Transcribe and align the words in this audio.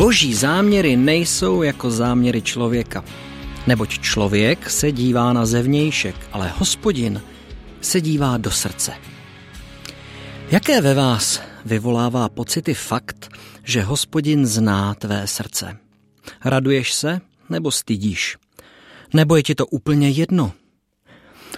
Boží 0.00 0.34
záměry 0.34 0.96
nejsou 0.96 1.62
jako 1.62 1.90
záměry 1.90 2.42
člověka. 2.42 3.04
Neboť 3.66 3.98
člověk 3.98 4.70
se 4.70 4.92
dívá 4.92 5.32
na 5.32 5.46
zevnějšek, 5.46 6.16
ale 6.32 6.52
hospodin 6.56 7.22
se 7.80 8.00
dívá 8.00 8.36
do 8.36 8.50
srdce. 8.50 8.92
Jaké 10.50 10.80
ve 10.80 10.94
vás 10.94 11.40
vyvolává 11.64 12.28
pocity 12.28 12.74
fakt, 12.74 13.28
že 13.64 13.82
hospodin 13.82 14.46
zná 14.46 14.94
tvé 14.94 15.26
srdce? 15.26 15.76
Raduješ 16.44 16.92
se 16.92 17.20
nebo 17.48 17.70
stydíš? 17.70 18.36
Nebo 19.14 19.36
je 19.36 19.42
ti 19.42 19.54
to 19.54 19.66
úplně 19.66 20.10
jedno? 20.10 20.52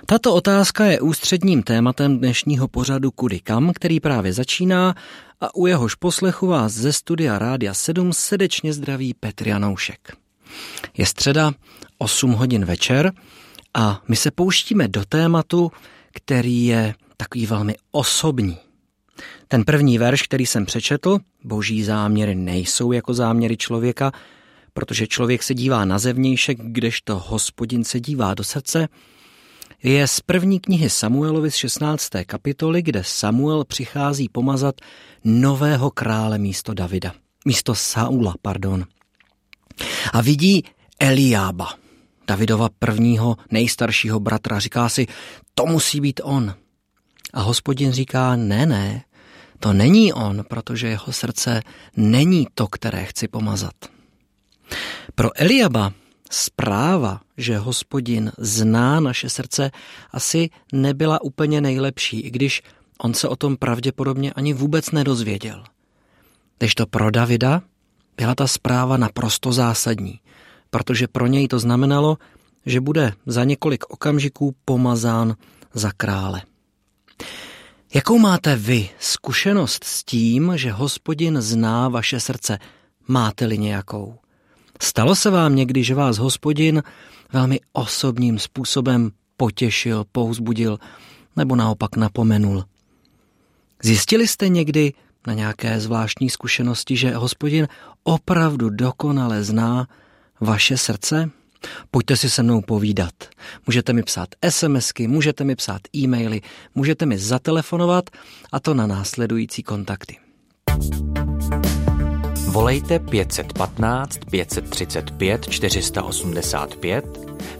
Tato 0.06 0.34
otázka 0.34 0.84
je 0.84 1.00
ústředním 1.00 1.62
tématem 1.62 2.18
dnešního 2.18 2.68
pořadu 2.68 3.10
Kudy 3.10 3.40
kam, 3.40 3.72
který 3.74 4.00
právě 4.00 4.32
začíná 4.32 4.94
a 5.42 5.54
u 5.54 5.66
jehož 5.66 5.94
poslechu 5.94 6.46
vás 6.46 6.72
ze 6.72 6.92
studia 6.92 7.38
Rádia 7.38 7.74
7 7.74 8.12
srdečně 8.12 8.72
zdraví 8.72 9.14
Petr 9.14 9.48
Janoušek. 9.48 10.16
Je 10.96 11.06
středa 11.06 11.52
8 11.98 12.32
hodin 12.32 12.64
večer 12.64 13.12
a 13.74 14.02
my 14.08 14.16
se 14.16 14.30
pouštíme 14.30 14.88
do 14.88 15.04
tématu, 15.04 15.72
který 16.14 16.66
je 16.66 16.94
takový 17.16 17.46
velmi 17.46 17.74
osobní. 17.90 18.56
Ten 19.48 19.64
první 19.64 19.98
verš, 19.98 20.22
který 20.22 20.46
jsem 20.46 20.66
přečetl, 20.66 21.18
boží 21.44 21.84
záměry 21.84 22.34
nejsou 22.34 22.92
jako 22.92 23.14
záměry 23.14 23.56
člověka, 23.56 24.12
protože 24.72 25.06
člověk 25.06 25.42
se 25.42 25.54
dívá 25.54 25.84
na 25.84 25.98
zevnějšek, 25.98 26.58
kdežto 26.60 27.18
hospodin 27.18 27.84
se 27.84 28.00
dívá 28.00 28.34
do 28.34 28.44
srdce, 28.44 28.88
je 29.82 30.08
z 30.08 30.20
první 30.20 30.60
knihy 30.60 30.90
Samuelovi 30.90 31.50
z 31.50 31.54
16. 31.54 32.08
kapitoly, 32.26 32.82
kde 32.82 33.04
Samuel 33.04 33.64
přichází 33.64 34.28
pomazat 34.28 34.74
nového 35.24 35.90
krále 35.90 36.38
místo 36.38 36.74
Davida. 36.74 37.12
Místo 37.44 37.74
Saula, 37.74 38.34
pardon. 38.42 38.86
A 40.12 40.20
vidí 40.20 40.64
Eliába, 40.98 41.74
Davidova 42.26 42.68
prvního 42.78 43.36
nejstaršího 43.50 44.20
bratra. 44.20 44.58
Říká 44.58 44.88
si, 44.88 45.06
to 45.54 45.66
musí 45.66 46.00
být 46.00 46.20
on. 46.24 46.54
A 47.34 47.40
hospodin 47.40 47.92
říká, 47.92 48.36
ne, 48.36 48.66
ne, 48.66 49.04
to 49.58 49.72
není 49.72 50.12
on, 50.12 50.44
protože 50.48 50.88
jeho 50.88 51.12
srdce 51.12 51.62
není 51.96 52.46
to, 52.54 52.66
které 52.66 53.04
chci 53.04 53.28
pomazat. 53.28 53.74
Pro 55.14 55.40
Eliaba 55.40 55.92
zpráva, 56.32 57.20
že 57.36 57.58
hospodin 57.58 58.32
zná 58.38 59.00
naše 59.00 59.28
srdce, 59.28 59.70
asi 60.10 60.50
nebyla 60.72 61.22
úplně 61.22 61.60
nejlepší, 61.60 62.20
i 62.20 62.30
když 62.30 62.62
on 62.98 63.14
se 63.14 63.28
o 63.28 63.36
tom 63.36 63.56
pravděpodobně 63.56 64.32
ani 64.32 64.52
vůbec 64.52 64.90
nedozvěděl. 64.90 65.64
Když 66.58 66.74
to 66.74 66.86
pro 66.86 67.10
Davida 67.10 67.62
byla 68.16 68.34
ta 68.34 68.46
zpráva 68.46 68.96
naprosto 68.96 69.52
zásadní, 69.52 70.20
protože 70.70 71.08
pro 71.08 71.26
něj 71.26 71.48
to 71.48 71.58
znamenalo, 71.58 72.18
že 72.66 72.80
bude 72.80 73.12
za 73.26 73.44
několik 73.44 73.84
okamžiků 73.90 74.54
pomazán 74.64 75.34
za 75.74 75.90
krále. 75.96 76.42
Jakou 77.94 78.18
máte 78.18 78.56
vy 78.56 78.90
zkušenost 78.98 79.84
s 79.84 80.04
tím, 80.04 80.52
že 80.54 80.72
hospodin 80.72 81.40
zná 81.40 81.88
vaše 81.88 82.20
srdce? 82.20 82.58
Máte-li 83.08 83.58
nějakou? 83.58 84.21
Stalo 84.82 85.14
se 85.14 85.30
vám 85.30 85.56
někdy, 85.56 85.84
že 85.84 85.94
vás 85.94 86.18
hospodin 86.18 86.82
velmi 87.32 87.60
osobním 87.72 88.38
způsobem 88.38 89.10
potěšil, 89.36 90.04
pouzbudil 90.12 90.78
nebo 91.36 91.56
naopak 91.56 91.96
napomenul? 91.96 92.64
Zjistili 93.82 94.28
jste 94.28 94.48
někdy 94.48 94.92
na 95.26 95.34
nějaké 95.34 95.80
zvláštní 95.80 96.30
zkušenosti, 96.30 96.96
že 96.96 97.14
hospodin 97.14 97.68
opravdu 98.02 98.70
dokonale 98.70 99.44
zná 99.44 99.86
vaše 100.40 100.76
srdce? 100.76 101.30
Pojďte 101.90 102.16
si 102.16 102.30
se 102.30 102.42
mnou 102.42 102.60
povídat. 102.60 103.14
Můžete 103.66 103.92
mi 103.92 104.02
psát 104.02 104.28
SMSky, 104.48 105.08
můžete 105.08 105.44
mi 105.44 105.56
psát 105.56 105.80
e-maily, 105.96 106.40
můžete 106.74 107.06
mi 107.06 107.18
zatelefonovat 107.18 108.10
a 108.52 108.60
to 108.60 108.74
na 108.74 108.86
následující 108.86 109.62
kontakty. 109.62 110.16
Volejte 112.52 112.98
515 112.98 114.18
535 114.30 115.48
485, 115.48 117.04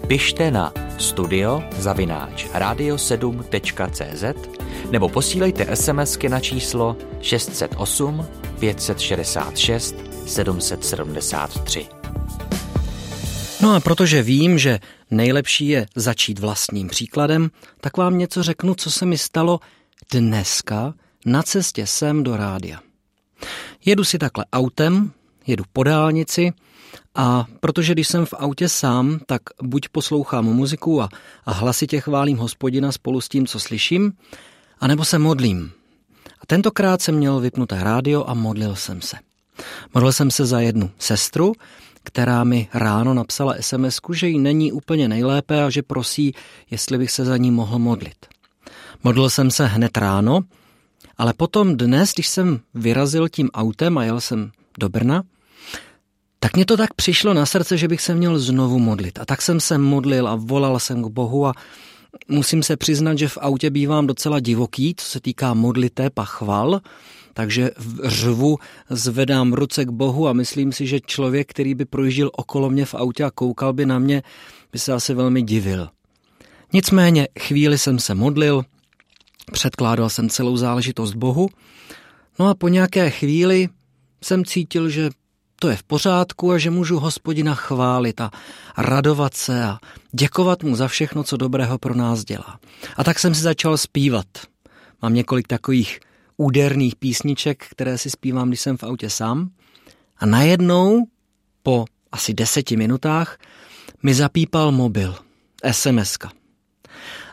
pište 0.07 0.51
na 0.51 0.73
studio 0.99 1.63
zavináč 1.79 2.47
radio7.cz 2.53 4.35
nebo 4.91 5.09
posílejte 5.09 5.77
SMSky 5.77 6.29
na 6.29 6.41
číslo 6.41 6.97
608 7.21 8.27
566 8.61 9.97
773. 10.27 11.87
No 13.61 13.75
a 13.75 13.81
protože 13.81 14.23
vím, 14.23 14.59
že 14.59 14.81
nejlepší 15.11 15.69
je 15.69 15.87
začít 15.97 16.39
vlastním 16.39 16.89
příkladem, 16.89 17.51
tak 17.81 17.97
vám 17.97 18.19
něco 18.19 18.43
řeknu, 18.43 18.75
co 18.75 18.91
se 18.91 19.07
mi 19.07 19.19
stalo 19.19 19.61
dneska 20.13 20.95
na 21.27 21.43
cestě 21.43 21.87
sem 21.87 22.23
do 22.23 22.37
rádia. 22.37 22.92
Jedu 23.85 24.05
si 24.05 24.19
takhle 24.19 24.45
autem, 24.53 25.13
jedu 25.47 25.65
po 25.73 25.83
dálnici 25.83 26.53
a 27.15 27.47
protože 27.61 27.93
když 27.93 28.09
jsem 28.09 28.27
v 28.27 28.35
autě 28.35 28.69
sám, 28.69 29.21
tak 29.27 29.43
buď 29.63 29.89
poslouchám 29.89 30.45
muziku 30.45 31.03
a, 31.03 31.09
a 31.47 31.53
hlasitě 31.53 32.01
chválím 32.01 32.39
hospodina 32.39 32.93
spolu 32.93 33.21
s 33.21 33.29
tím, 33.29 33.47
co 33.47 33.61
slyším, 33.61 34.13
anebo 34.81 35.05
se 35.05 35.19
modlím. 35.19 35.73
A 36.41 36.47
tentokrát 36.47 37.03
jsem 37.03 37.15
měl 37.15 37.41
vypnuté 37.41 37.85
rádio 37.85 38.25
a 38.27 38.35
modlil 38.35 38.77
jsem 38.77 39.01
se. 39.01 39.17
Modlil 39.95 40.13
jsem 40.13 40.31
se 40.31 40.47
za 40.47 40.61
jednu 40.61 40.91
sestru, 40.99 41.53
která 42.03 42.45
mi 42.45 42.69
ráno 42.75 43.15
napsala 43.15 43.55
sms 43.61 44.01
že 44.13 44.29
jí 44.29 44.39
není 44.39 44.73
úplně 44.73 45.09
nejlépe 45.09 45.65
a 45.65 45.71
že 45.71 45.83
prosí, 45.83 46.35
jestli 46.71 46.99
bych 46.99 47.11
se 47.11 47.25
za 47.25 47.37
ní 47.37 47.51
mohl 47.51 47.79
modlit. 47.79 48.27
Modlil 49.05 49.31
jsem 49.31 49.51
se 49.51 49.67
hned 49.67 49.97
ráno, 49.97 50.41
ale 51.19 51.33
potom 51.33 51.77
dnes, 51.77 52.15
když 52.15 52.29
jsem 52.29 52.61
vyrazil 52.75 53.29
tím 53.29 53.51
autem 53.55 53.99
a 53.99 54.05
jel 54.05 54.21
jsem 54.21 54.51
do 54.79 54.89
Brna, 54.89 55.23
tak 56.41 56.57
mě 56.57 56.65
to 56.65 56.77
tak 56.77 56.95
přišlo 56.95 57.35
na 57.35 57.47
srdce, 57.47 57.77
že 57.79 57.89
bych 57.89 58.01
se 58.01 58.15
měl 58.15 58.39
znovu 58.39 58.79
modlit. 58.79 59.19
A 59.19 59.25
tak 59.25 59.43
jsem 59.43 59.61
se 59.61 59.79
modlil 59.79 60.29
a 60.29 60.35
volal 60.37 60.79
jsem 60.79 61.03
k 61.03 61.07
Bohu 61.07 61.47
a 61.47 61.53
musím 62.29 62.63
se 62.63 62.77
přiznat, 62.77 63.19
že 63.19 63.29
v 63.29 63.39
autě 63.41 63.71
bývám 63.71 64.07
docela 64.07 64.41
divoký, 64.41 64.95
co 64.97 65.07
se 65.07 65.21
týká 65.21 65.55
modliteb 65.55 66.19
a 66.19 66.25
chval, 66.25 66.81
takže 67.35 67.71
v 67.79 68.09
řvu 68.09 68.59
zvedám 68.91 69.53
ruce 69.53 69.85
k 69.85 69.91
Bohu 69.91 70.29
a 70.29 70.33
myslím 70.33 70.73
si, 70.73 70.87
že 70.87 71.01
člověk, 71.01 71.51
který 71.51 71.75
by 71.75 71.85
projížděl 71.85 72.31
okolo 72.33 72.71
mě 72.71 72.85
v 72.87 72.95
autě 72.95 73.25
a 73.25 73.31
koukal 73.31 73.73
by 73.73 73.87
na 73.87 73.99
mě, 73.99 74.23
by 74.73 74.79
se 74.79 74.93
asi 74.93 75.15
velmi 75.15 75.43
divil. 75.43 75.89
Nicméně 76.73 77.29
chvíli 77.39 77.79
jsem 77.79 77.99
se 77.99 78.15
modlil, 78.15 78.65
předkládal 79.53 80.11
jsem 80.11 80.29
celou 80.29 80.57
záležitost 80.57 81.15
Bohu, 81.15 81.49
no 82.39 82.49
a 82.49 82.55
po 82.55 82.69
nějaké 82.69 83.11
chvíli 83.11 83.69
jsem 84.23 84.45
cítil, 84.45 84.89
že 84.89 85.11
to 85.63 85.69
je 85.69 85.77
v 85.77 85.83
pořádku 85.83 86.53
a 86.53 86.59
že 86.59 86.71
můžu 86.71 86.99
hospodina 86.99 87.55
chválit 87.55 88.21
a 88.21 88.31
radovat 88.79 89.35
se 89.35 89.65
a 89.65 89.79
děkovat 90.13 90.63
mu 90.63 90.77
za 90.77 90.89
všechno, 90.89 91.25
co 91.25 91.37
dobrého 91.37 91.79
pro 91.79 91.95
nás 91.95 92.25
dělá. 92.25 92.59
A 92.97 93.05
tak 93.05 93.19
jsem 93.19 93.35
si 93.35 93.41
začal 93.41 93.79
zpívat. 93.79 94.27
Mám 95.03 95.15
několik 95.15 95.49
takových 95.49 96.01
úderných 96.37 96.97
písniček, 96.97 97.67
které 97.71 97.99
si 97.99 98.11
zpívám, 98.11 98.49
když 98.49 98.61
jsem 98.61 98.77
v 98.77 98.83
autě 98.83 99.11
sám. 99.11 99.51
A 100.17 100.27
najednou, 100.27 101.07
po 101.63 101.85
asi 102.13 102.35
deseti 102.35 102.77
minutách, 102.77 103.39
mi 104.03 104.15
zapípal 104.15 104.73
mobil, 104.73 105.15
SMSka. 105.71 106.31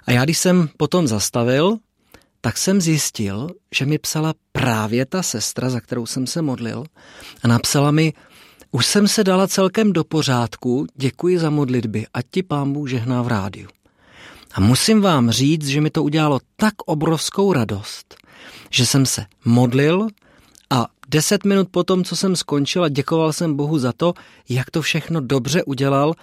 A 0.06 0.12
já, 0.12 0.24
když 0.24 0.38
jsem 0.38 0.70
potom 0.78 1.08
zastavil, 1.08 1.78
tak 2.42 2.58
jsem 2.58 2.82
zjistil, 2.82 3.50
že 3.76 3.86
mi 3.86 3.98
psala 3.98 4.34
právě 4.52 5.06
ta 5.06 5.24
sestra, 5.24 5.70
za 5.70 5.80
kterou 5.80 6.06
jsem 6.06 6.28
se 6.28 6.42
modlil, 6.42 6.84
a 7.44 7.48
napsala 7.48 7.92
mi, 7.92 8.14
už 8.72 8.86
jsem 8.86 9.08
se 9.08 9.24
dala 9.24 9.48
celkem 9.48 9.94
do 9.94 10.04
pořádku, 10.04 10.88
děkuji 10.96 11.40
za 11.40 11.50
modlitby, 11.50 12.08
ať 12.14 12.26
ti 12.32 12.44
pán 12.44 12.74
Bůh 12.74 12.90
žehná 12.90 13.22
v 13.22 13.28
rádiu. 13.28 13.68
A 14.54 14.60
musím 14.60 15.02
vám 15.02 15.32
říct, 15.32 15.68
že 15.68 15.82
mi 15.82 15.90
to 15.90 16.04
udělalo 16.04 16.40
tak 16.56 16.74
obrovskou 16.86 17.54
radost, 17.54 18.16
že 18.70 18.86
jsem 18.86 19.06
se 19.06 19.26
modlil 19.46 20.08
a 20.70 20.88
deset 21.08 21.46
minut 21.46 21.68
potom, 21.72 22.04
co 22.04 22.16
jsem 22.16 22.36
skončil 22.36 22.84
a 22.84 22.90
děkoval 22.90 23.34
jsem 23.34 23.56
Bohu 23.56 23.80
za 23.80 23.94
to, 23.94 24.14
jak 24.50 24.72
to 24.72 24.82
všechno 24.82 25.22
dobře 25.22 25.64
udělal, 25.64 26.14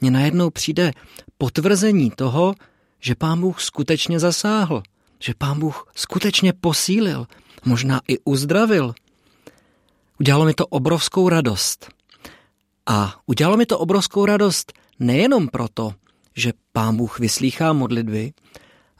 mně 0.00 0.10
najednou 0.10 0.50
přijde 0.50 0.92
potvrzení 1.38 2.10
toho, 2.10 2.54
že 3.00 3.14
pán 3.14 3.40
Bůh 3.40 3.60
skutečně 3.60 4.20
zasáhl, 4.20 4.82
že 5.20 5.34
pán 5.38 5.60
Bůh 5.60 5.92
skutečně 5.96 6.52
posílil, 6.52 7.26
možná 7.64 8.00
i 8.08 8.18
uzdravil. 8.18 8.94
Udělalo 10.20 10.44
mi 10.44 10.54
to 10.54 10.66
obrovskou 10.66 11.28
radost. 11.28 11.88
A 12.86 13.14
udělalo 13.26 13.56
mi 13.56 13.66
to 13.66 13.78
obrovskou 13.78 14.26
radost 14.26 14.72
nejenom 14.98 15.48
proto, 15.48 15.94
že 16.36 16.52
pán 16.72 16.96
Bůh 16.96 17.18
vyslýchá 17.18 17.72
modlitby, 17.72 18.32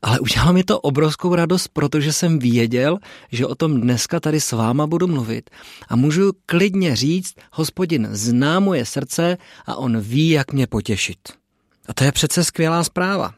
ale 0.02 0.20
udělalo 0.20 0.52
mi 0.52 0.64
to 0.64 0.80
obrovskou 0.80 1.34
radost, 1.34 1.68
protože 1.68 2.12
jsem 2.12 2.38
věděl, 2.38 2.98
že 3.32 3.46
o 3.46 3.54
tom 3.54 3.80
dneska 3.80 4.20
tady 4.20 4.40
s 4.40 4.52
váma 4.52 4.86
budu 4.86 5.06
mluvit 5.06 5.50
a 5.88 5.96
můžu 5.96 6.32
klidně 6.46 6.96
říct, 6.96 7.34
hospodin 7.52 8.08
zná 8.10 8.60
moje 8.60 8.86
srdce 8.86 9.36
a 9.66 9.76
on 9.76 10.00
ví, 10.00 10.30
jak 10.30 10.52
mě 10.52 10.66
potěšit. 10.66 11.18
A 11.88 11.94
to 11.94 12.04
je 12.04 12.12
přece 12.12 12.44
skvělá 12.44 12.84
zpráva. 12.84 13.34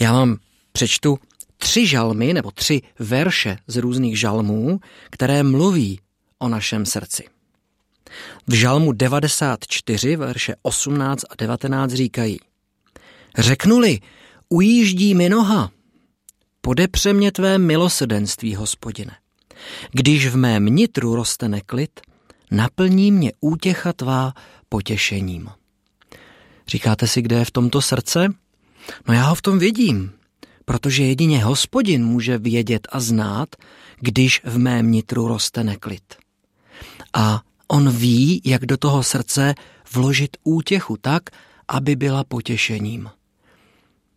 Já 0.00 0.12
vám 0.12 0.36
přečtu 0.72 1.18
tři 1.62 1.86
žalmy 1.86 2.34
nebo 2.34 2.50
tři 2.50 2.82
verše 2.98 3.56
z 3.66 3.76
různých 3.76 4.18
žalmů, 4.18 4.80
které 5.10 5.42
mluví 5.42 6.00
o 6.38 6.48
našem 6.48 6.86
srdci. 6.86 7.24
V 8.46 8.54
žalmu 8.54 8.92
94, 8.92 10.16
verše 10.16 10.54
18 10.62 11.24
a 11.30 11.34
19 11.38 11.92
říkají 11.92 12.38
Řeknuli, 13.38 14.00
ujíždí 14.48 15.14
mi 15.14 15.28
noha, 15.28 15.70
podepře 16.60 17.12
mě 17.12 17.32
tvé 17.32 17.58
milosedenství, 17.58 18.54
hospodine. 18.54 19.16
Když 19.90 20.26
v 20.26 20.36
mém 20.36 20.66
nitru 20.66 21.14
roste 21.14 21.48
neklid, 21.48 22.00
naplní 22.50 23.12
mě 23.12 23.32
útěcha 23.40 23.92
tvá 23.92 24.34
potěšením. 24.68 25.48
Říkáte 26.68 27.06
si, 27.06 27.22
kde 27.22 27.36
je 27.36 27.44
v 27.44 27.50
tomto 27.50 27.82
srdce? 27.82 28.28
No 29.08 29.14
já 29.14 29.24
ho 29.24 29.34
v 29.34 29.42
tom 29.42 29.58
vidím, 29.58 30.12
protože 30.64 31.04
jedině 31.04 31.44
hospodin 31.44 32.04
může 32.04 32.38
vědět 32.38 32.88
a 32.92 33.00
znát, 33.00 33.56
když 34.00 34.40
v 34.44 34.58
mém 34.58 34.90
nitru 34.90 35.28
roste 35.28 35.64
neklid. 35.64 36.16
A 37.14 37.42
on 37.68 37.90
ví, 37.90 38.42
jak 38.44 38.66
do 38.66 38.76
toho 38.76 39.02
srdce 39.02 39.54
vložit 39.92 40.36
útěchu 40.44 40.96
tak, 40.96 41.22
aby 41.68 41.96
byla 41.96 42.24
potěšením. 42.24 43.10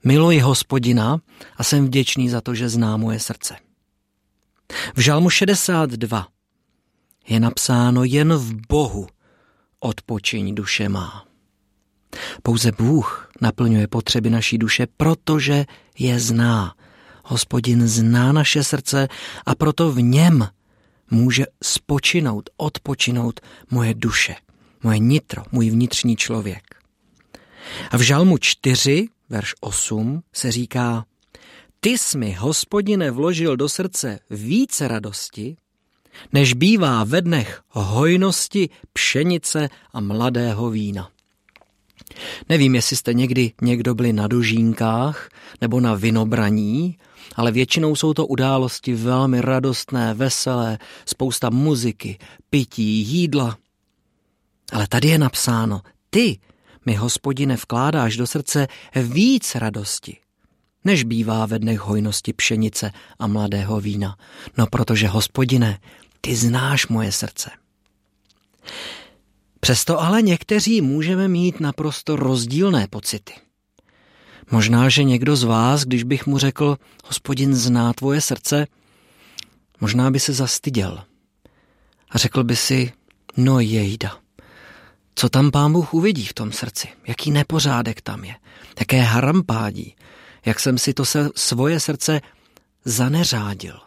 Miluji 0.03 0.39
hospodina 0.39 1.21
a 1.57 1.63
jsem 1.63 1.85
vděčný 1.85 2.29
za 2.29 2.41
to, 2.41 2.55
že 2.55 2.69
zná 2.69 2.97
moje 2.97 3.19
srdce. 3.19 3.55
V 4.95 4.99
žalmu 4.99 5.29
62 5.29 6.27
je 7.27 7.39
napsáno 7.39 8.03
jen 8.03 8.33
v 8.33 8.53
Bohu 8.69 9.07
odpočiň 9.79 10.55
duše 10.55 10.89
má. 10.89 11.25
Pouze 12.43 12.71
Bůh 12.71 13.29
naplňuje 13.41 13.87
potřeby 13.87 14.29
naší 14.29 14.57
duše, 14.57 14.87
protože 14.97 15.65
je 15.99 16.19
zná. 16.19 16.73
Hospodin 17.25 17.87
zná 17.87 18.31
naše 18.31 18.63
srdce 18.63 19.07
a 19.45 19.55
proto 19.55 19.91
v 19.91 20.01
něm 20.01 20.47
může 21.11 21.45
spočinout, 21.63 22.49
odpočinout 22.57 23.39
moje 23.71 23.93
duše, 23.93 24.35
moje 24.83 24.99
nitro, 24.99 25.43
můj 25.51 25.69
vnitřní 25.69 26.15
člověk. 26.15 26.63
A 27.91 27.97
v 27.97 28.01
žalmu 28.01 28.37
4, 28.37 29.07
verš 29.29 29.53
8, 29.61 30.23
se 30.33 30.51
říká, 30.51 31.05
ty 31.79 31.89
jsi 31.89 32.17
mi, 32.17 32.33
hospodine, 32.33 33.11
vložil 33.11 33.57
do 33.57 33.69
srdce 33.69 34.19
více 34.29 34.87
radosti, 34.87 35.57
než 36.33 36.53
bývá 36.53 37.03
ve 37.03 37.21
dnech 37.21 37.61
hojnosti 37.69 38.69
pšenice 38.93 39.69
a 39.93 39.99
mladého 39.99 40.69
vína. 40.69 41.09
Nevím, 42.49 42.75
jestli 42.75 42.95
jste 42.95 43.13
někdy 43.13 43.51
někdo 43.61 43.95
byli 43.95 44.13
na 44.13 44.27
dožínkách 44.27 45.29
nebo 45.61 45.79
na 45.79 45.95
vinobraní, 45.95 46.97
ale 47.35 47.51
většinou 47.51 47.95
jsou 47.95 48.13
to 48.13 48.27
události 48.27 48.93
velmi 48.93 49.41
radostné, 49.41 50.13
veselé, 50.13 50.77
spousta 51.05 51.49
muziky, 51.49 52.17
pití, 52.49 52.99
jídla. 52.99 53.57
Ale 54.71 54.87
tady 54.87 55.07
je 55.07 55.17
napsáno, 55.17 55.81
ty 56.09 56.39
mi, 56.85 56.95
hospodine, 56.95 57.55
vkládáš 57.55 58.17
do 58.17 58.27
srdce 58.27 58.67
víc 58.95 59.55
radosti, 59.55 60.17
než 60.83 61.03
bývá 61.03 61.45
ve 61.45 61.59
dnech 61.59 61.79
hojnosti 61.79 62.33
pšenice 62.33 62.91
a 63.19 63.27
mladého 63.27 63.79
vína. 63.79 64.17
No 64.57 64.67
protože, 64.67 65.07
hospodine, 65.07 65.79
ty 66.21 66.35
znáš 66.35 66.87
moje 66.87 67.11
srdce. 67.11 67.49
Přesto 69.65 70.01
ale 70.01 70.21
někteří 70.21 70.81
můžeme 70.81 71.27
mít 71.27 71.59
naprosto 71.59 72.15
rozdílné 72.15 72.87
pocity. 72.87 73.33
Možná, 74.51 74.89
že 74.89 75.03
někdo 75.03 75.35
z 75.35 75.43
vás, 75.43 75.83
když 75.83 76.03
bych 76.03 76.27
mu 76.27 76.37
řekl, 76.37 76.77
hospodin 77.05 77.55
zná 77.55 77.93
tvoje 77.93 78.21
srdce, 78.21 78.67
možná 79.81 80.11
by 80.11 80.19
se 80.19 80.33
zastyděl. 80.33 81.03
A 82.09 82.17
řekl 82.17 82.43
by 82.43 82.55
si, 82.55 82.91
no 83.37 83.59
jejda, 83.59 84.17
co 85.15 85.29
tam 85.29 85.51
pán 85.51 85.73
Bůh 85.73 85.93
uvidí 85.93 86.25
v 86.25 86.33
tom 86.33 86.51
srdci, 86.51 86.87
jaký 87.07 87.31
nepořádek 87.31 88.01
tam 88.01 88.23
je, 88.23 88.35
jaké 88.79 89.01
harampádí, 89.01 89.95
jak 90.45 90.59
jsem 90.59 90.77
si 90.77 90.93
to 90.93 91.05
se, 91.05 91.29
svoje 91.35 91.79
srdce 91.79 92.21
zaneřádil. 92.85 93.79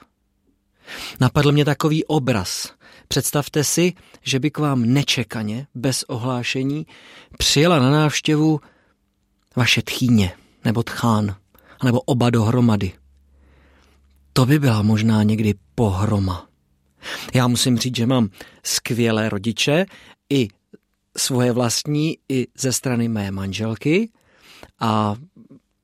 Napadl 1.21 1.53
mě 1.53 1.65
takový 1.65 2.05
obraz. 2.05 2.78
Představte 3.08 3.64
si, 3.64 3.93
že 4.22 4.40
by 4.40 4.50
k 4.50 4.58
vám 4.58 4.84
nečekaně, 4.84 5.66
bez 5.75 6.02
ohlášení, 6.02 6.87
přijela 7.38 7.78
na 7.78 7.90
návštěvu 7.90 8.60
vaše 9.56 9.82
tchýně 9.82 10.32
nebo 10.64 10.82
tchán, 10.82 11.37
nebo 11.84 12.00
oba 12.00 12.31
dohromady. 12.31 12.93
To 14.32 14.46
by 14.46 14.58
byla 14.58 14.82
možná 14.82 15.22
někdy 15.22 15.55
pohroma. 15.75 16.46
Já 17.34 17.49
musím 17.49 17.78
říct, 17.78 17.96
že 17.96 18.06
mám 18.06 18.28
skvělé 18.62 19.28
rodiče, 19.28 19.87
i 20.31 20.49
svoje 21.16 21.52
vlastní, 21.52 22.19
i 22.28 22.46
ze 22.58 22.72
strany 22.72 23.08
mé 23.08 23.31
manželky 23.31 24.10
a 24.81 25.16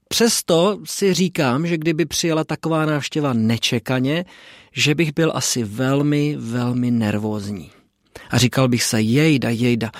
Přesto 0.08 0.78
si 0.84 1.14
říkám, 1.14 1.66
že 1.66 1.78
kdyby 1.78 2.06
přijela 2.06 2.44
taková 2.44 2.86
návštěva 2.86 3.32
nečekaně, 3.32 4.24
že 4.74 4.94
bych 4.94 5.12
byl 5.12 5.32
asi 5.34 5.64
velmi, 5.64 6.36
velmi 6.38 6.90
nervózní. 6.90 7.70
A 8.30 8.38
říkal 8.38 8.68
bych 8.68 8.82
se, 8.82 9.00
jejda, 9.00 9.50
jejda, 9.50 9.90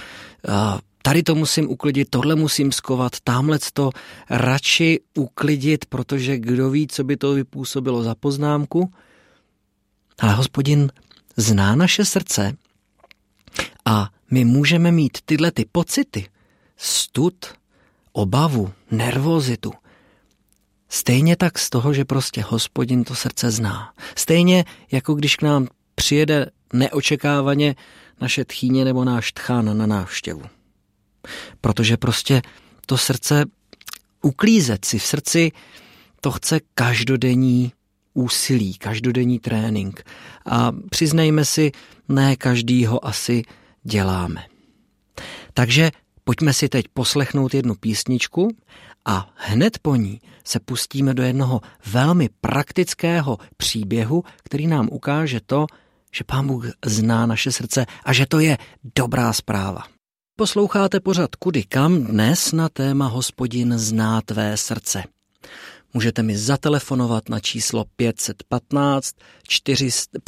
tady 1.02 1.22
to 1.22 1.34
musím 1.34 1.70
uklidit, 1.70 2.10
tohle 2.10 2.34
musím 2.34 2.72
skovat, 2.72 3.12
tamhle 3.24 3.58
to 3.72 3.90
radši 4.30 5.00
uklidit, 5.14 5.86
protože 5.86 6.38
kdo 6.38 6.70
ví, 6.70 6.86
co 6.88 7.04
by 7.04 7.16
to 7.16 7.32
vypůsobilo 7.32 8.02
za 8.02 8.14
poznámku. 8.14 8.92
Ale 10.18 10.34
hospodin 10.34 10.90
zná 11.36 11.76
naše 11.76 12.04
srdce 12.04 12.56
a 13.84 14.10
my 14.30 14.44
můžeme 14.44 14.92
mít 14.92 15.18
tyhle 15.24 15.50
ty 15.50 15.64
pocity, 15.72 16.26
stud, 16.76 17.46
obavu, 18.12 18.72
nervozitu, 18.90 19.72
Stejně 20.94 21.36
tak 21.36 21.58
z 21.58 21.70
toho, 21.70 21.94
že 21.94 22.05
prostě 22.05 22.43
hospodin 22.43 23.05
to 23.05 23.15
srdce 23.15 23.51
zná. 23.51 23.93
Stejně 24.17 24.65
jako 24.93 25.15
když 25.15 25.36
k 25.36 25.43
nám 25.43 25.69
přijede 25.94 26.46
neočekávaně 26.72 27.74
naše 28.20 28.44
tchýně 28.44 28.84
nebo 28.84 29.05
náš 29.05 29.32
tchán 29.32 29.79
na 29.79 29.86
návštěvu. 29.86 30.43
Protože 31.60 31.96
prostě 31.96 32.43
to 32.86 32.98
srdce 32.98 33.44
uklízet 34.22 34.84
si 34.84 34.98
v 34.98 35.05
srdci, 35.05 35.53
to 36.20 36.31
chce 36.31 36.60
každodenní 36.74 37.72
úsilí, 38.15 38.74
každodenní 38.74 39.39
trénink. 39.39 40.03
A 40.46 40.72
přiznejme 40.91 41.44
si, 41.44 41.72
ne 42.08 42.36
každý 42.36 42.86
ho 42.86 43.06
asi 43.06 43.43
děláme. 43.82 44.46
Takže 45.55 45.91
pojďme 46.24 46.52
si 46.52 46.69
teď 46.69 46.84
poslechnout 46.94 47.54
jednu 47.54 47.74
písničku 47.74 48.48
a 49.04 49.31
hned 49.34 49.78
po 49.78 49.96
ní 49.96 50.20
se 50.44 50.60
pustíme 50.60 51.14
do 51.14 51.22
jednoho 51.22 51.60
velmi 51.86 52.28
praktického 52.40 53.38
příběhu, 53.56 54.24
který 54.43 54.66
nám 54.66 54.88
ukáže 54.93 55.40
to, 55.46 55.66
že 56.12 56.24
Pán 56.24 56.46
Bůh 56.46 56.64
zná 56.84 57.26
naše 57.26 57.52
srdce 57.52 57.86
a 58.04 58.12
že 58.12 58.26
to 58.26 58.38
je 58.40 58.58
dobrá 58.96 59.32
zpráva. 59.32 59.82
Posloucháte 60.36 61.00
pořad 61.00 61.36
Kudy 61.36 61.62
kam 61.62 62.04
dnes 62.04 62.52
na 62.52 62.69
téma 62.69 63.06
Hospodin 63.06 63.78
zná 63.78 64.20
tvé 64.20 64.56
srdce. 64.56 65.04
Můžete 65.94 66.22
mi 66.22 66.38
zatelefonovat 66.38 67.28
na 67.28 67.40
číslo 67.40 67.84
515 67.96 69.14
400, 69.48 70.19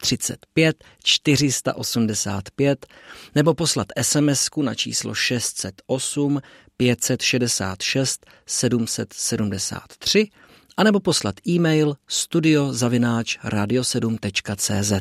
535 0.00 0.84
485 1.04 2.86
nebo 3.34 3.54
poslat 3.54 3.88
sms 4.02 4.48
na 4.62 4.74
číslo 4.74 5.14
608 5.14 6.40
566 6.76 8.26
773 8.46 10.30
anebo 10.76 11.00
poslat 11.00 11.34
e-mail 11.48 11.94
studiozavináč 12.08 13.38
radio7.cz. 13.38 14.92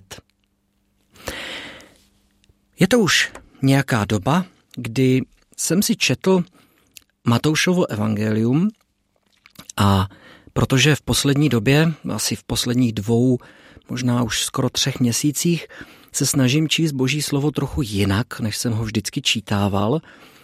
Je 2.79 2.87
to 2.87 2.99
už 2.99 3.31
nějaká 3.61 4.05
doba, 4.05 4.45
kdy 4.75 5.21
jsem 5.57 5.81
si 5.81 5.95
četl 5.95 6.43
Matoušovo 7.27 7.91
evangelium 7.91 8.69
a 9.77 10.07
protože 10.53 10.95
v 10.95 11.01
poslední 11.01 11.49
době, 11.49 11.93
asi 12.13 12.35
v 12.35 12.43
posledních 12.43 12.93
dvou, 12.93 13.37
možná 13.89 14.23
už 14.23 14.43
skoro 14.43 14.69
třech 14.69 14.99
měsících, 14.99 15.67
se 16.11 16.25
snažím 16.25 16.69
číst 16.69 16.91
boží 16.91 17.21
slovo 17.21 17.51
trochu 17.51 17.81
jinak, 17.81 18.39
než 18.39 18.57
jsem 18.57 18.73
ho 18.73 18.83
vždycky 18.83 19.21
čítával 19.21 19.99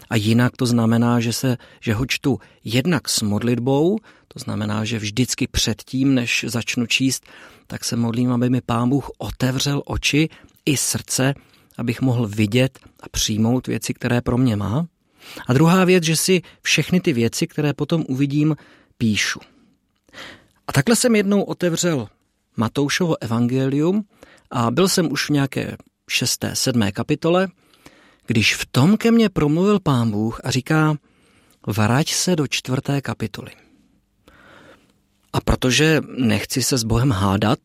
A 0.09 0.15
jinak 0.15 0.57
to 0.57 0.65
znamená, 0.65 1.19
že, 1.19 1.33
se, 1.33 1.57
že 1.81 1.93
ho 1.93 2.05
čtu 2.05 2.39
jednak 2.63 3.09
s 3.09 3.21
modlitbou, 3.21 3.97
to 4.27 4.39
znamená, 4.39 4.85
že 4.85 4.99
vždycky 4.99 5.47
předtím, 5.47 6.15
než 6.15 6.45
začnu 6.47 6.85
číst, 6.85 7.23
tak 7.67 7.85
se 7.85 7.95
modlím, 7.95 8.31
aby 8.31 8.49
mi 8.49 8.61
Pán 8.61 8.89
Bůh 8.89 9.09
otevřel 9.17 9.81
oči 9.85 10.29
i 10.65 10.77
srdce, 10.77 11.33
abych 11.77 12.01
mohl 12.01 12.27
vidět 12.27 12.79
a 12.99 13.09
přijmout 13.09 13.67
věci, 13.67 13.93
které 13.93 14.21
pro 14.21 14.37
mě 14.37 14.55
má. 14.55 14.85
A 15.47 15.53
druhá 15.53 15.85
věc, 15.85 16.03
že 16.03 16.15
si 16.15 16.41
všechny 16.61 17.01
ty 17.01 17.13
věci, 17.13 17.47
které 17.47 17.73
potom 17.73 18.03
uvidím, 18.07 18.55
píšu. 18.97 19.39
A 20.67 20.71
takhle 20.71 20.95
jsem 20.95 21.15
jednou 21.15 21.41
otevřel 21.41 22.07
Matoušovo 22.59 23.23
evangelium 23.23 24.03
a 24.51 24.71
byl 24.71 24.87
jsem 24.87 25.11
už 25.11 25.25
v 25.25 25.29
nějaké 25.29 25.77
šesté, 26.09 26.55
sedmé 26.55 26.91
kapitole, 26.91 27.47
když 28.27 28.55
v 28.55 28.65
tom 28.71 28.97
ke 28.97 29.11
mně 29.11 29.29
promluvil 29.29 29.79
pán 29.79 30.11
Bůh 30.11 30.41
a 30.43 30.51
říká, 30.51 30.95
vrať 31.67 32.13
se 32.13 32.35
do 32.35 32.47
čtvrté 32.47 33.01
kapitoly. 33.01 33.51
A 35.33 35.41
protože 35.41 36.01
nechci 36.17 36.63
se 36.63 36.77
s 36.77 36.83
Bohem 36.83 37.11
hádat 37.11 37.59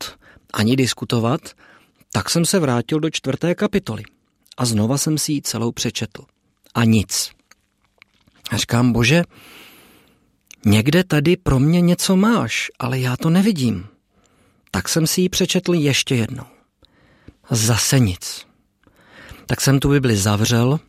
ani 0.53 0.77
diskutovat, 0.77 1.41
tak 2.13 2.31
jsem 2.31 2.45
se 2.45 2.59
vrátil 2.59 3.01
do 3.01 3.11
čtvrté 3.11 3.55
kapitoly 3.55 4.03
a 4.57 4.65
znova 4.65 4.99
jsem 4.99 5.19
si 5.19 5.33
ji 5.33 5.43
celou 5.43 5.73
přečetl. 5.73 6.25
A 6.75 6.85
nic. 6.85 7.31
A 8.51 8.57
říkám, 8.57 8.93
bože, 8.93 9.23
někde 10.65 11.05
tady 11.05 11.37
pro 11.37 11.59
mě 11.59 11.81
něco 11.81 12.17
máš, 12.17 12.71
ale 12.79 13.01
já 13.01 13.17
to 13.17 13.31
nevidím. 13.31 13.94
Tak 14.75 14.89
jsem 14.89 15.07
si 15.07 15.21
ji 15.21 15.29
přečetl 15.29 15.75
ještě 15.75 16.15
jednou. 16.15 16.45
Zase 17.51 17.99
nic. 17.99 18.47
Tak 19.47 19.61
jsem 19.61 19.81
tu 19.81 19.91
Bibli 19.91 20.17
zavřel 20.17 20.81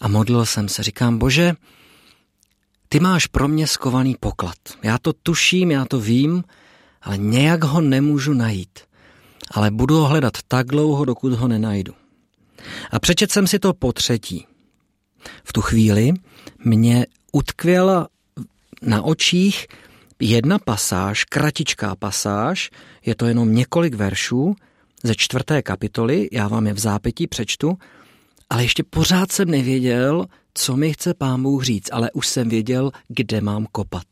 a 0.00 0.08
modlil 0.08 0.46
jsem 0.46 0.68
se. 0.68 0.82
Říkám, 0.82 1.18
bože, 1.18 1.54
ty 2.88 3.00
máš 3.00 3.26
pro 3.26 3.48
mě 3.48 3.66
skovaný 3.66 4.16
poklad. 4.20 4.56
Já 4.82 4.98
to 4.98 5.12
tuším, 5.12 5.70
já 5.70 5.84
to 5.84 6.00
vím, 6.00 6.44
ale 7.02 7.18
nějak 7.18 7.64
ho 7.64 7.80
nemůžu 7.80 8.32
najít. 8.32 8.78
Ale 9.50 9.70
budu 9.70 9.96
ho 9.96 10.04
hledat 10.08 10.38
tak 10.48 10.66
dlouho, 10.66 11.04
dokud 11.04 11.32
ho 11.32 11.48
nenajdu. 11.48 11.94
A 12.90 12.98
přečet 12.98 13.32
jsem 13.32 13.46
si 13.46 13.58
to 13.58 13.74
po 13.74 13.92
třetí. 13.92 14.46
V 15.44 15.52
tu 15.52 15.60
chvíli 15.60 16.12
mě 16.64 17.06
utkvěla 17.32 18.08
na 18.82 19.02
očích 19.02 19.66
jedna 20.20 20.58
pasáž, 20.58 21.24
kratičká 21.24 21.96
pasáž, 21.96 22.70
je 23.06 23.14
to 23.14 23.26
jenom 23.26 23.54
několik 23.54 23.94
veršů 23.94 24.56
ze 25.04 25.14
čtvrté 25.14 25.62
kapitoly, 25.62 26.28
já 26.32 26.48
vám 26.48 26.66
je 26.66 26.72
v 26.72 26.78
zápětí 26.78 27.26
přečtu, 27.26 27.78
ale 28.50 28.62
ještě 28.62 28.82
pořád 28.82 29.32
jsem 29.32 29.50
nevěděl, 29.50 30.26
co 30.54 30.76
mi 30.76 30.92
chce 30.92 31.14
pán 31.14 31.42
Bůh 31.42 31.64
říct, 31.64 31.88
ale 31.92 32.10
už 32.12 32.26
jsem 32.26 32.48
věděl, 32.48 32.90
kde 33.08 33.40
mám 33.40 33.66
kopat. 33.72 34.06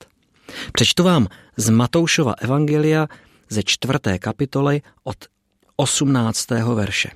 Přečtu 0.72 1.02
vám 1.02 1.26
z 1.56 1.70
Matoušova 1.70 2.32
Evangelia 2.32 3.06
ze 3.48 3.62
čtvrté 3.62 4.18
kapitoly 4.18 4.82
od 5.04 5.16
18. 5.76 6.50
verše. 6.50 7.10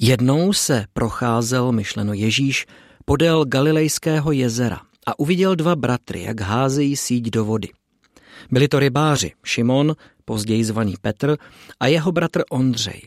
Jednou 0.00 0.52
se 0.52 0.84
procházel, 0.92 1.72
myšleno 1.72 2.12
Ježíš, 2.12 2.66
podél 3.04 3.44
Galilejského 3.44 4.32
jezera 4.32 4.87
a 5.08 5.18
uviděl 5.18 5.56
dva 5.56 5.76
bratry, 5.76 6.22
jak 6.22 6.40
házejí 6.40 6.96
síť 6.96 7.30
do 7.30 7.44
vody. 7.44 7.68
Byli 8.50 8.68
to 8.68 8.78
rybáři, 8.78 9.32
Šimon, 9.44 9.96
později 10.24 10.64
zvaný 10.64 10.94
Petr, 11.00 11.36
a 11.80 11.86
jeho 11.86 12.12
bratr 12.12 12.42
Ondřej. 12.50 13.02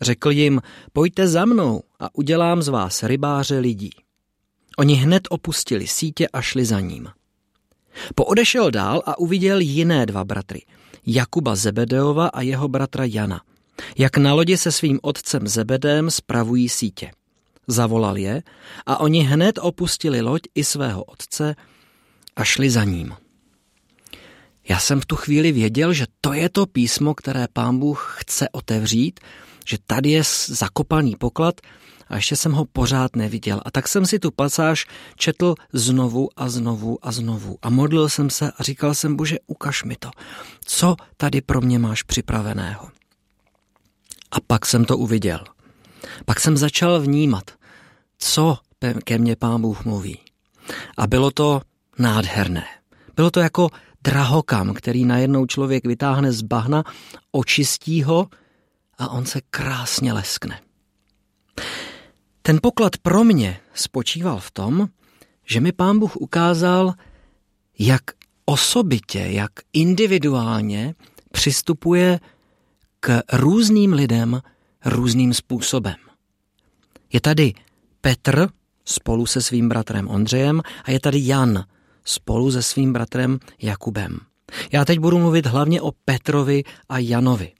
Řekl 0.00 0.30
jim, 0.30 0.60
pojďte 0.92 1.28
za 1.28 1.44
mnou 1.44 1.82
a 2.00 2.08
udělám 2.14 2.62
z 2.62 2.68
vás 2.68 3.02
rybáře 3.02 3.58
lidí. 3.58 3.90
Oni 4.78 4.94
hned 4.94 5.22
opustili 5.30 5.86
sítě 5.86 6.28
a 6.28 6.42
šli 6.42 6.64
za 6.64 6.80
ním. 6.80 7.08
Poodešel 8.14 8.70
dál 8.70 9.02
a 9.06 9.18
uviděl 9.18 9.60
jiné 9.60 10.06
dva 10.06 10.24
bratry, 10.24 10.62
Jakuba 11.06 11.54
Zebedeova 11.54 12.28
a 12.28 12.40
jeho 12.40 12.68
bratra 12.68 13.04
Jana, 13.04 13.40
jak 13.98 14.16
na 14.16 14.34
lodi 14.34 14.56
se 14.56 14.72
svým 14.72 14.98
otcem 15.02 15.48
Zebedem 15.48 16.10
spravují 16.10 16.68
sítě. 16.68 17.10
Zavolal 17.68 18.16
je 18.16 18.42
a 18.86 19.00
oni 19.00 19.22
hned 19.22 19.58
opustili 19.62 20.20
loď 20.20 20.42
i 20.54 20.64
svého 20.64 21.04
otce 21.04 21.54
a 22.36 22.44
šli 22.44 22.70
za 22.70 22.84
ním. 22.84 23.14
Já 24.68 24.78
jsem 24.78 25.00
v 25.00 25.06
tu 25.06 25.16
chvíli 25.16 25.52
věděl, 25.52 25.92
že 25.92 26.06
to 26.20 26.32
je 26.32 26.48
to 26.48 26.66
písmo, 26.66 27.14
které 27.14 27.46
pán 27.52 27.78
Bůh 27.78 28.16
chce 28.18 28.48
otevřít, 28.52 29.20
že 29.66 29.76
tady 29.86 30.10
je 30.10 30.22
zakopaný 30.46 31.16
poklad 31.16 31.60
a 32.08 32.16
ještě 32.16 32.36
jsem 32.36 32.52
ho 32.52 32.64
pořád 32.64 33.16
neviděl. 33.16 33.60
A 33.64 33.70
tak 33.70 33.88
jsem 33.88 34.06
si 34.06 34.18
tu 34.18 34.30
pasáž 34.30 34.86
četl 35.16 35.54
znovu 35.72 36.28
a 36.36 36.48
znovu 36.48 36.98
a 37.02 37.12
znovu. 37.12 37.58
A 37.62 37.70
modlil 37.70 38.08
jsem 38.08 38.30
se 38.30 38.52
a 38.56 38.62
říkal 38.62 38.94
jsem, 38.94 39.16
bože, 39.16 39.36
ukaž 39.46 39.84
mi 39.84 39.96
to. 39.96 40.10
Co 40.64 40.96
tady 41.16 41.40
pro 41.40 41.60
mě 41.60 41.78
máš 41.78 42.02
připraveného? 42.02 42.88
A 44.30 44.36
pak 44.46 44.66
jsem 44.66 44.84
to 44.84 44.98
uviděl. 44.98 45.44
Pak 46.24 46.40
jsem 46.40 46.56
začal 46.56 47.00
vnímat, 47.00 47.50
co 48.18 48.58
ke 49.04 49.18
mně 49.18 49.36
pán 49.36 49.60
Bůh 49.60 49.84
mluví. 49.84 50.18
A 50.96 51.06
bylo 51.06 51.30
to 51.30 51.60
nádherné. 51.98 52.64
Bylo 53.16 53.30
to 53.30 53.40
jako 53.40 53.68
drahokam, 54.02 54.74
který 54.74 55.04
najednou 55.04 55.46
člověk 55.46 55.86
vytáhne 55.86 56.32
z 56.32 56.42
bahna, 56.42 56.84
očistí 57.32 58.02
ho 58.02 58.28
a 58.98 59.10
on 59.10 59.26
se 59.26 59.40
krásně 59.50 60.12
leskne. 60.12 60.60
Ten 62.42 62.58
poklad 62.62 62.96
pro 62.96 63.24
mě 63.24 63.60
spočíval 63.74 64.40
v 64.40 64.50
tom, 64.50 64.88
že 65.44 65.60
mi 65.60 65.72
pán 65.72 65.98
Bůh 65.98 66.16
ukázal, 66.16 66.94
jak 67.78 68.02
osobitě, 68.44 69.18
jak 69.18 69.52
individuálně 69.72 70.94
přistupuje 71.32 72.20
k 73.00 73.22
různým 73.32 73.92
lidem 73.92 74.40
různým 74.84 75.34
způsobem. 75.34 75.96
Je 77.12 77.20
tady 77.20 77.52
Petr 78.00 78.48
spolu 78.84 79.26
se 79.26 79.42
svým 79.42 79.68
bratrem 79.68 80.08
Ondřejem 80.08 80.62
a 80.84 80.90
je 80.90 81.00
tady 81.00 81.26
Jan 81.26 81.64
spolu 82.04 82.50
se 82.50 82.62
svým 82.62 82.92
bratrem 82.92 83.38
Jakubem. 83.62 84.18
Já 84.72 84.84
teď 84.84 84.98
budu 84.98 85.18
mluvit 85.18 85.46
hlavně 85.46 85.80
o 85.80 85.92
Petrovi 86.04 86.64
a 86.88 86.98
Janovi. 86.98 87.52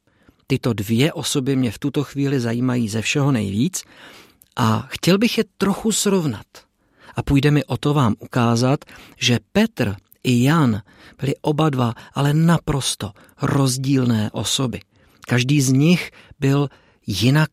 Tyto 0.46 0.72
dvě 0.72 1.12
osoby 1.12 1.56
mě 1.56 1.70
v 1.70 1.78
tuto 1.78 2.04
chvíli 2.04 2.40
zajímají 2.40 2.88
ze 2.88 3.02
všeho 3.02 3.32
nejvíc 3.32 3.82
a 4.56 4.86
chtěl 4.90 5.18
bych 5.18 5.38
je 5.38 5.44
trochu 5.58 5.92
srovnat. 5.92 6.46
A 7.14 7.22
půjde 7.22 7.50
mi 7.50 7.64
o 7.64 7.76
to 7.76 7.94
vám 7.94 8.14
ukázat, 8.18 8.84
že 9.16 9.38
Petr 9.52 9.94
i 10.24 10.42
Jan 10.42 10.82
byli 11.20 11.34
oba 11.40 11.70
dva 11.70 11.94
ale 12.14 12.34
naprosto 12.34 13.12
rozdílné 13.42 14.30
osoby. 14.32 14.80
Každý 15.28 15.60
z 15.60 15.68
nich 15.68 16.10
byl 16.40 16.68
jinak 17.06 17.50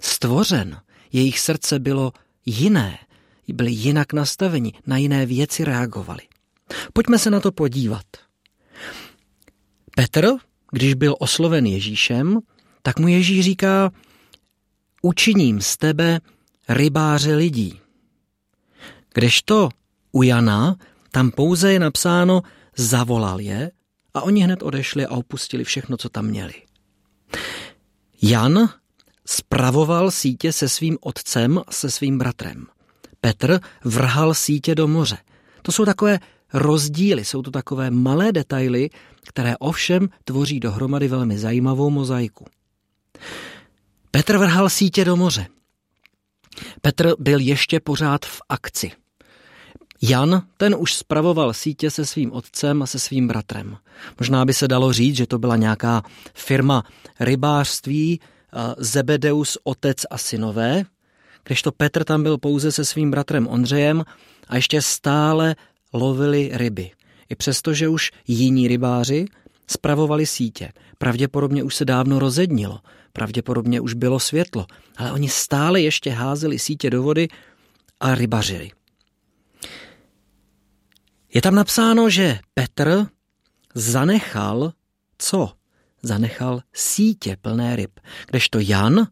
stvořen. 0.00 0.80
Jejich 1.12 1.40
srdce 1.40 1.78
bylo 1.78 2.12
jiné, 2.46 2.98
byli 3.48 3.72
jinak 3.72 4.12
nastaveni, 4.12 4.72
na 4.86 4.96
jiné 4.96 5.26
věci 5.26 5.64
reagovali. 5.64 6.22
Pojďme 6.92 7.18
se 7.18 7.30
na 7.30 7.40
to 7.40 7.52
podívat. 7.52 8.06
Petr, 9.96 10.28
když 10.72 10.94
byl 10.94 11.16
osloven 11.18 11.66
Ježíšem, 11.66 12.40
tak 12.82 12.98
mu 12.98 13.08
Ježíš 13.08 13.44
říká, 13.44 13.90
učiním 15.02 15.60
z 15.60 15.76
tebe 15.76 16.20
rybáře 16.68 17.34
lidí. 17.34 17.80
Kdežto 19.14 19.68
u 20.12 20.22
Jana 20.22 20.76
tam 21.10 21.30
pouze 21.30 21.72
je 21.72 21.78
napsáno, 21.78 22.42
zavolal 22.76 23.40
je 23.40 23.70
a 24.14 24.22
oni 24.22 24.40
hned 24.40 24.62
odešli 24.62 25.06
a 25.06 25.10
opustili 25.10 25.64
všechno, 25.64 25.96
co 25.96 26.08
tam 26.08 26.26
měli. 26.26 26.54
Jan 28.22 28.68
spravoval 29.26 30.10
sítě 30.10 30.52
se 30.52 30.68
svým 30.68 30.98
otcem 31.00 31.60
a 31.66 31.72
se 31.72 31.90
svým 31.90 32.18
bratrem. 32.18 32.66
Petr 33.20 33.60
vrhal 33.84 34.34
sítě 34.34 34.74
do 34.74 34.88
moře. 34.88 35.18
To 35.62 35.72
jsou 35.72 35.84
takové 35.84 36.18
rozdíly, 36.52 37.24
jsou 37.24 37.42
to 37.42 37.50
takové 37.50 37.90
malé 37.90 38.32
detaily, 38.32 38.90
které 39.26 39.56
ovšem 39.58 40.08
tvoří 40.24 40.60
dohromady 40.60 41.08
velmi 41.08 41.38
zajímavou 41.38 41.90
mozaiku. 41.90 42.46
Petr 44.10 44.36
vrhal 44.36 44.68
sítě 44.68 45.04
do 45.04 45.16
moře. 45.16 45.46
Petr 46.82 47.14
byl 47.18 47.40
ještě 47.40 47.80
pořád 47.80 48.26
v 48.26 48.40
akci. 48.48 48.92
Jan, 50.02 50.42
ten 50.56 50.76
už 50.78 50.94
spravoval 50.94 51.52
sítě 51.52 51.90
se 51.90 52.06
svým 52.06 52.32
otcem 52.32 52.82
a 52.82 52.86
se 52.86 52.98
svým 52.98 53.28
bratrem. 53.28 53.76
Možná 54.18 54.44
by 54.44 54.54
se 54.54 54.68
dalo 54.68 54.92
říct, 54.92 55.16
že 55.16 55.26
to 55.26 55.38
byla 55.38 55.56
nějaká 55.56 56.02
firma 56.34 56.84
rybářství, 57.20 58.20
Zebedeus, 58.78 59.58
otec 59.64 59.98
a 60.10 60.18
synové, 60.18 60.84
kdežto 61.44 61.72
Petr 61.72 62.04
tam 62.04 62.22
byl 62.22 62.38
pouze 62.38 62.72
se 62.72 62.84
svým 62.84 63.10
bratrem 63.10 63.48
Ondřejem 63.48 64.04
a 64.48 64.56
ještě 64.56 64.82
stále 64.82 65.56
lovili 65.92 66.50
ryby. 66.52 66.90
I 67.28 67.34
přesto, 67.34 67.74
že 67.74 67.88
už 67.88 68.10
jiní 68.26 68.68
rybáři 68.68 69.24
spravovali 69.66 70.26
sítě. 70.26 70.72
Pravděpodobně 70.98 71.62
už 71.62 71.74
se 71.74 71.84
dávno 71.84 72.18
rozednilo, 72.18 72.80
pravděpodobně 73.12 73.80
už 73.80 73.94
bylo 73.94 74.20
světlo, 74.20 74.66
ale 74.96 75.12
oni 75.12 75.28
stále 75.28 75.80
ještě 75.80 76.10
házeli 76.10 76.58
sítě 76.58 76.90
do 76.90 77.02
vody 77.02 77.28
a 78.00 78.14
rybařili. 78.14 78.70
Je 81.34 81.42
tam 81.42 81.54
napsáno, 81.54 82.10
že 82.10 82.38
Petr 82.54 83.06
zanechal 83.74 84.72
co? 85.18 85.52
Zanechal 86.02 86.60
sítě 86.72 87.36
plné 87.40 87.76
ryb, 87.76 88.00
kdežto 88.26 88.58
Jan 88.60 89.06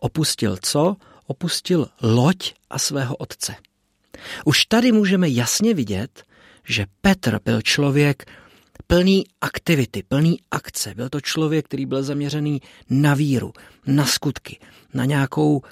opustil 0.00 0.56
co? 0.62 0.96
Opustil 1.26 1.88
loď 2.02 2.54
a 2.70 2.78
svého 2.78 3.16
otce. 3.16 3.54
Už 4.44 4.64
tady 4.64 4.92
můžeme 4.92 5.28
jasně 5.28 5.74
vidět, 5.74 6.22
že 6.64 6.86
Petr 7.00 7.38
byl 7.44 7.62
člověk 7.62 8.30
plný 8.86 9.24
aktivity, 9.40 10.02
plný 10.02 10.38
akce. 10.50 10.94
Byl 10.94 11.08
to 11.08 11.20
člověk, 11.20 11.64
který 11.64 11.86
byl 11.86 12.02
zaměřený 12.02 12.60
na 12.90 13.14
víru, 13.14 13.52
na 13.86 14.06
skutky, 14.06 14.58
na, 14.94 15.04
nějakou, 15.04 15.62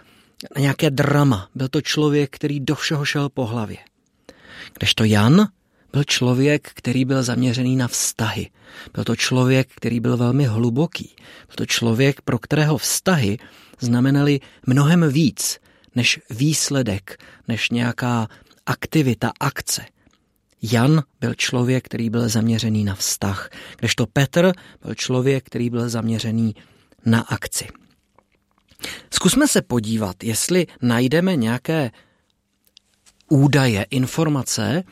na 0.56 0.60
nějaké 0.60 0.90
drama. 0.90 1.48
Byl 1.54 1.68
to 1.68 1.80
člověk, 1.80 2.36
který 2.36 2.60
do 2.60 2.74
všeho 2.74 3.04
šel 3.04 3.28
po 3.28 3.46
hlavě. 3.46 3.78
Kdežto 4.78 5.04
Jan 5.04 5.48
byl 5.94 6.04
člověk, 6.04 6.70
který 6.74 7.04
byl 7.04 7.22
zaměřený 7.22 7.76
na 7.76 7.88
vztahy. 7.88 8.50
Byl 8.94 9.04
to 9.04 9.16
člověk, 9.16 9.68
který 9.76 10.00
byl 10.00 10.16
velmi 10.16 10.44
hluboký. 10.44 11.14
Byl 11.46 11.54
to 11.54 11.66
člověk, 11.66 12.20
pro 12.20 12.38
kterého 12.38 12.78
vztahy 12.78 13.38
znamenaly 13.80 14.40
mnohem 14.66 15.08
víc 15.08 15.58
než 15.94 16.20
výsledek, 16.30 17.22
než 17.48 17.70
nějaká 17.70 18.28
aktivita, 18.66 19.32
akce. 19.40 19.86
Jan 20.62 21.02
byl 21.20 21.34
člověk, 21.34 21.84
který 21.84 22.10
byl 22.10 22.28
zaměřený 22.28 22.84
na 22.84 22.94
vztah, 22.94 23.50
kdežto 23.78 24.06
Petr 24.06 24.52
byl 24.82 24.94
člověk, 24.94 25.46
který 25.46 25.70
byl 25.70 25.88
zaměřený 25.88 26.54
na 27.06 27.20
akci. 27.20 27.68
Zkusme 29.10 29.48
se 29.48 29.62
podívat, 29.62 30.24
jestli 30.24 30.66
najdeme 30.82 31.36
nějaké 31.36 31.90
údaje, 33.28 33.86
informace 33.90 34.82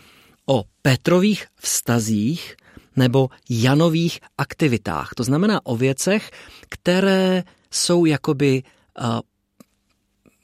o 0.47 0.65
Petrových 0.83 1.47
vztazích 1.61 2.57
nebo 2.97 3.29
Janových 3.51 4.21
aktivitách. 4.39 5.11
To 5.17 5.25
znamená 5.25 5.67
o 5.67 5.77
věcech, 5.77 6.31
které 6.69 7.45
jsou 7.71 8.05
jakoby 8.05 8.63
uh, 9.01 9.21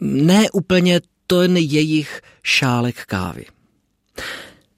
ne 0.00 0.50
úplně 0.52 1.00
ten 1.26 1.56
jejich 1.56 2.20
šálek 2.42 3.04
kávy. 3.06 3.44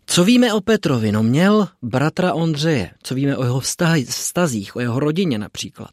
Co 0.06 0.24
víme 0.24 0.54
o 0.54 0.60
Petrovi? 0.60 1.12
No 1.12 1.22
měl 1.22 1.68
bratra 1.82 2.34
Ondřeje. 2.34 2.90
Co 3.02 3.14
víme 3.14 3.36
o 3.36 3.44
jeho 3.44 3.60
vztazích, 3.60 4.76
o 4.76 4.80
jeho 4.80 5.00
rodině 5.00 5.38
například? 5.38 5.90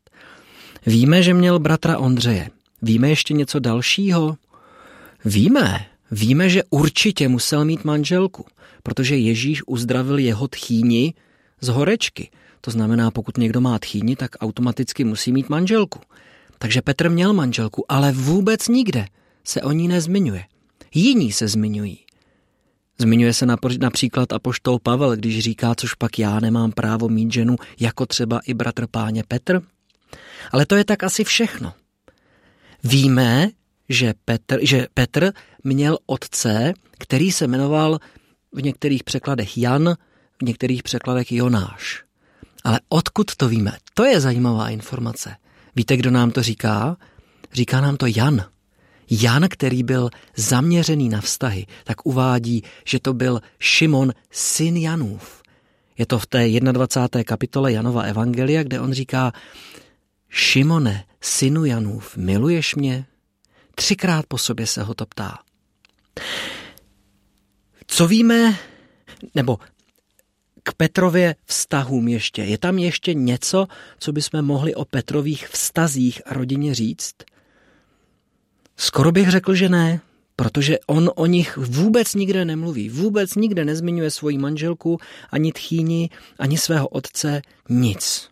Víme, 0.85 1.23
že 1.23 1.33
měl 1.33 1.59
bratra 1.59 1.97
Ondřeje. 1.97 2.49
Víme 2.81 3.09
ještě 3.09 3.33
něco 3.33 3.59
dalšího? 3.59 4.37
Víme. 5.25 5.85
Víme, 6.11 6.49
že 6.49 6.63
určitě 6.69 7.27
musel 7.27 7.65
mít 7.65 7.83
manželku, 7.83 8.45
protože 8.83 9.15
Ježíš 9.17 9.67
uzdravil 9.67 10.17
jeho 10.17 10.47
tchýni 10.47 11.13
z 11.61 11.67
horečky. 11.67 12.29
To 12.61 12.71
znamená, 12.71 13.11
pokud 13.11 13.37
někdo 13.37 13.61
má 13.61 13.79
tchýni, 13.79 14.15
tak 14.15 14.31
automaticky 14.39 15.03
musí 15.03 15.31
mít 15.31 15.49
manželku. 15.49 15.99
Takže 16.59 16.81
Petr 16.81 17.09
měl 17.09 17.33
manželku, 17.33 17.91
ale 17.91 18.11
vůbec 18.11 18.67
nikde 18.67 19.05
se 19.43 19.61
o 19.61 19.71
ní 19.71 19.87
nezmiňuje. 19.87 20.45
Jiní 20.93 21.31
se 21.31 21.47
zmiňují. 21.47 21.99
Zmiňuje 22.97 23.33
se 23.33 23.45
například 23.79 24.33
apoštol 24.33 24.79
Pavel, 24.79 25.15
když 25.15 25.39
říká, 25.39 25.75
což 25.75 25.93
pak 25.93 26.19
já 26.19 26.39
nemám 26.39 26.71
právo 26.71 27.09
mít 27.09 27.33
ženu, 27.33 27.55
jako 27.79 28.05
třeba 28.05 28.39
i 28.45 28.53
bratr 28.53 28.87
páně 28.87 29.23
Petr. 29.27 29.61
Ale 30.51 30.65
to 30.65 30.75
je 30.75 30.85
tak 30.85 31.03
asi 31.03 31.23
všechno. 31.23 31.73
Víme, 32.83 33.49
že 33.89 34.13
Petr, 34.25 34.59
že 34.61 34.87
Petr 34.93 35.31
měl 35.63 35.97
otce, 36.05 36.73
který 36.99 37.31
se 37.31 37.47
jmenoval 37.47 37.99
v 38.51 38.61
některých 38.61 39.03
překladech 39.03 39.57
Jan, 39.57 39.95
v 40.41 40.45
některých 40.45 40.83
překladech 40.83 41.31
Jonáš. 41.31 42.03
Ale 42.63 42.79
odkud 42.89 43.35
to 43.35 43.49
víme? 43.49 43.71
To 43.93 44.05
je 44.05 44.21
zajímavá 44.21 44.69
informace. 44.69 45.35
Víte, 45.75 45.97
kdo 45.97 46.11
nám 46.11 46.31
to 46.31 46.43
říká? 46.43 46.97
Říká 47.53 47.81
nám 47.81 47.97
to 47.97 48.05
Jan. 48.15 48.45
Jan, 49.09 49.47
který 49.49 49.83
byl 49.83 50.09
zaměřený 50.35 51.09
na 51.09 51.21
vztahy, 51.21 51.65
tak 51.83 52.05
uvádí, 52.05 52.63
že 52.85 52.99
to 52.99 53.13
byl 53.13 53.41
Šimon, 53.59 54.13
syn 54.31 54.77
Janův. 54.77 55.41
Je 55.97 56.05
to 56.05 56.19
v 56.19 56.25
té 56.25 56.49
21. 56.59 57.23
kapitole 57.23 57.71
Janova 57.71 58.01
Evangelia, 58.01 58.63
kde 58.63 58.79
on 58.79 58.93
říká, 58.93 59.31
Šimone, 60.29 61.03
synu 61.21 61.65
Janův, 61.65 62.17
miluješ 62.17 62.75
mě? 62.75 63.05
Třikrát 63.75 64.25
po 64.27 64.37
sobě 64.37 64.67
se 64.67 64.83
ho 64.83 64.93
to 64.93 65.05
ptá. 65.05 65.39
Co 67.87 68.07
víme, 68.07 68.55
nebo 69.35 69.57
k 70.63 70.73
Petrově 70.73 71.35
vztahům 71.45 72.07
ještě. 72.07 72.43
Je 72.43 72.57
tam 72.57 72.77
ještě 72.77 73.13
něco, 73.13 73.67
co 73.99 74.11
bychom 74.11 74.41
mohli 74.41 74.75
o 74.75 74.85
Petrových 74.85 75.47
vztazích 75.47 76.21
a 76.25 76.33
rodině 76.33 76.75
říct? 76.75 77.15
Skoro 78.77 79.11
bych 79.11 79.29
řekl, 79.29 79.55
že 79.55 79.69
ne, 79.69 80.01
protože 80.35 80.77
on 80.87 81.11
o 81.15 81.25
nich 81.25 81.57
vůbec 81.57 82.13
nikde 82.13 82.45
nemluví, 82.45 82.89
vůbec 82.89 83.35
nikde 83.35 83.65
nezmiňuje 83.65 84.11
svoji 84.11 84.37
manželku, 84.37 84.97
ani 85.31 85.51
tchýni, 85.51 86.09
ani 86.39 86.57
svého 86.57 86.87
otce, 86.87 87.41
nic. 87.69 88.29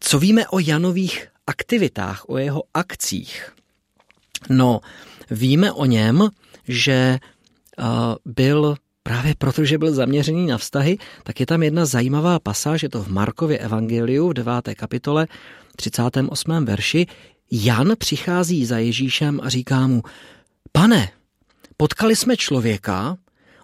Co 0.00 0.18
víme 0.18 0.48
o 0.48 0.58
Janových 0.58 1.28
aktivitách, 1.46 2.28
o 2.28 2.38
jeho 2.38 2.62
akcích? 2.74 3.52
No, 4.48 4.80
víme 5.30 5.72
o 5.72 5.84
něm, 5.84 6.28
že 6.68 7.18
byl 8.24 8.76
právě 9.02 9.34
proto, 9.38 9.64
že 9.64 9.78
byl 9.78 9.94
zaměřený 9.94 10.46
na 10.46 10.58
vztahy, 10.58 10.98
tak 11.22 11.40
je 11.40 11.46
tam 11.46 11.62
jedna 11.62 11.84
zajímavá 11.84 12.38
pasáž, 12.38 12.82
je 12.82 12.88
to 12.88 13.02
v 13.02 13.08
Markově 13.08 13.58
evangeliu 13.58 14.28
v 14.28 14.34
9. 14.34 14.54
kapitole 14.74 15.26
38. 15.76 16.64
verši, 16.64 17.06
Jan 17.52 17.92
přichází 17.98 18.66
za 18.66 18.78
Ježíšem 18.78 19.40
a 19.42 19.48
říká 19.48 19.86
mu, 19.86 20.02
pane, 20.72 21.10
potkali 21.76 22.16
jsme 22.16 22.36
člověka, 22.36 23.16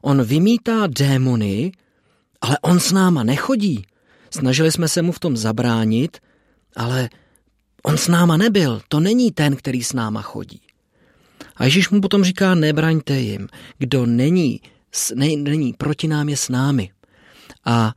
on 0.02 0.22
vymítá 0.22 0.86
démony, 0.86 1.72
ale 2.40 2.58
on 2.62 2.80
s 2.80 2.92
náma 2.92 3.22
nechodí. 3.22 3.86
Snažili 4.30 4.72
jsme 4.72 4.88
se 4.88 5.02
mu 5.02 5.12
v 5.12 5.20
tom 5.20 5.36
zabránit, 5.36 6.18
ale 6.76 7.08
on 7.82 7.96
s 7.96 8.08
náma 8.08 8.36
nebyl, 8.36 8.80
to 8.88 9.00
není 9.00 9.30
ten, 9.30 9.56
který 9.56 9.82
s 9.82 9.92
náma 9.92 10.22
chodí. 10.22 10.60
A 11.56 11.64
Ježíš 11.64 11.90
mu 11.90 12.00
potom 12.00 12.24
říká, 12.24 12.54
nebraňte 12.54 13.20
jim, 13.20 13.48
kdo 13.78 14.06
není, 14.06 14.60
ne, 15.14 15.36
není 15.36 15.72
proti 15.72 16.08
nám 16.08 16.28
je 16.28 16.36
s 16.36 16.48
námi. 16.48 16.90
A 17.64 17.94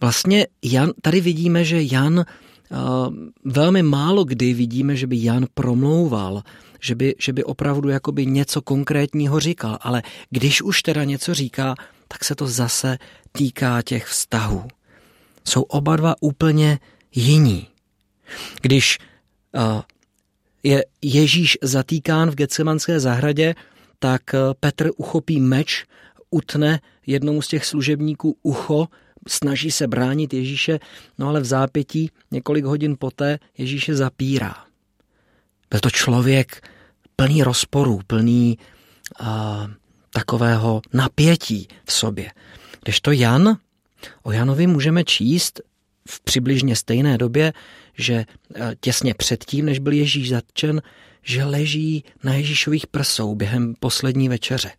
vlastně 0.00 0.46
Jan, 0.62 0.92
tady 1.02 1.20
vidíme, 1.20 1.64
že 1.64 1.82
Jan 1.82 2.24
velmi 3.44 3.82
málo 3.82 4.24
kdy 4.24 4.54
vidíme, 4.54 4.96
že 4.96 5.06
by 5.06 5.24
Jan 5.24 5.46
promlouval, 5.54 6.42
že 6.80 6.94
by, 6.94 7.14
že 7.18 7.32
by 7.32 7.44
opravdu 7.44 7.88
jakoby 7.88 8.26
něco 8.26 8.62
konkrétního 8.62 9.40
říkal, 9.40 9.78
ale 9.80 10.02
když 10.30 10.62
už 10.62 10.82
teda 10.82 11.04
něco 11.04 11.34
říká, 11.34 11.74
tak 12.08 12.24
se 12.24 12.34
to 12.34 12.46
zase 12.46 12.98
týká 13.32 13.82
těch 13.82 14.06
vztahů. 14.06 14.68
Jsou 15.44 15.62
oba 15.62 15.96
dva 15.96 16.14
úplně 16.20 16.78
jiní. 17.14 17.66
Když 18.60 18.98
uh, 19.52 19.80
je 20.62 20.84
Ježíš 21.02 21.58
zatýkán 21.62 22.30
v 22.30 22.34
Getsemanské 22.34 23.00
zahradě, 23.00 23.54
tak 23.98 24.22
Petr 24.60 24.90
uchopí 24.96 25.40
meč, 25.40 25.84
utne 26.30 26.80
jednomu 27.06 27.42
z 27.42 27.48
těch 27.48 27.66
služebníků 27.66 28.36
ucho 28.42 28.88
snaží 29.28 29.70
se 29.70 29.86
bránit 29.86 30.34
Ježíše, 30.34 30.78
no 31.18 31.28
ale 31.28 31.40
v 31.40 31.44
zápětí 31.44 32.10
několik 32.30 32.64
hodin 32.64 32.96
poté 32.98 33.38
Ježíše 33.58 33.96
zapírá. 33.96 34.54
Byl 35.70 35.80
to 35.80 35.90
člověk 35.90 36.68
plný 37.16 37.42
rozporů, 37.42 38.00
plný 38.06 38.58
uh, 39.20 39.26
takového 40.12 40.82
napětí 40.92 41.68
v 41.84 41.92
sobě. 41.92 42.30
Když 42.82 43.00
to 43.00 43.12
Jan, 43.12 43.56
o 44.22 44.32
Janovi 44.32 44.66
můžeme 44.66 45.04
číst 45.04 45.60
v 46.08 46.20
přibližně 46.20 46.76
stejné 46.76 47.18
době, 47.18 47.52
že 47.98 48.24
těsně 48.80 49.14
předtím, 49.14 49.66
než 49.66 49.78
byl 49.78 49.92
Ježíš 49.92 50.30
zatčen, 50.30 50.82
že 51.22 51.44
leží 51.44 52.04
na 52.24 52.34
Ježíšových 52.34 52.86
prsou 52.86 53.34
během 53.34 53.74
poslední 53.80 54.28
večeře. 54.28 54.70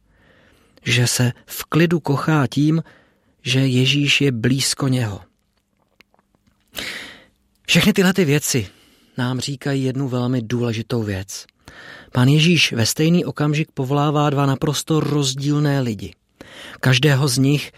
Že 0.85 1.07
se 1.07 1.31
v 1.45 1.63
klidu 1.63 1.99
kochá 1.99 2.47
tím, 2.47 2.83
že 3.41 3.59
Ježíš 3.59 4.21
je 4.21 4.31
blízko 4.31 4.87
něho. 4.87 5.21
Všechny 7.67 7.93
tyhle 7.93 8.13
ty 8.13 8.25
věci 8.25 8.67
nám 9.17 9.39
říkají 9.39 9.83
jednu 9.83 10.07
velmi 10.07 10.41
důležitou 10.41 11.03
věc. 11.03 11.45
Pán 12.11 12.27
Ježíš 12.27 12.73
ve 12.73 12.85
stejný 12.85 13.25
okamžik 13.25 13.71
povolává 13.73 14.29
dva 14.29 14.45
naprosto 14.45 14.99
rozdílné 14.99 15.81
lidi. 15.81 16.13
Každého 16.79 17.27
z 17.27 17.37
nich 17.37 17.71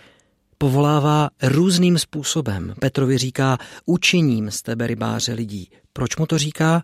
povolává 0.65 1.29
různým 1.43 1.97
způsobem. 1.97 2.73
Petrovi 2.79 3.17
říká, 3.17 3.57
učiním 3.85 4.51
z 4.51 4.61
tebe 4.61 4.87
rybáře 4.87 5.33
lidí. 5.33 5.69
Proč 5.93 6.17
mu 6.17 6.25
to 6.25 6.37
říká? 6.37 6.81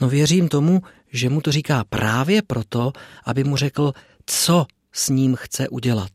No 0.00 0.08
věřím 0.08 0.48
tomu, 0.48 0.82
že 1.12 1.30
mu 1.30 1.40
to 1.40 1.52
říká 1.52 1.84
právě 1.88 2.42
proto, 2.42 2.92
aby 3.24 3.44
mu 3.44 3.56
řekl, 3.56 3.92
co 4.26 4.66
s 4.92 5.08
ním 5.08 5.36
chce 5.36 5.68
udělat. 5.68 6.10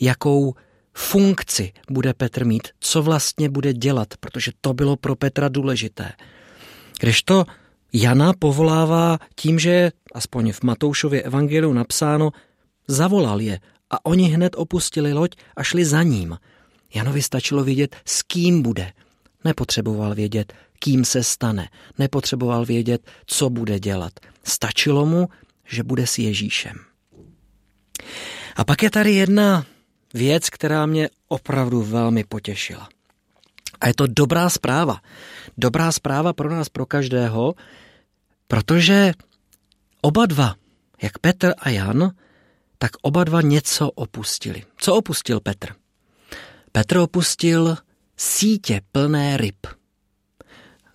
Jakou 0.00 0.54
funkci 0.94 1.72
bude 1.90 2.14
Petr 2.14 2.44
mít, 2.44 2.68
co 2.80 3.02
vlastně 3.02 3.48
bude 3.48 3.72
dělat, 3.72 4.08
protože 4.20 4.52
to 4.60 4.74
bylo 4.74 4.96
pro 4.96 5.16
Petra 5.16 5.48
důležité. 5.48 6.12
Když 7.00 7.22
to 7.22 7.44
Jana 7.92 8.32
povolává 8.38 9.18
tím, 9.34 9.58
že 9.58 9.90
aspoň 10.14 10.52
v 10.52 10.62
Matoušově 10.62 11.22
evangeliu 11.22 11.72
napsáno, 11.72 12.30
zavolal 12.88 13.40
je 13.40 13.58
a 13.90 14.06
oni 14.06 14.28
hned 14.28 14.52
opustili 14.56 15.12
loď 15.12 15.36
a 15.56 15.62
šli 15.62 15.84
za 15.84 16.02
ním. 16.02 16.38
Janovi 16.94 17.22
stačilo 17.22 17.64
vědět, 17.64 17.96
s 18.04 18.22
kým 18.22 18.62
bude. 18.62 18.92
Nepotřeboval 19.44 20.14
vědět, 20.14 20.52
kým 20.78 21.04
se 21.04 21.22
stane. 21.22 21.68
Nepotřeboval 21.98 22.64
vědět, 22.64 23.10
co 23.26 23.50
bude 23.50 23.80
dělat. 23.80 24.12
Stačilo 24.44 25.06
mu, 25.06 25.28
že 25.64 25.82
bude 25.82 26.06
s 26.06 26.18
Ježíšem. 26.18 26.76
A 28.56 28.64
pak 28.64 28.82
je 28.82 28.90
tady 28.90 29.14
jedna 29.14 29.66
věc, 30.14 30.50
která 30.50 30.86
mě 30.86 31.08
opravdu 31.28 31.82
velmi 31.82 32.24
potěšila. 32.24 32.88
A 33.80 33.88
je 33.88 33.94
to 33.94 34.06
dobrá 34.06 34.50
zpráva. 34.50 35.00
Dobrá 35.58 35.92
zpráva 35.92 36.32
pro 36.32 36.50
nás, 36.50 36.68
pro 36.68 36.86
každého, 36.86 37.54
protože 38.48 39.12
oba 40.00 40.26
dva, 40.26 40.54
jak 41.02 41.18
Petr 41.18 41.54
a 41.58 41.70
Jan, 41.70 42.10
tak 42.78 42.90
oba 43.02 43.24
dva 43.24 43.42
něco 43.42 43.90
opustili. 43.90 44.64
Co 44.76 44.94
opustil 44.94 45.40
Petr? 45.40 45.74
Petr 46.72 46.96
opustil 46.96 47.76
sítě 48.16 48.80
plné 48.92 49.36
ryb. 49.36 49.66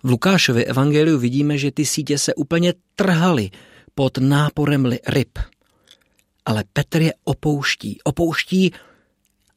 V 0.02 0.10
Lukášově 0.10 0.64
evangeliu 0.64 1.18
vidíme, 1.18 1.58
že 1.58 1.70
ty 1.70 1.86
sítě 1.86 2.18
se 2.18 2.34
úplně 2.34 2.74
trhaly 2.94 3.50
pod 3.94 4.18
náporem 4.18 4.92
ryb. 5.06 5.38
Ale 6.44 6.64
Petr 6.72 7.02
je 7.02 7.14
opouští. 7.24 7.98
Opouští 8.04 8.72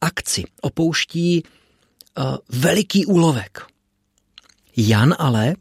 akci, 0.01 0.43
opouští 0.61 1.43
uh, 1.43 2.37
veliký 2.49 3.05
úlovek. 3.05 3.61
Jan 4.77 5.15
ale, 5.19 5.55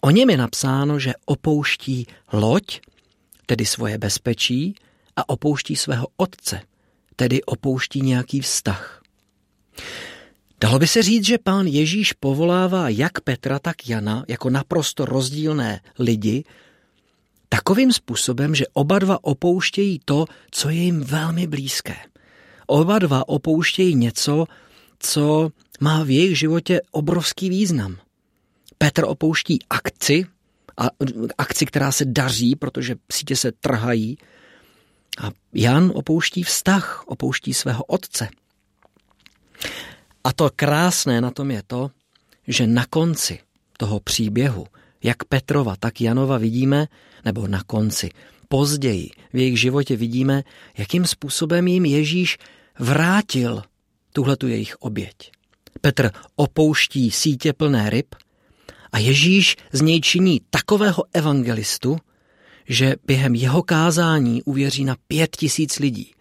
o 0.00 0.10
něm 0.10 0.30
je 0.30 0.36
napsáno, 0.36 0.98
že 0.98 1.12
opouští 1.24 2.06
loď, 2.32 2.80
tedy 3.46 3.66
svoje 3.66 3.98
bezpečí, 3.98 4.74
a 5.16 5.28
opouští 5.28 5.76
svého 5.76 6.06
otce, 6.16 6.60
tedy 7.16 7.42
opouští 7.42 8.00
nějaký 8.00 8.40
vztah. 8.40 9.02
Dalo 10.60 10.78
by 10.78 10.86
se 10.86 11.02
říct, 11.02 11.26
že 11.26 11.38
pán 11.38 11.66
Ježíš 11.66 12.12
povolává 12.12 12.88
jak 12.88 13.20
Petra, 13.20 13.58
tak 13.58 13.88
Jana 13.88 14.24
jako 14.28 14.50
naprosto 14.50 15.04
rozdílné 15.04 15.80
lidi, 15.98 16.44
takovým 17.48 17.92
způsobem, 17.92 18.54
že 18.54 18.64
oba 18.72 18.98
dva 18.98 19.24
opouštějí 19.24 20.00
to, 20.04 20.24
co 20.50 20.68
je 20.68 20.82
jim 20.82 21.00
velmi 21.00 21.46
blízké. 21.46 21.96
Oba 22.66 22.98
dva 22.98 23.28
opouštějí 23.28 23.94
něco, 23.94 24.44
co 24.98 25.50
má 25.80 26.04
v 26.04 26.10
jejich 26.10 26.38
životě 26.38 26.80
obrovský 26.90 27.50
význam. 27.50 27.96
Petr 28.78 29.04
opouští 29.04 29.58
akci, 29.70 30.26
a 30.76 30.88
akci, 31.38 31.66
která 31.66 31.92
se 31.92 32.04
daří, 32.04 32.56
protože 32.56 32.96
sítě 33.12 33.36
se 33.36 33.52
trhají, 33.52 34.18
a 35.18 35.30
Jan 35.52 35.92
opouští 35.94 36.42
vztah, 36.42 37.04
opouští 37.06 37.54
svého 37.54 37.84
otce. 37.84 38.28
A 40.24 40.32
to 40.32 40.50
krásné 40.56 41.20
na 41.20 41.30
tom 41.30 41.50
je 41.50 41.62
to, 41.66 41.90
že 42.48 42.66
na 42.66 42.86
konci 42.86 43.38
toho 43.76 44.00
příběhu, 44.00 44.66
jak 45.02 45.24
Petrova, 45.24 45.76
tak 45.76 46.00
Janova 46.00 46.38
vidíme, 46.38 46.86
nebo 47.24 47.46
na 47.46 47.62
konci, 47.62 48.10
později 48.48 49.10
v 49.32 49.36
jejich 49.36 49.60
životě 49.60 49.96
vidíme, 49.96 50.42
jakým 50.78 51.06
způsobem 51.06 51.68
jim 51.68 51.84
Ježíš 51.84 52.38
vrátil 52.78 53.62
tuhletu 54.12 54.48
jejich 54.48 54.76
oběť. 54.76 55.32
Petr 55.80 56.10
opouští 56.36 57.10
sítě 57.10 57.52
plné 57.52 57.90
ryb 57.90 58.14
a 58.92 58.98
Ježíš 58.98 59.56
z 59.72 59.80
něj 59.80 60.00
činí 60.00 60.40
takového 60.50 61.04
evangelistu, 61.12 61.98
že 62.68 62.94
během 63.06 63.34
jeho 63.34 63.62
kázání 63.62 64.42
uvěří 64.42 64.84
na 64.84 64.96
pět 65.08 65.36
tisíc 65.36 65.78
lidí. 65.78 66.12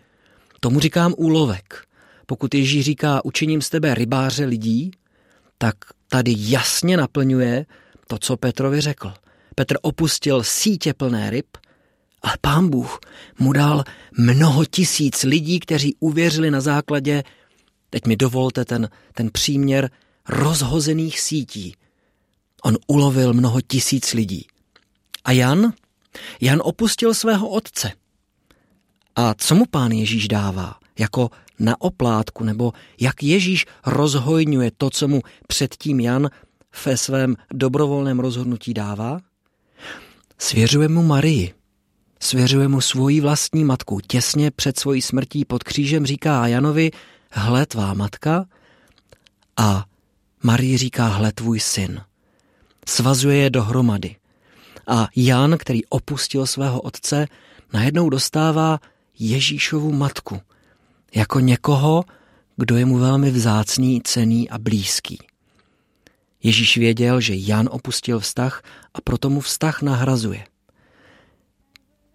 Tomu 0.60 0.80
říkám 0.80 1.14
úlovek. 1.18 1.86
Pokud 2.26 2.54
Ježíš 2.54 2.86
říká, 2.86 3.26
učiním 3.26 3.62
z 3.62 3.70
tebe 3.70 3.96
rybáře 3.96 4.46
lidí, 4.46 4.92
tak 5.58 5.76
tady 6.08 6.36
jasně 6.38 6.98
naplňuje 6.98 7.66
to, 8.08 8.18
co 8.18 8.38
Petrovi 8.38 8.82
řekl. 8.82 9.14
Petr 9.56 9.76
opustil 9.82 10.44
sítě 10.44 10.94
plné 10.94 11.30
ryb, 11.30 11.58
ale 12.22 12.34
pán 12.42 12.70
Bůh 12.70 13.00
mu 13.40 13.54
dal 13.54 13.84
mnoho 14.18 14.66
tisíc 14.66 15.24
lidí, 15.24 15.60
kteří 15.60 15.96
uvěřili 16.00 16.52
na 16.52 16.62
základě, 16.62 17.24
teď 17.90 18.06
mi 18.08 18.16
dovolte 18.16 18.66
ten, 18.66 18.90
ten 19.14 19.30
příměr, 19.32 19.90
rozhozených 20.30 21.20
sítí. 21.20 21.76
On 22.64 22.78
ulovil 22.88 23.34
mnoho 23.34 23.62
tisíc 23.62 24.14
lidí. 24.14 24.48
A 25.24 25.32
Jan? 25.32 25.74
Jan 26.42 26.62
opustil 26.64 27.14
svého 27.14 27.50
otce. 27.50 27.92
A 29.16 29.34
co 29.34 29.56
mu 29.56 29.66
pán 29.66 29.92
Ježíš 29.92 30.28
dává? 30.28 30.76
Jako 31.00 31.30
na 31.60 31.82
oplátku, 31.82 32.44
nebo 32.44 32.74
jak 33.00 33.24
Ježíš 33.24 33.66
rozhojňuje 33.86 34.72
to, 34.78 34.90
co 34.90 35.08
mu 35.08 35.22
předtím 35.48 36.00
Jan 36.00 36.30
ve 36.86 36.98
svém 36.98 37.36
dobrovolném 37.54 38.20
rozhodnutí 38.20 38.74
dává? 38.74 39.20
Svěřuje 40.38 40.88
mu 40.88 41.04
Marii. 41.04 41.54
Svěřuje 42.20 42.68
mu 42.68 42.82
svoji 42.82 43.22
vlastní 43.22 43.64
matku. 43.64 44.00
Těsně 44.08 44.52
před 44.52 44.80
svojí 44.80 45.02
smrtí 45.02 45.46
pod 45.46 45.64
křížem 45.64 46.06
říká 46.06 46.48
Janovi, 46.48 46.92
hle 47.32 47.66
tvá 47.66 47.94
matka 47.94 48.46
a 49.58 49.86
Marie 50.44 50.78
říká, 50.78 51.08
hle 51.08 51.32
tvůj 51.32 51.60
syn. 51.60 52.02
Svazuje 52.88 53.38
je 53.38 53.50
dohromady. 53.50 54.16
A 54.88 55.08
Jan, 55.16 55.58
který 55.58 55.86
opustil 55.86 56.48
svého 56.48 56.82
otce, 56.82 57.28
najednou 57.74 58.10
dostává 58.10 58.80
Ježíšovu 59.20 59.92
matku 59.92 60.42
jako 61.16 61.40
někoho, 61.40 62.04
kdo 62.58 62.78
je 62.78 62.86
mu 62.86 62.98
velmi 62.98 63.32
vzácný, 63.32 64.02
cený 64.04 64.50
a 64.50 64.58
blízký. 64.58 65.20
Ježíš 66.44 66.78
věděl, 66.78 67.22
že 67.22 67.34
Jan 67.36 67.70
opustil 67.72 68.20
vztah 68.20 68.64
a 68.94 69.02
proto 69.02 69.30
mu 69.30 69.40
vztah 69.40 69.82
nahrazuje. 69.82 70.46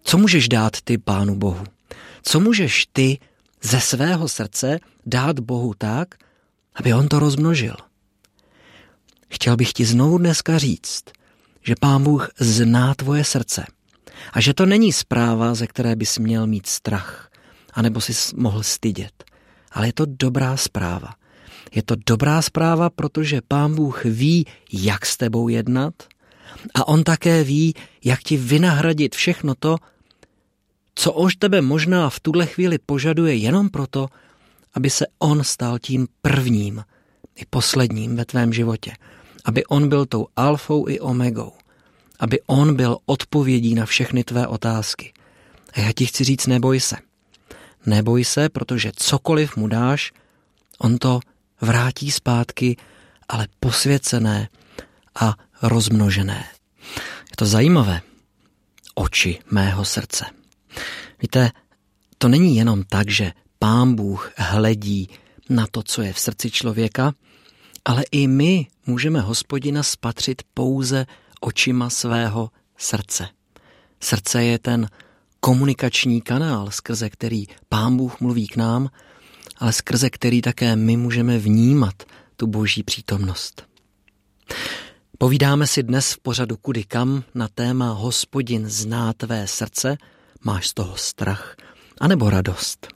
Co 0.03 0.17
můžeš 0.17 0.49
dát 0.49 0.81
ty 0.81 0.97
Pánu 0.97 1.35
Bohu? 1.35 1.63
Co 2.23 2.39
můžeš 2.39 2.87
ty 2.93 3.19
ze 3.61 3.81
svého 3.81 4.27
srdce 4.27 4.79
dát 5.05 5.39
Bohu 5.39 5.73
tak, 5.77 6.15
aby 6.75 6.93
on 6.93 7.07
to 7.07 7.19
rozmnožil? 7.19 7.75
Chtěl 9.29 9.57
bych 9.57 9.73
ti 9.73 9.85
znovu 9.85 10.17
dneska 10.17 10.57
říct, 10.57 11.03
že 11.67 11.75
Pán 11.79 12.03
Bůh 12.03 12.29
zná 12.39 12.95
tvoje 12.95 13.23
srdce 13.23 13.65
a 14.33 14.41
že 14.41 14.53
to 14.53 14.65
není 14.65 14.93
zpráva, 14.93 15.55
ze 15.55 15.67
které 15.67 15.95
bys 15.95 16.17
měl 16.17 16.47
mít 16.47 16.67
strach, 16.67 17.29
anebo 17.73 18.01
si 18.01 18.13
mohl 18.35 18.63
stydět. 18.63 19.23
Ale 19.71 19.87
je 19.87 19.93
to 19.93 20.05
dobrá 20.07 20.57
zpráva. 20.57 21.13
Je 21.75 21.83
to 21.83 21.95
dobrá 22.07 22.41
zpráva, 22.41 22.89
protože 22.89 23.41
Pán 23.47 23.75
Bůh 23.75 24.05
ví, 24.05 24.45
jak 24.73 25.05
s 25.05 25.17
tebou 25.17 25.47
jednat 25.47 25.93
a 26.75 26.87
On 26.87 27.03
také 27.03 27.43
ví, 27.43 27.73
jak 28.03 28.23
ti 28.23 28.37
vynahradit 28.37 29.15
všechno 29.15 29.55
to, 29.59 29.77
co 30.95 31.13
ož 31.13 31.35
tebe 31.35 31.61
možná 31.61 32.09
v 32.09 32.19
tuhle 32.19 32.45
chvíli 32.45 32.77
požaduje 32.85 33.35
jenom 33.35 33.69
proto, 33.69 34.07
aby 34.73 34.89
se 34.89 35.05
On 35.19 35.43
stal 35.43 35.79
tím 35.79 36.07
prvním 36.21 36.83
i 37.35 37.45
posledním 37.49 38.15
ve 38.15 38.25
tvém 38.25 38.53
životě 38.53 38.93
aby 39.47 39.65
on 39.65 39.89
byl 39.89 40.05
tou 40.05 40.27
alfou 40.35 40.87
i 40.87 40.99
omegou, 40.99 41.51
aby 42.19 42.39
on 42.45 42.75
byl 42.75 42.97
odpovědí 43.05 43.75
na 43.75 43.85
všechny 43.85 44.23
tvé 44.23 44.47
otázky. 44.47 45.13
A 45.73 45.79
já 45.79 45.91
ti 45.91 46.05
chci 46.05 46.23
říct, 46.23 46.47
neboj 46.47 46.79
se. 46.79 46.95
Neboj 47.85 48.23
se, 48.23 48.49
protože 48.49 48.91
cokoliv 48.95 49.57
mu 49.57 49.67
dáš, 49.67 50.11
on 50.79 50.97
to 50.97 51.19
vrátí 51.61 52.11
zpátky, 52.11 52.77
ale 53.29 53.47
posvěcené 53.59 54.49
a 55.19 55.35
rozmnožené. 55.61 56.45
Je 57.29 57.35
to 57.35 57.45
zajímavé. 57.45 58.01
Oči 58.95 59.39
mého 59.51 59.85
srdce. 59.85 60.25
Víte, 61.21 61.51
to 62.17 62.27
není 62.27 62.55
jenom 62.55 62.83
tak, 62.83 63.09
že 63.09 63.31
pán 63.59 63.95
Bůh 63.95 64.31
hledí 64.37 65.09
na 65.49 65.67
to, 65.71 65.83
co 65.83 66.01
je 66.01 66.13
v 66.13 66.19
srdci 66.19 66.51
člověka, 66.51 67.13
ale 67.85 68.03
i 68.11 68.27
my 68.27 68.67
můžeme 68.85 69.19
hospodina 69.21 69.83
spatřit 69.83 70.41
pouze 70.53 71.05
očima 71.41 71.89
svého 71.89 72.51
srdce. 72.77 73.29
Srdce 73.99 74.43
je 74.43 74.59
ten 74.59 74.89
komunikační 75.39 76.21
kanál, 76.21 76.71
skrze 76.71 77.09
který 77.09 77.45
pán 77.69 77.97
Bůh 77.97 78.19
mluví 78.19 78.47
k 78.47 78.55
nám 78.55 78.89
ale 79.57 79.73
skrze 79.73 80.09
který 80.09 80.41
také 80.41 80.75
my 80.75 80.97
můžeme 80.97 81.37
vnímat 81.37 82.03
tu 82.35 82.47
boží 82.47 82.83
přítomnost. 82.83 83.65
Povídáme 85.17 85.67
si 85.67 85.83
dnes 85.83 86.13
v 86.13 86.19
pořadu 86.19 86.57
Kudy 86.57 86.83
kam 86.83 87.23
na 87.35 87.47
téma 87.47 87.91
Hospodin 87.91 88.69
zná 88.69 89.13
tvé 89.13 89.47
srdce, 89.47 89.97
máš 90.43 90.67
z 90.67 90.73
toho 90.73 90.97
strach, 90.97 91.55
anebo 91.99 92.29
radost. 92.29 92.87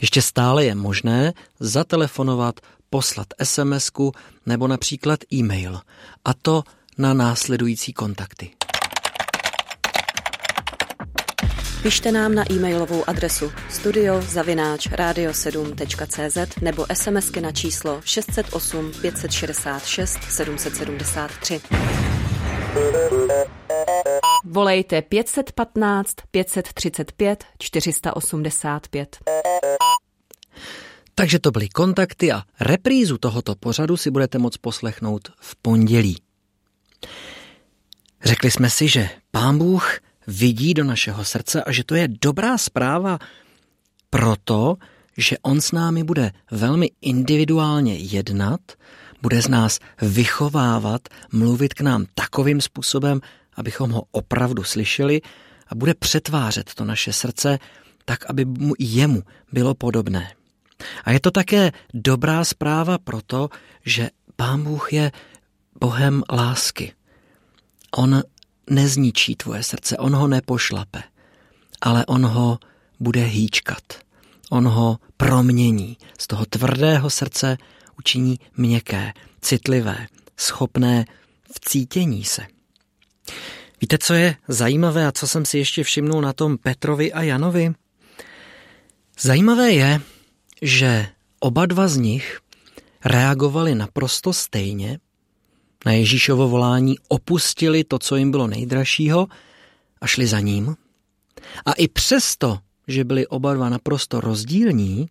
Ještě 0.00 0.22
stále 0.22 0.64
je 0.64 0.74
možné 0.74 1.32
zatelefonovat, 1.60 2.60
poslat 2.90 3.26
sms 3.42 3.90
nebo 4.46 4.68
například 4.68 5.20
e-mail, 5.32 5.80
a 6.24 6.34
to 6.34 6.62
na 6.98 7.14
následující 7.14 7.92
kontakty. 7.92 8.50
Pište 11.82 12.12
nám 12.12 12.34
na 12.34 12.44
e-mailovou 12.52 13.08
adresu 13.08 13.52
studiozavináč 13.70 14.88
radio7.cz 14.88 16.62
nebo 16.62 16.86
smsky 16.94 17.40
na 17.40 17.52
číslo 17.52 18.00
608 18.04 18.92
566 19.02 20.18
773. 20.30 21.60
Volejte 24.44 25.02
515 25.02 26.14
535 26.30 27.44
485. 27.58 29.18
Takže 31.14 31.38
to 31.38 31.50
byly 31.50 31.68
kontakty 31.68 32.32
a 32.32 32.42
reprízu 32.60 33.18
tohoto 33.18 33.54
pořadu 33.54 33.96
si 33.96 34.10
budete 34.10 34.38
moct 34.38 34.58
poslechnout 34.58 35.28
v 35.40 35.56
pondělí. 35.56 36.25
Řekli 38.24 38.50
jsme 38.50 38.70
si, 38.70 38.88
že 38.88 39.10
pán 39.30 39.58
Bůh 39.58 39.98
vidí 40.26 40.74
do 40.74 40.84
našeho 40.84 41.24
srdce 41.24 41.64
a 41.64 41.72
že 41.72 41.84
to 41.84 41.94
je 41.94 42.08
dobrá 42.08 42.58
zpráva 42.58 43.18
proto, 44.10 44.76
že 45.16 45.38
on 45.42 45.60
s 45.60 45.72
námi 45.72 46.04
bude 46.04 46.32
velmi 46.50 46.90
individuálně 47.00 47.96
jednat, 47.96 48.60
bude 49.22 49.42
z 49.42 49.48
nás 49.48 49.78
vychovávat, 50.02 51.08
mluvit 51.32 51.74
k 51.74 51.80
nám 51.80 52.06
takovým 52.14 52.60
způsobem, 52.60 53.20
abychom 53.56 53.90
ho 53.90 54.02
opravdu 54.10 54.62
slyšeli 54.62 55.20
a 55.68 55.74
bude 55.74 55.94
přetvářet 55.94 56.74
to 56.74 56.84
naše 56.84 57.12
srdce 57.12 57.58
tak, 58.04 58.30
aby 58.30 58.44
mu 58.44 58.74
jemu 58.78 59.22
bylo 59.52 59.74
podobné. 59.74 60.32
A 61.04 61.12
je 61.12 61.20
to 61.20 61.30
také 61.30 61.72
dobrá 61.94 62.44
zpráva 62.44 62.98
proto, 62.98 63.48
že 63.84 64.10
Pán 64.36 64.64
Bůh 64.64 64.92
je 64.92 65.12
Bohem 65.80 66.22
lásky. 66.32 66.92
On 67.90 68.22
nezničí 68.70 69.36
tvoje 69.36 69.62
srdce, 69.62 69.96
on 69.96 70.16
ho 70.16 70.28
nepošlape, 70.28 71.02
ale 71.80 72.06
on 72.06 72.26
ho 72.26 72.58
bude 73.00 73.24
hýčkat. 73.24 73.82
On 74.50 74.68
ho 74.68 74.98
promění 75.16 75.96
z 76.18 76.26
toho 76.26 76.46
tvrdého 76.46 77.10
srdce, 77.10 77.58
učiní 77.98 78.38
měkké, 78.56 79.12
citlivé, 79.40 80.06
schopné 80.36 81.04
v 81.52 81.60
cítění 81.60 82.24
se. 82.24 82.46
Víte, 83.80 83.98
co 83.98 84.14
je 84.14 84.36
zajímavé 84.48 85.06
a 85.06 85.12
co 85.12 85.28
jsem 85.28 85.44
si 85.44 85.58
ještě 85.58 85.84
všimnul 85.84 86.20
na 86.20 86.32
tom 86.32 86.58
Petrovi 86.58 87.12
a 87.12 87.22
Janovi? 87.22 87.72
Zajímavé 89.20 89.72
je, 89.72 90.00
že 90.62 91.08
oba 91.40 91.66
dva 91.66 91.88
z 91.88 91.96
nich 91.96 92.40
reagovali 93.04 93.74
naprosto 93.74 94.32
stejně 94.32 94.98
na 95.86 95.92
Ježíšovo 95.92 96.48
volání, 96.48 96.96
opustili 97.08 97.84
to, 97.84 97.98
co 97.98 98.16
jim 98.16 98.30
bylo 98.30 98.46
nejdražšího 98.46 99.26
a 100.00 100.06
šli 100.06 100.26
za 100.26 100.40
ním. 100.40 100.76
A 101.66 101.72
i 101.72 101.88
přesto, 101.88 102.58
že 102.88 103.04
byli 103.04 103.26
oba 103.26 103.54
dva 103.54 103.68
naprosto 103.68 104.20
rozdílní, 104.20 105.08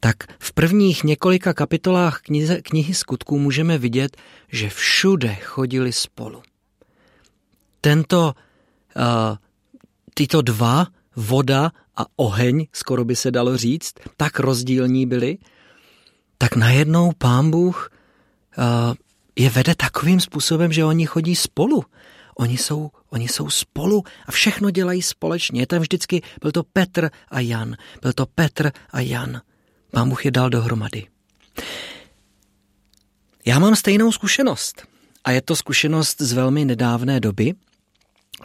tak 0.00 0.16
v 0.38 0.52
prvních 0.52 1.04
několika 1.04 1.54
kapitolách 1.54 2.20
knize, 2.20 2.62
knihy 2.62 2.94
skutků 2.94 3.38
můžeme 3.38 3.78
vidět, 3.78 4.16
že 4.48 4.68
všude 4.68 5.34
chodili 5.34 5.92
spolu. 5.92 6.42
Tento, 7.80 8.34
uh, 8.96 9.36
tyto 10.14 10.42
dva, 10.42 10.86
voda 11.16 11.72
a 11.96 12.06
oheň, 12.16 12.66
skoro 12.72 13.04
by 13.04 13.16
se 13.16 13.30
dalo 13.30 13.56
říct, 13.56 13.94
tak 14.16 14.40
rozdílní 14.40 15.06
byli, 15.06 15.38
tak 16.38 16.56
najednou 16.56 17.12
pán 17.18 17.50
Bůh 17.50 17.90
uh, 18.58 18.94
je 19.38 19.50
vede 19.50 19.74
takovým 19.74 20.20
způsobem, 20.20 20.72
že 20.72 20.84
oni 20.84 21.06
chodí 21.06 21.36
spolu. 21.36 21.84
Oni 22.38 22.58
jsou, 22.58 22.90
oni 23.10 23.28
jsou 23.28 23.50
spolu 23.50 24.02
a 24.26 24.32
všechno 24.32 24.70
dělají 24.70 25.02
společně. 25.02 25.62
Je 25.62 25.66
tam 25.66 25.80
vždycky, 25.80 26.22
byl 26.42 26.52
to 26.52 26.62
Petr 26.62 27.10
a 27.28 27.40
Jan. 27.40 27.76
Byl 28.02 28.12
to 28.12 28.26
Petr 28.26 28.70
a 28.90 29.00
Jan. 29.00 29.40
Pán 29.90 30.08
Bůh 30.08 30.24
je 30.24 30.30
dal 30.30 30.50
dohromady. 30.50 31.06
Já 33.46 33.58
mám 33.58 33.76
stejnou 33.76 34.12
zkušenost. 34.12 34.82
A 35.24 35.30
je 35.30 35.42
to 35.42 35.56
zkušenost 35.56 36.20
z 36.20 36.32
velmi 36.32 36.64
nedávné 36.64 37.20
doby, 37.20 37.54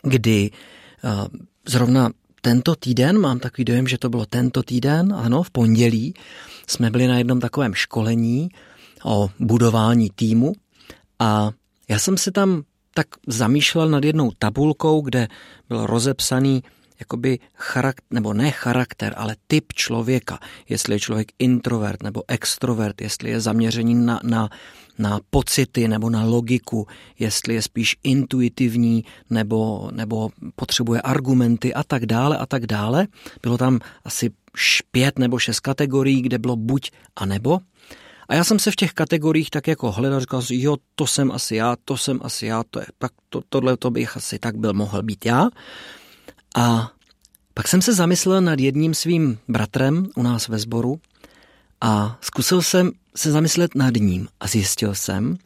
kdy 0.04 0.52
uh, 0.52 1.28
zrovna 1.68 2.10
tento 2.42 2.76
týden, 2.76 3.20
mám 3.20 3.40
takový 3.40 3.66
dojem, 3.66 3.88
že 3.88 3.98
to 3.98 4.10
bylo 4.10 4.26
tento 4.26 4.64
týden, 4.64 5.14
ano, 5.14 5.44
v 5.44 5.52
pondělí, 5.52 6.14
jsme 6.68 6.92
byli 6.92 7.08
na 7.08 7.18
jednom 7.18 7.40
takovém 7.40 7.74
školení 7.74 8.50
o 9.04 9.30
budování 9.40 10.10
týmu 10.16 10.54
a 11.24 11.52
já 11.90 12.00
jsem 12.00 12.18
se 12.18 12.32
tam 12.32 12.64
tak 12.94 13.08
zamýšlel 13.28 13.90
nad 13.90 14.04
jednou 14.04 14.32
tabulkou, 14.40 15.02
kde 15.02 15.28
byl 15.70 15.86
rozepsaný 15.86 16.64
jakoby 17.00 17.40
charakter, 17.54 18.06
nebo 18.12 18.34
ne 18.34 18.52
charakter, 18.52 19.14
ale 19.18 19.36
typ 19.48 19.74
člověka. 19.74 20.40
Jestli 20.70 20.96
je 20.96 21.00
člověk 21.00 21.28
introvert 21.40 22.04
nebo 22.04 22.24
extrovert, 22.28 23.02
jestli 23.02 23.30
je 23.30 23.40
zaměřený 23.40 23.96
na, 23.96 24.20
na, 24.24 24.50
na 25.00 25.20
pocity 25.30 25.88
nebo 25.88 26.10
na 26.10 26.24
logiku, 26.26 26.88
jestli 27.20 27.54
je 27.54 27.62
spíš 27.62 27.98
intuitivní 28.04 29.04
nebo, 29.30 29.90
nebo 29.94 30.30
potřebuje 30.56 31.02
argumenty 31.02 31.74
a 31.74 31.84
tak 31.84 32.06
dále 32.06 32.38
a 32.38 32.46
tak 32.46 32.68
dále. 32.68 33.08
Bylo 33.42 33.58
tam 33.58 33.80
asi 34.06 34.30
pět 34.92 35.20
nebo 35.20 35.40
šest 35.40 35.60
kategorií, 35.60 36.22
kde 36.22 36.38
bylo 36.38 36.56
buď 36.56 36.92
a 37.16 37.26
nebo. 37.26 37.60
A 38.30 38.36
já 38.36 38.44
jsem 38.44 38.60
se 38.60 38.72
v 38.72 38.76
těch 38.76 38.94
kategoriích 38.94 39.50
tak 39.50 39.68
jako 39.68 39.92
hledal, 39.92 40.20
říkal 40.20 40.42
si, 40.42 40.56
jo, 40.62 40.78
to 40.96 41.08
jsem 41.08 41.32
asi 41.32 41.56
já, 41.56 41.76
to 41.86 41.98
jsem 41.98 42.20
asi 42.24 42.46
já, 42.46 42.64
to 42.70 42.80
je, 42.80 42.86
tak 42.98 43.12
to, 43.30 43.42
tohle 43.50 43.78
to 43.78 43.92
bych 43.92 44.18
asi 44.18 44.40
tak 44.40 44.58
byl 44.58 44.74
mohl 44.74 45.04
být 45.04 45.26
já. 45.26 45.50
A 46.56 46.92
pak 47.54 47.68
jsem 47.68 47.82
se 47.82 47.94
zamyslel 47.94 48.42
nad 48.42 48.60
jedním 48.60 48.94
svým 48.94 49.40
bratrem 49.48 50.08
u 50.16 50.24
nás 50.24 50.48
ve 50.48 50.60
sboru 50.60 51.00
a 51.82 52.18
zkusil 52.22 52.62
jsem 52.62 52.92
se 53.16 53.32
zamyslet 53.32 53.76
nad 53.76 53.94
ním 53.96 54.28
a 54.40 54.48
zjistil 54.48 54.96
jsem, 54.96 55.38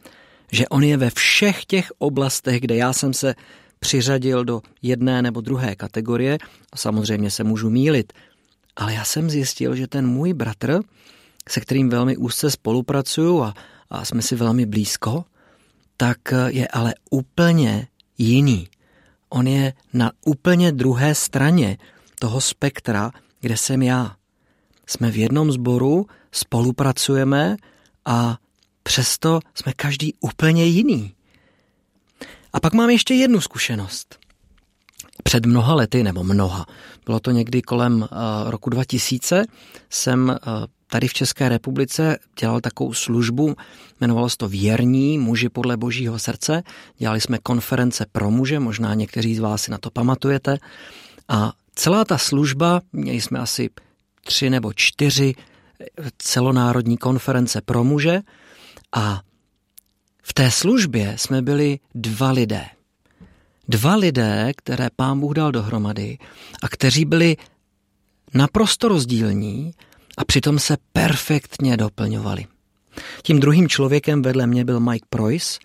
že 0.52 0.68
on 0.68 0.82
je 0.82 0.96
ve 0.96 1.10
všech 1.10 1.64
těch 1.64 1.92
oblastech, 1.98 2.60
kde 2.60 2.76
já 2.76 2.92
jsem 2.92 3.14
se 3.14 3.34
přiřadil 3.80 4.44
do 4.44 4.62
jedné 4.82 5.22
nebo 5.22 5.40
druhé 5.40 5.76
kategorie, 5.76 6.38
samozřejmě 6.74 7.30
se 7.30 7.44
můžu 7.44 7.70
mílit, 7.70 8.12
ale 8.76 8.94
já 8.94 9.04
jsem 9.04 9.30
zjistil, 9.30 9.76
že 9.76 9.86
ten 9.86 10.06
můj 10.06 10.32
bratr 10.32 10.80
se 11.48 11.60
kterým 11.60 11.88
velmi 11.88 12.16
úzce 12.16 12.50
spolupracuju 12.50 13.42
a, 13.42 13.54
a 13.90 14.04
jsme 14.04 14.22
si 14.22 14.36
velmi 14.36 14.66
blízko, 14.66 15.24
tak 15.96 16.18
je 16.46 16.68
ale 16.68 16.94
úplně 17.10 17.88
jiný. 18.18 18.68
On 19.28 19.46
je 19.46 19.72
na 19.92 20.12
úplně 20.24 20.72
druhé 20.72 21.14
straně 21.14 21.78
toho 22.18 22.40
spektra, 22.40 23.10
kde 23.40 23.56
jsem 23.56 23.82
já. 23.82 24.16
Jsme 24.86 25.10
v 25.10 25.16
jednom 25.16 25.52
sboru, 25.52 26.06
spolupracujeme 26.32 27.56
a 28.04 28.38
přesto 28.82 29.40
jsme 29.54 29.72
každý 29.72 30.14
úplně 30.20 30.64
jiný. 30.64 31.14
A 32.52 32.60
pak 32.60 32.72
mám 32.72 32.90
ještě 32.90 33.14
jednu 33.14 33.40
zkušenost. 33.40 34.18
Před 35.24 35.46
mnoha 35.46 35.74
lety, 35.74 36.02
nebo 36.02 36.24
mnoha, 36.24 36.66
bylo 37.06 37.20
to 37.20 37.30
někdy 37.30 37.62
kolem 37.62 38.00
uh, 38.02 38.08
roku 38.50 38.70
2000, 38.70 39.44
jsem 39.90 40.28
uh, 40.28 40.64
tady 40.90 41.08
v 41.08 41.12
České 41.12 41.48
republice 41.48 42.18
dělal 42.40 42.60
takovou 42.60 42.94
službu, 42.94 43.56
jmenovalo 44.00 44.30
se 44.30 44.36
to 44.36 44.48
Věrní 44.48 45.18
muži 45.18 45.48
podle 45.48 45.76
božího 45.76 46.18
srdce. 46.18 46.62
Dělali 46.98 47.20
jsme 47.20 47.38
konference 47.38 48.06
pro 48.12 48.30
muže, 48.30 48.60
možná 48.60 48.94
někteří 48.94 49.34
z 49.34 49.38
vás 49.38 49.62
si 49.62 49.70
na 49.70 49.78
to 49.78 49.90
pamatujete. 49.90 50.58
A 51.28 51.52
celá 51.74 52.04
ta 52.04 52.18
služba, 52.18 52.80
měli 52.92 53.20
jsme 53.20 53.38
asi 53.38 53.70
tři 54.24 54.50
nebo 54.50 54.72
čtyři 54.72 55.34
celonárodní 56.18 56.96
konference 56.96 57.60
pro 57.60 57.84
muže 57.84 58.20
a 58.92 59.22
v 60.22 60.32
té 60.32 60.50
službě 60.50 61.14
jsme 61.18 61.42
byli 61.42 61.78
dva 61.94 62.30
lidé. 62.30 62.64
Dva 63.68 63.96
lidé, 63.96 64.52
které 64.56 64.88
pán 64.96 65.20
Bůh 65.20 65.34
dal 65.34 65.52
dohromady 65.52 66.18
a 66.62 66.68
kteří 66.68 67.04
byli 67.04 67.36
naprosto 68.34 68.88
rozdílní 68.88 69.72
a 70.18 70.24
přitom 70.24 70.58
se 70.58 70.76
perfektně 70.92 71.76
doplňovali. 71.76 72.46
Tím 73.22 73.40
druhým 73.40 73.68
člověkem 73.68 74.22
vedle 74.22 74.46
mě 74.46 74.64
byl 74.64 74.80
Mike 74.80 75.06
Preuss, 75.10 75.58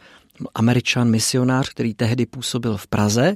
američan 0.55 1.09
misionář, 1.09 1.69
který 1.69 1.93
tehdy 1.93 2.25
působil 2.25 2.77
v 2.77 2.87
Praze 2.87 3.35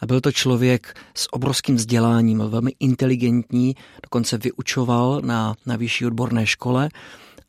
A 0.00 0.06
byl 0.06 0.20
to 0.20 0.32
člověk 0.32 0.96
s 1.14 1.32
obrovským 1.32 1.76
vzděláním, 1.76 2.38
velmi 2.38 2.72
inteligentní, 2.80 3.74
dokonce 4.02 4.38
vyučoval 4.38 5.20
na, 5.24 5.54
na 5.66 5.76
vyšší 5.76 6.06
odborné 6.06 6.46
škole 6.46 6.88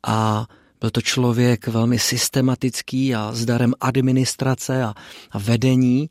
a 0.08 0.48
byl 0.80 0.90
to 0.90 1.02
člověk 1.02 1.68
velmi 1.68 2.00
systematický 2.00 3.16
a 3.16 3.32
s 3.34 3.46
darem 3.46 3.74
administrace 3.80 4.84
a, 4.84 4.94
a 5.32 5.40
vedení. 5.40 6.10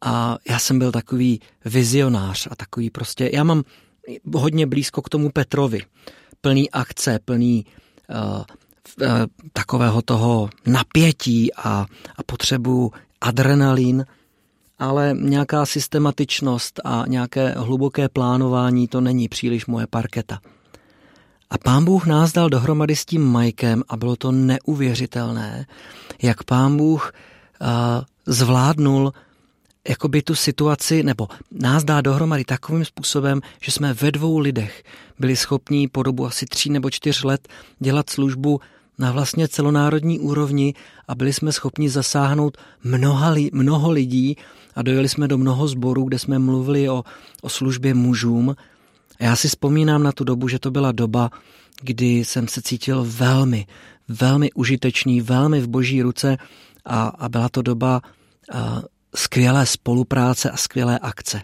A 0.00 0.38
já 0.48 0.58
jsem 0.58 0.78
byl 0.78 0.92
takový 0.92 1.40
vizionář 1.64 2.48
a 2.50 2.56
takový 2.56 2.90
prostě, 2.90 3.30
já 3.32 3.44
mám 3.44 3.62
hodně 4.34 4.66
blízko 4.66 5.02
k 5.02 5.08
tomu 5.08 5.30
Petrovi. 5.30 5.80
Plný 6.42 6.70
akce, 6.70 7.18
plný 7.24 7.66
uh, 8.10 8.16
uh, 8.26 9.08
takového 9.52 10.02
toho 10.02 10.50
napětí 10.66 11.54
a, 11.54 11.86
a 12.16 12.22
potřebu 12.26 12.92
adrenalin, 13.20 14.04
ale 14.78 15.14
nějaká 15.18 15.66
systematičnost 15.66 16.80
a 16.84 17.04
nějaké 17.08 17.54
hluboké 17.58 18.08
plánování 18.08 18.88
to 18.88 19.00
není 19.00 19.28
příliš 19.28 19.66
moje 19.66 19.86
parketa. 19.86 20.40
A 21.50 21.58
pán 21.58 21.84
Bůh 21.84 22.06
nás 22.06 22.32
dal 22.32 22.48
dohromady 22.48 22.96
s 22.96 23.04
tím 23.04 23.22
Majkem 23.22 23.82
a 23.88 23.96
bylo 23.96 24.16
to 24.16 24.32
neuvěřitelné, 24.32 25.66
jak 26.22 26.44
pán 26.44 26.76
Bůh 26.76 27.12
uh, 27.12 27.68
zvládnul 28.26 29.12
jakoby 29.88 30.22
tu 30.22 30.34
situaci, 30.34 31.02
nebo 31.02 31.28
nás 31.50 31.84
dá 31.84 32.00
dohromady 32.00 32.44
takovým 32.44 32.84
způsobem, 32.84 33.40
že 33.62 33.72
jsme 33.72 33.94
ve 33.94 34.12
dvou 34.12 34.38
lidech 34.38 34.82
byli 35.18 35.36
schopní 35.36 35.88
po 35.88 36.02
dobu 36.02 36.26
asi 36.26 36.46
tří 36.46 36.70
nebo 36.70 36.90
čtyř 36.90 37.24
let 37.24 37.48
dělat 37.78 38.10
službu 38.10 38.60
na 38.98 39.12
vlastně 39.12 39.48
celonárodní 39.48 40.20
úrovni 40.20 40.74
a 41.08 41.14
byli 41.14 41.32
jsme 41.32 41.52
schopni 41.52 41.88
zasáhnout 41.88 42.58
mnoha, 42.84 43.34
mnoho 43.52 43.90
lidí 43.90 44.36
a 44.74 44.82
dojeli 44.82 45.08
jsme 45.08 45.28
do 45.28 45.38
mnoho 45.38 45.68
zborů, 45.68 46.04
kde 46.04 46.18
jsme 46.18 46.38
mluvili 46.38 46.88
o, 46.88 47.04
o 47.42 47.48
službě 47.48 47.94
mužům. 47.94 48.56
A 49.20 49.24
já 49.24 49.36
si 49.36 49.48
vzpomínám 49.48 50.02
na 50.02 50.12
tu 50.12 50.24
dobu, 50.24 50.48
že 50.48 50.58
to 50.58 50.70
byla 50.70 50.92
doba, 50.92 51.30
kdy 51.82 52.24
jsem 52.24 52.48
se 52.48 52.62
cítil 52.62 53.04
velmi, 53.08 53.66
velmi 54.08 54.52
užitečný, 54.52 55.20
velmi 55.20 55.60
v 55.60 55.68
boží 55.68 56.02
ruce 56.02 56.36
a, 56.84 57.04
a 57.04 57.28
byla 57.28 57.48
to 57.48 57.62
doba 57.62 58.02
skvělé 59.14 59.66
spolupráce 59.66 60.50
a 60.50 60.56
skvělé 60.56 60.98
akce. 60.98 61.42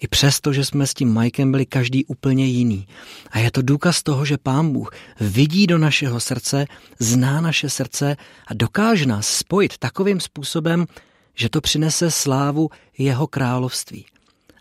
I 0.00 0.08
přesto, 0.08 0.52
že 0.52 0.64
jsme 0.64 0.86
s 0.86 0.94
tím 0.94 1.20
Mikem 1.20 1.50
byli 1.50 1.66
každý 1.66 2.04
úplně 2.04 2.46
jiný. 2.46 2.86
A 3.30 3.38
je 3.38 3.50
to 3.50 3.62
důkaz 3.62 4.02
toho, 4.02 4.24
že 4.24 4.38
Pán 4.38 4.72
Bůh 4.72 4.90
vidí 5.20 5.66
do 5.66 5.78
našeho 5.78 6.20
srdce, 6.20 6.66
zná 6.98 7.40
naše 7.40 7.70
srdce 7.70 8.16
a 8.46 8.54
dokáže 8.54 9.06
nás 9.06 9.28
spojit 9.28 9.78
takovým 9.78 10.20
způsobem, 10.20 10.86
že 11.34 11.48
to 11.48 11.60
přinese 11.60 12.10
slávu 12.10 12.70
jeho 12.98 13.26
království. 13.26 14.06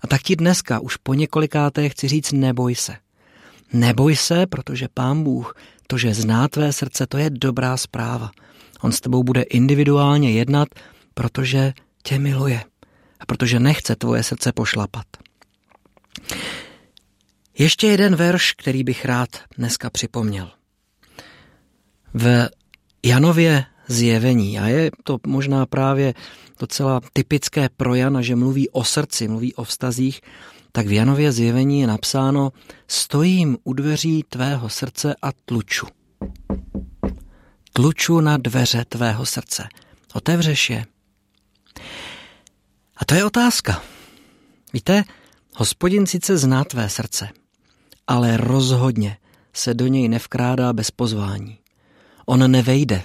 A 0.01 0.07
tak 0.07 0.21
ti 0.21 0.35
dneska 0.35 0.79
už 0.79 0.97
po 0.97 1.13
několikáté 1.13 1.89
chci 1.89 2.07
říct 2.07 2.31
neboj 2.31 2.75
se. 2.75 2.95
Neboj 3.73 4.15
se, 4.15 4.47
protože 4.47 4.87
Pán 4.93 5.23
Bůh, 5.23 5.55
to, 5.87 5.97
že 5.97 6.13
zná 6.13 6.47
tvé 6.47 6.73
srdce, 6.73 7.07
to 7.07 7.17
je 7.17 7.29
dobrá 7.29 7.77
zpráva. 7.77 8.31
On 8.81 8.91
s 8.91 9.01
tebou 9.01 9.23
bude 9.23 9.41
individuálně 9.41 10.31
jednat, 10.31 10.67
protože 11.13 11.73
tě 12.07 12.19
miluje 12.19 12.63
a 13.19 13.25
protože 13.25 13.59
nechce 13.59 13.95
tvoje 13.95 14.23
srdce 14.23 14.51
pošlapat. 14.51 15.05
Ještě 17.57 17.87
jeden 17.87 18.15
verš, 18.15 18.51
který 18.51 18.83
bych 18.83 19.05
rád 19.05 19.29
dneska 19.57 19.89
připomněl. 19.89 20.51
V 22.13 22.49
Janově 23.05 23.65
zjevení, 23.87 24.59
a 24.59 24.67
je 24.67 24.91
to 25.03 25.17
možná 25.27 25.65
právě 25.65 26.13
docela 26.59 27.01
typické 27.13 27.69
pro 27.77 27.95
Jana, 27.95 28.21
že 28.21 28.35
mluví 28.35 28.69
o 28.69 28.83
srdci, 28.83 29.27
mluví 29.27 29.55
o 29.55 29.63
vztazích, 29.63 30.21
tak 30.71 30.87
v 30.87 30.91
Janově 30.91 31.31
zjevení 31.31 31.81
je 31.81 31.87
napsáno 31.87 32.51
Stojím 32.87 33.57
u 33.63 33.73
dveří 33.73 34.23
tvého 34.29 34.69
srdce 34.69 35.15
a 35.21 35.31
tluču. 35.45 35.87
Tluču 37.73 38.21
na 38.21 38.37
dveře 38.37 38.85
tvého 38.85 39.25
srdce. 39.25 39.67
Otevřeš 40.13 40.69
je. 40.69 40.85
A 42.97 43.05
to 43.05 43.15
je 43.15 43.25
otázka. 43.25 43.83
Víte, 44.73 45.03
hospodin 45.55 46.05
sice 46.05 46.37
zná 46.37 46.63
tvé 46.63 46.89
srdce, 46.89 47.29
ale 48.07 48.37
rozhodně 48.37 49.17
se 49.53 49.73
do 49.73 49.87
něj 49.87 50.07
nevkrádá 50.07 50.73
bez 50.73 50.91
pozvání. 50.91 51.57
On 52.25 52.51
nevejde 52.51 53.03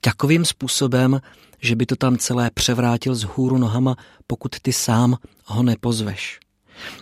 takovým 0.00 0.44
způsobem, 0.44 1.20
že 1.60 1.76
by 1.76 1.86
to 1.86 1.96
tam 1.96 2.18
celé 2.18 2.50
převrátil 2.50 3.14
z 3.14 3.22
hůru 3.22 3.58
nohama, 3.58 3.96
pokud 4.26 4.60
ty 4.62 4.72
sám 4.72 5.16
ho 5.44 5.62
nepozveš. 5.62 6.40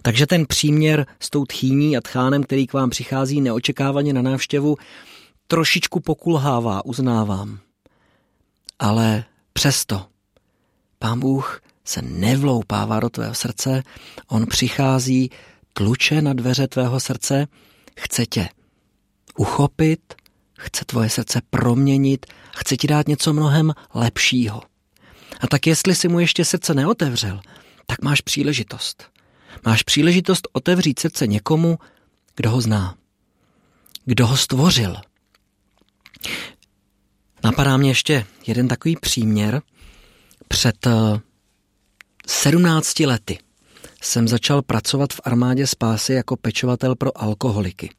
Takže 0.03 0.27
ten 0.27 0.47
příměr 0.47 1.07
s 1.21 1.31
tou 1.31 1.45
tchýní 1.45 1.97
a 1.97 2.01
tchánem, 2.01 2.43
který 2.43 2.67
k 2.67 2.73
vám 2.73 2.91
přichází 2.91 3.41
neočekávaně 3.41 4.13
na 4.13 4.23
návštěvu, 4.23 4.77
trošičku 5.47 6.01
pokulhává, 6.01 6.85
uznávám. 6.85 7.59
Ale 8.79 9.25
přesto 9.53 10.07
pán 10.99 11.21
Bůh 11.21 11.61
se 11.85 12.03
nevloupává 12.03 13.01
do 13.01 13.09
tvého 13.09 13.35
srdce, 13.35 13.83
on 14.29 14.47
přichází, 14.47 15.31
tluče 15.73 16.23
na 16.23 16.33
dveře 16.33 16.69
tvého 16.69 17.01
srdce, 17.01 17.47
chce 18.01 18.27
tě 18.27 18.49
uchopit, 19.37 20.15
chce 20.59 20.85
tvoje 20.85 21.11
srdce 21.11 21.41
proměnit, 21.51 22.27
chce 22.57 22.77
ti 22.77 22.87
dát 22.87 23.09
něco 23.09 23.33
mnohem 23.33 23.73
lepšího. 23.95 24.63
A 25.41 25.47
tak 25.47 25.67
jestli 25.67 25.95
si 25.95 26.09
mu 26.09 26.21
ještě 26.21 26.45
srdce 26.45 26.75
neotevřel, 26.75 27.41
tak 27.87 28.03
máš 28.03 28.21
příležitost. 28.21 29.11
Máš 29.67 29.83
příležitost 29.83 30.49
otevřít 30.53 30.99
srdce 30.99 31.27
někomu, 31.27 31.79
kdo 32.37 32.51
ho 32.51 32.61
zná, 32.61 32.95
kdo 34.05 34.27
ho 34.27 34.37
stvořil. 34.37 34.97
Napadá 37.45 37.77
mě 37.77 37.91
ještě 37.91 38.27
jeden 38.47 38.69
takový 38.69 38.97
příměr. 38.97 39.63
Před 40.49 40.87
17 42.27 43.01
lety 43.01 43.39
jsem 44.03 44.29
začal 44.29 44.63
pracovat 44.63 45.13
v 45.13 45.21
armádě 45.25 45.67
spásy 45.67 46.13
jako 46.13 46.37
pečovatel 46.37 46.95
pro 46.95 47.23
alkoholiky. 47.23 47.91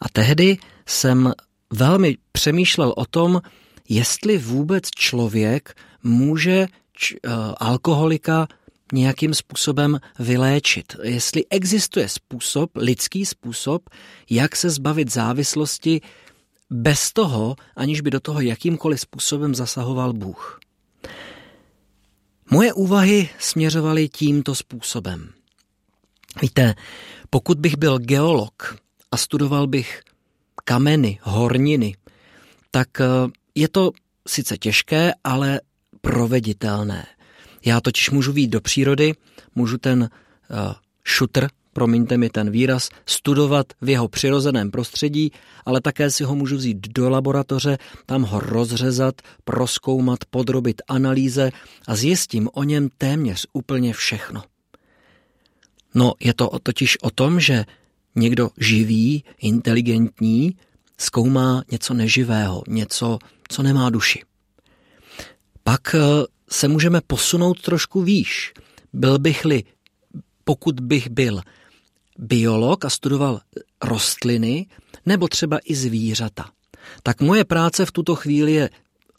A 0.00 0.08
tehdy 0.12 0.58
jsem 0.86 1.32
velmi 1.72 2.16
přemýšlel 2.32 2.94
o 2.96 3.06
tom, 3.06 3.40
jestli 3.88 4.38
vůbec 4.38 4.90
člověk 4.90 5.74
může 6.02 6.66
č- 6.92 7.14
uh, 7.26 7.32
alkoholika 7.56 8.48
nějakým 8.92 9.34
způsobem 9.34 9.98
vyléčit. 10.18 10.96
Jestli 11.02 11.44
existuje 11.50 12.08
způsob, 12.08 12.70
lidský 12.76 13.26
způsob, 13.26 13.82
jak 14.30 14.56
se 14.56 14.70
zbavit 14.70 15.12
závislosti 15.12 16.00
bez 16.70 17.12
toho, 17.12 17.56
aniž 17.76 18.00
by 18.00 18.10
do 18.10 18.20
toho 18.20 18.40
jakýmkoliv 18.40 19.00
způsobem 19.00 19.54
zasahoval 19.54 20.12
Bůh. 20.12 20.60
Moje 22.50 22.72
úvahy 22.72 23.28
směřovaly 23.38 24.08
tímto 24.08 24.54
způsobem. 24.54 25.32
Víte, 26.42 26.74
pokud 27.30 27.58
bych 27.58 27.76
byl 27.76 27.98
geolog 27.98 28.76
a 29.10 29.16
studoval 29.16 29.66
bych 29.66 30.02
kameny, 30.64 31.18
horniny, 31.22 31.96
tak 32.70 33.00
eh, 33.00 33.04
je 33.54 33.68
to 33.68 33.90
sice 34.28 34.58
těžké, 34.58 35.12
ale 35.24 35.60
proveditelné. 36.00 37.06
Já 37.64 37.80
totiž 37.80 38.10
můžu 38.10 38.32
výjít 38.32 38.50
do 38.50 38.60
přírody, 38.60 39.14
můžu 39.54 39.78
ten 39.78 40.00
uh, 40.00 40.72
šutr 41.04 41.48
promiňte 41.78 42.18
mi 42.18 42.26
ten 42.26 42.50
výraz, 42.50 42.90
studovat 43.06 43.66
v 43.80 43.88
jeho 43.88 44.08
přirozeném 44.08 44.70
prostředí, 44.70 45.30
ale 45.62 45.80
také 45.80 46.10
si 46.10 46.24
ho 46.24 46.34
můžu 46.34 46.56
vzít 46.56 46.88
do 46.90 47.10
laboratoře, 47.10 47.78
tam 48.06 48.22
ho 48.22 48.40
rozřezat, 48.40 49.22
proskoumat, 49.44 50.18
podrobit 50.30 50.82
analýze 50.88 51.50
a 51.86 51.96
zjistím 51.96 52.48
o 52.52 52.62
něm 52.62 52.88
téměř 52.98 53.46
úplně 53.52 53.92
všechno. 53.92 54.42
No, 55.94 56.12
je 56.20 56.34
to 56.34 56.50
totiž 56.62 56.98
o 57.02 57.10
tom, 57.10 57.40
že 57.40 57.64
někdo 58.16 58.50
živý, 58.58 59.24
inteligentní, 59.38 60.56
zkoumá 60.98 61.62
něco 61.70 61.94
neživého, 61.94 62.62
něco, 62.68 63.18
co 63.48 63.62
nemá 63.62 63.90
duši. 63.90 64.22
Pak 65.62 65.94
eh, 65.94 65.98
se 66.50 66.68
můžeme 66.68 67.00
posunout 67.06 67.62
trošku 67.62 68.02
výš. 68.02 68.52
Byl 68.92 69.18
bych-li, 69.18 69.64
pokud 70.44 70.80
bych 70.80 71.10
byl 71.10 71.40
biolog 72.18 72.84
a 72.84 72.90
studoval 72.90 73.40
rostliny 73.84 74.66
nebo 75.06 75.28
třeba 75.28 75.58
i 75.64 75.74
zvířata. 75.74 76.50
Tak 77.02 77.20
moje 77.20 77.44
práce 77.44 77.86
v 77.86 77.92
tuto 77.92 78.14
chvíli 78.14 78.52
je 78.52 78.70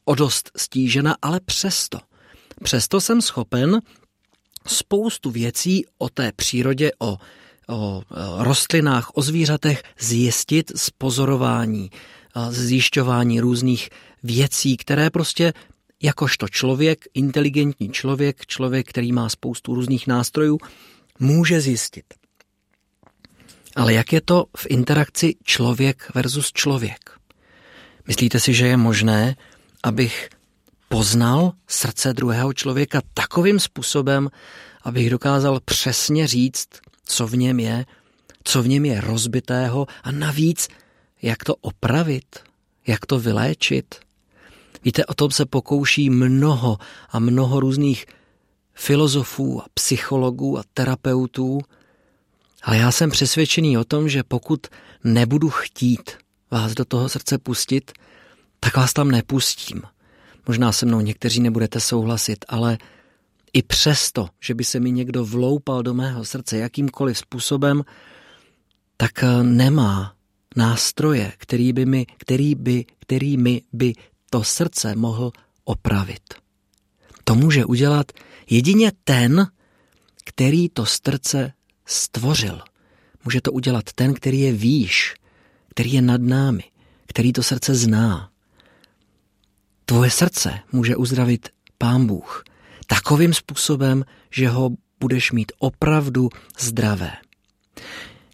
o 0.06 0.16
dost 0.16 0.52
stížena, 0.58 1.16
ale 1.22 1.40
přesto. 1.40 2.00
Přesto 2.64 3.02
jsem 3.02 3.22
schopen 3.22 3.82
spoustu 4.68 5.32
věcí 5.32 5.86
o 5.98 6.10
té 6.10 6.32
přírodě, 6.36 6.92
o, 7.00 7.18
o 7.70 8.04
rostlinách, 8.38 9.12
o 9.14 9.22
zvířatech 9.22 9.84
zjistit 10.00 10.72
z 10.76 10.90
pozorování, 10.90 11.90
z 12.50 12.58
zjišťování 12.58 13.40
různých 13.40 13.90
věcí, 14.24 14.78
které 14.78 15.10
prostě 15.10 15.54
jakožto 16.02 16.48
člověk, 16.48 17.06
inteligentní 17.14 17.90
člověk, 17.90 18.46
člověk, 18.46 18.90
který 18.90 19.12
má 19.12 19.30
spoustu 19.30 19.76
různých 19.76 20.08
nástrojů, 20.08 20.58
může 21.20 21.62
zjistit. 21.62 22.19
Ale 23.80 23.94
jak 23.94 24.14
je 24.14 24.22
to 24.22 24.46
v 24.58 24.66
interakci 24.70 25.36
člověk 25.44 26.12
versus 26.16 26.52
člověk? 26.52 27.12
Myslíte 28.08 28.40
si, 28.40 28.54
že 28.54 28.68
je 28.68 28.78
možné, 28.78 29.36
abych 29.84 30.30
poznal 30.90 31.52
srdce 31.68 32.14
druhého 32.14 32.54
člověka 32.54 33.02
takovým 33.14 33.60
způsobem, 33.60 34.30
abych 34.84 35.10
dokázal 35.10 35.60
přesně 35.66 36.28
říct, 36.28 36.68
co 37.04 37.28
v 37.28 37.36
něm 37.38 37.60
je, 37.60 37.86
co 38.44 38.64
v 38.64 38.68
něm 38.68 38.86
je 38.86 39.02
rozbitého 39.02 39.88
a 40.04 40.12
navíc, 40.12 40.68
jak 41.22 41.44
to 41.44 41.56
opravit, 41.56 42.40
jak 42.88 43.06
to 43.06 43.20
vyléčit. 43.20 43.96
Víte, 44.84 45.06
o 45.06 45.14
tom 45.14 45.32
se 45.32 45.46
pokouší 45.46 46.10
mnoho 46.10 46.78
a 47.10 47.20
mnoho 47.20 47.60
různých 47.60 48.06
filozofů 48.74 49.62
a 49.62 49.66
psychologů 49.74 50.60
a 50.60 50.64
terapeutů, 50.74 51.62
ale 52.64 52.78
já 52.78 52.92
jsem 52.92 53.10
přesvědčený 53.10 53.78
o 53.78 53.84
tom, 53.84 54.10
že 54.10 54.24
pokud 54.24 54.68
nebudu 55.04 55.50
chtít 55.50 56.12
vás 56.52 56.74
do 56.74 56.86
toho 56.86 57.10
srdce 57.10 57.38
pustit, 57.38 57.92
tak 58.60 58.78
vás 58.78 58.94
tam 58.94 59.12
nepustím. 59.12 59.82
Možná 60.48 60.72
se 60.72 60.86
mnou 60.86 61.02
někteří 61.02 61.40
nebudete 61.40 61.80
souhlasit, 61.80 62.46
ale 62.48 62.78
i 63.54 63.62
přesto, 63.62 64.30
že 64.40 64.54
by 64.54 64.64
se 64.64 64.80
mi 64.80 64.92
někdo 64.92 65.26
vloupal 65.26 65.84
do 65.84 65.94
mého 65.94 66.26
srdce 66.26 66.58
jakýmkoliv 66.58 67.18
způsobem, 67.18 67.84
tak 68.98 69.24
eh, 69.24 69.44
nemá 69.44 70.14
nástroje, 70.56 71.34
který 71.38 71.74
by 71.74 71.86
mi, 71.86 72.06
který 72.18 72.56
by, 72.56 72.86
kterými 73.00 73.62
by 73.74 73.94
to 74.30 74.44
srdce 74.44 74.96
mohl 74.96 75.32
opravit. 75.64 76.24
To 77.24 77.36
může 77.36 77.66
udělat 77.66 78.12
jedině 78.50 78.92
ten, 79.04 79.48
který 80.26 80.70
to 80.70 80.86
srdce 80.86 81.54
stvořil. 81.90 82.62
Může 83.26 83.42
to 83.42 83.52
udělat 83.52 83.84
ten, 83.96 84.14
který 84.14 84.40
je 84.40 84.52
výš, 84.52 85.16
který 85.70 85.94
je 85.94 86.02
nad 86.02 86.22
námi, 86.22 86.64
který 87.08 87.34
to 87.34 87.44
srdce 87.44 87.76
zná. 87.76 88.30
Tvoje 89.86 90.12
srdce 90.12 90.60
může 90.72 90.96
uzdravit 90.96 91.50
Pán 91.78 92.06
Bůh 92.06 92.44
takovým 92.88 93.34
způsobem, 93.34 94.06
že 94.32 94.50
ho 94.50 94.70
budeš 95.00 95.32
mít 95.32 95.52
opravdu 95.60 96.30
zdravé. 96.60 97.12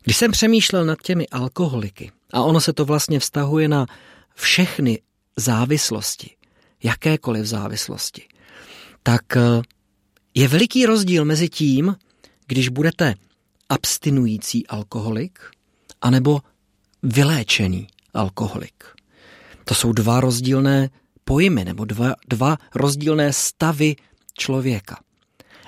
Když 0.03 0.17
jsem 0.17 0.31
přemýšlel 0.31 0.85
nad 0.85 1.01
těmi 1.01 1.27
alkoholiky, 1.27 2.11
a 2.33 2.41
ono 2.41 2.61
se 2.61 2.73
to 2.73 2.85
vlastně 2.85 3.19
vztahuje 3.19 3.67
na 3.67 3.85
všechny 4.35 5.01
závislosti, 5.37 6.35
jakékoliv 6.83 7.45
závislosti, 7.45 8.21
tak 9.03 9.37
eh, 9.37 9.61
je 10.35 10.47
veliký 10.47 10.85
rozdíl 10.85 11.25
mezi 11.25 11.49
tím, 11.49 11.95
když 12.47 12.69
budete 12.69 13.15
abstinující 13.69 14.67
alkoholik, 14.67 15.39
anebo 16.01 16.39
vyléčený 17.03 17.87
alkoholik. 18.13 18.83
To 19.65 19.73
jsou 19.73 19.93
dva 19.93 20.19
rozdílné 20.19 20.89
pojmy 21.23 21.65
nebo 21.65 21.85
dva, 21.85 22.13
dva 22.27 22.57
rozdílné 22.75 23.33
stavy 23.33 23.95
člověka. 24.33 24.99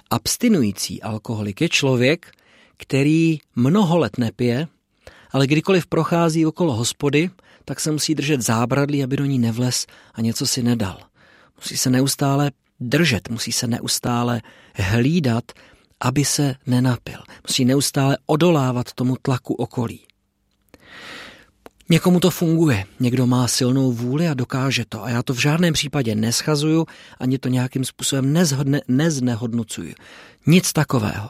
Abstinující 0.10 1.02
alkoholik 1.02 1.62
je 1.62 1.70
člověk, 1.70 2.32
který 2.78 3.40
mnoho 3.56 3.98
let 3.98 4.18
nepije, 4.18 4.68
ale 5.32 5.48
kdykoliv 5.48 5.88
prochází 5.88 6.46
okolo 6.46 6.74
hospody, 6.74 7.30
tak 7.66 7.80
se 7.80 7.92
musí 7.92 8.16
držet 8.16 8.42
zábradlí, 8.42 9.04
aby 9.04 9.18
do 9.18 9.26
ní 9.26 9.40
nevles 9.40 9.86
a 10.14 10.22
něco 10.22 10.48
si 10.48 10.64
nedal. 10.64 10.98
Musí 11.58 11.78
se 11.78 11.90
neustále 11.90 12.52
držet, 12.80 13.30
musí 13.30 13.52
se 13.52 13.68
neustále 13.68 14.42
hlídat, 14.76 15.52
aby 16.00 16.26
se 16.26 16.56
nenapil. 16.66 17.20
Musí 17.48 17.66
neustále 17.66 18.18
odolávat 18.26 18.94
tomu 18.94 19.16
tlaku 19.22 19.54
okolí. 19.54 20.00
Někomu 21.90 22.20
to 22.20 22.32
funguje, 22.32 22.86
někdo 23.00 23.28
má 23.28 23.48
silnou 23.48 23.92
vůli 23.92 24.28
a 24.28 24.34
dokáže 24.34 24.86
to 24.90 25.04
a 25.04 25.10
já 25.10 25.24
to 25.24 25.34
v 25.34 25.42
žádném 25.42 25.74
případě 25.74 26.16
neschazuju 26.16 26.86
ani 27.20 27.38
to 27.38 27.50
nějakým 27.50 27.86
způsobem 27.86 28.34
nezhodne, 28.34 28.82
neznehodnocuju. 28.88 29.94
Nic 30.48 30.74
takového. 30.74 31.30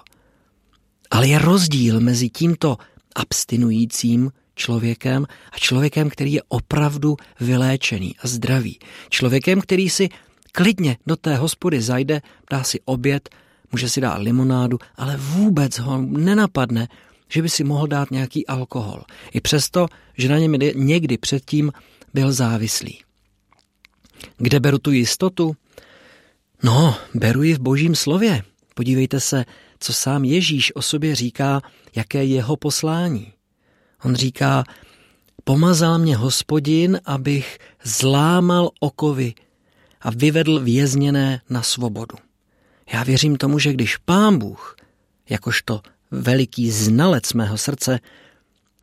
Ale 1.11 1.27
je 1.27 1.39
rozdíl 1.39 1.99
mezi 1.99 2.29
tímto 2.29 2.77
abstinujícím 3.15 4.31
člověkem 4.55 5.25
a 5.51 5.57
člověkem, 5.57 6.09
který 6.09 6.33
je 6.33 6.41
opravdu 6.47 7.17
vyléčený 7.39 8.15
a 8.21 8.27
zdravý. 8.27 8.79
Člověkem, 9.09 9.61
který 9.61 9.89
si 9.89 10.09
klidně 10.51 10.97
do 11.07 11.15
té 11.15 11.35
hospody 11.35 11.81
zajde, 11.81 12.21
dá 12.51 12.63
si 12.63 12.79
oběd, 12.85 13.29
může 13.71 13.89
si 13.89 14.01
dát 14.01 14.17
limonádu, 14.17 14.79
ale 14.95 15.17
vůbec 15.17 15.79
ho 15.79 16.01
nenapadne, 16.01 16.87
že 17.29 17.41
by 17.41 17.49
si 17.49 17.63
mohl 17.63 17.87
dát 17.87 18.11
nějaký 18.11 18.47
alkohol. 18.47 19.03
I 19.31 19.41
přesto, 19.41 19.87
že 20.17 20.29
na 20.29 20.37
něm 20.37 20.51
někdy 20.75 21.17
předtím 21.17 21.71
byl 22.13 22.31
závislý. 22.31 22.99
Kde 24.37 24.59
beru 24.59 24.77
tu 24.77 24.91
jistotu? 24.91 25.55
No, 26.63 26.95
beru 27.13 27.43
ji 27.43 27.53
v 27.53 27.59
božím 27.59 27.95
slově. 27.95 28.43
Podívejte 28.73 29.19
se, 29.19 29.45
co 29.79 29.93
sám 29.93 30.23
Ježíš 30.23 30.75
o 30.75 30.81
sobě 30.81 31.15
říká, 31.15 31.61
jaké 31.95 32.23
je 32.23 32.35
jeho 32.35 32.57
poslání. 32.57 33.33
On 34.03 34.15
říká, 34.15 34.63
pomazal 35.43 35.99
mě 35.99 36.17
hospodin, 36.17 36.99
abych 37.05 37.57
zlámal 37.83 38.69
okovy 38.79 39.33
a 40.01 40.11
vyvedl 40.11 40.59
vězněné 40.59 41.41
na 41.49 41.61
svobodu. 41.63 42.17
Já 42.93 43.03
věřím 43.03 43.35
tomu, 43.35 43.59
že 43.59 43.73
když 43.73 43.97
pán 43.97 44.37
Bůh, 44.37 44.75
jakožto 45.29 45.81
veliký 46.11 46.71
znalec 46.71 47.33
mého 47.33 47.57
srdce, 47.57 47.99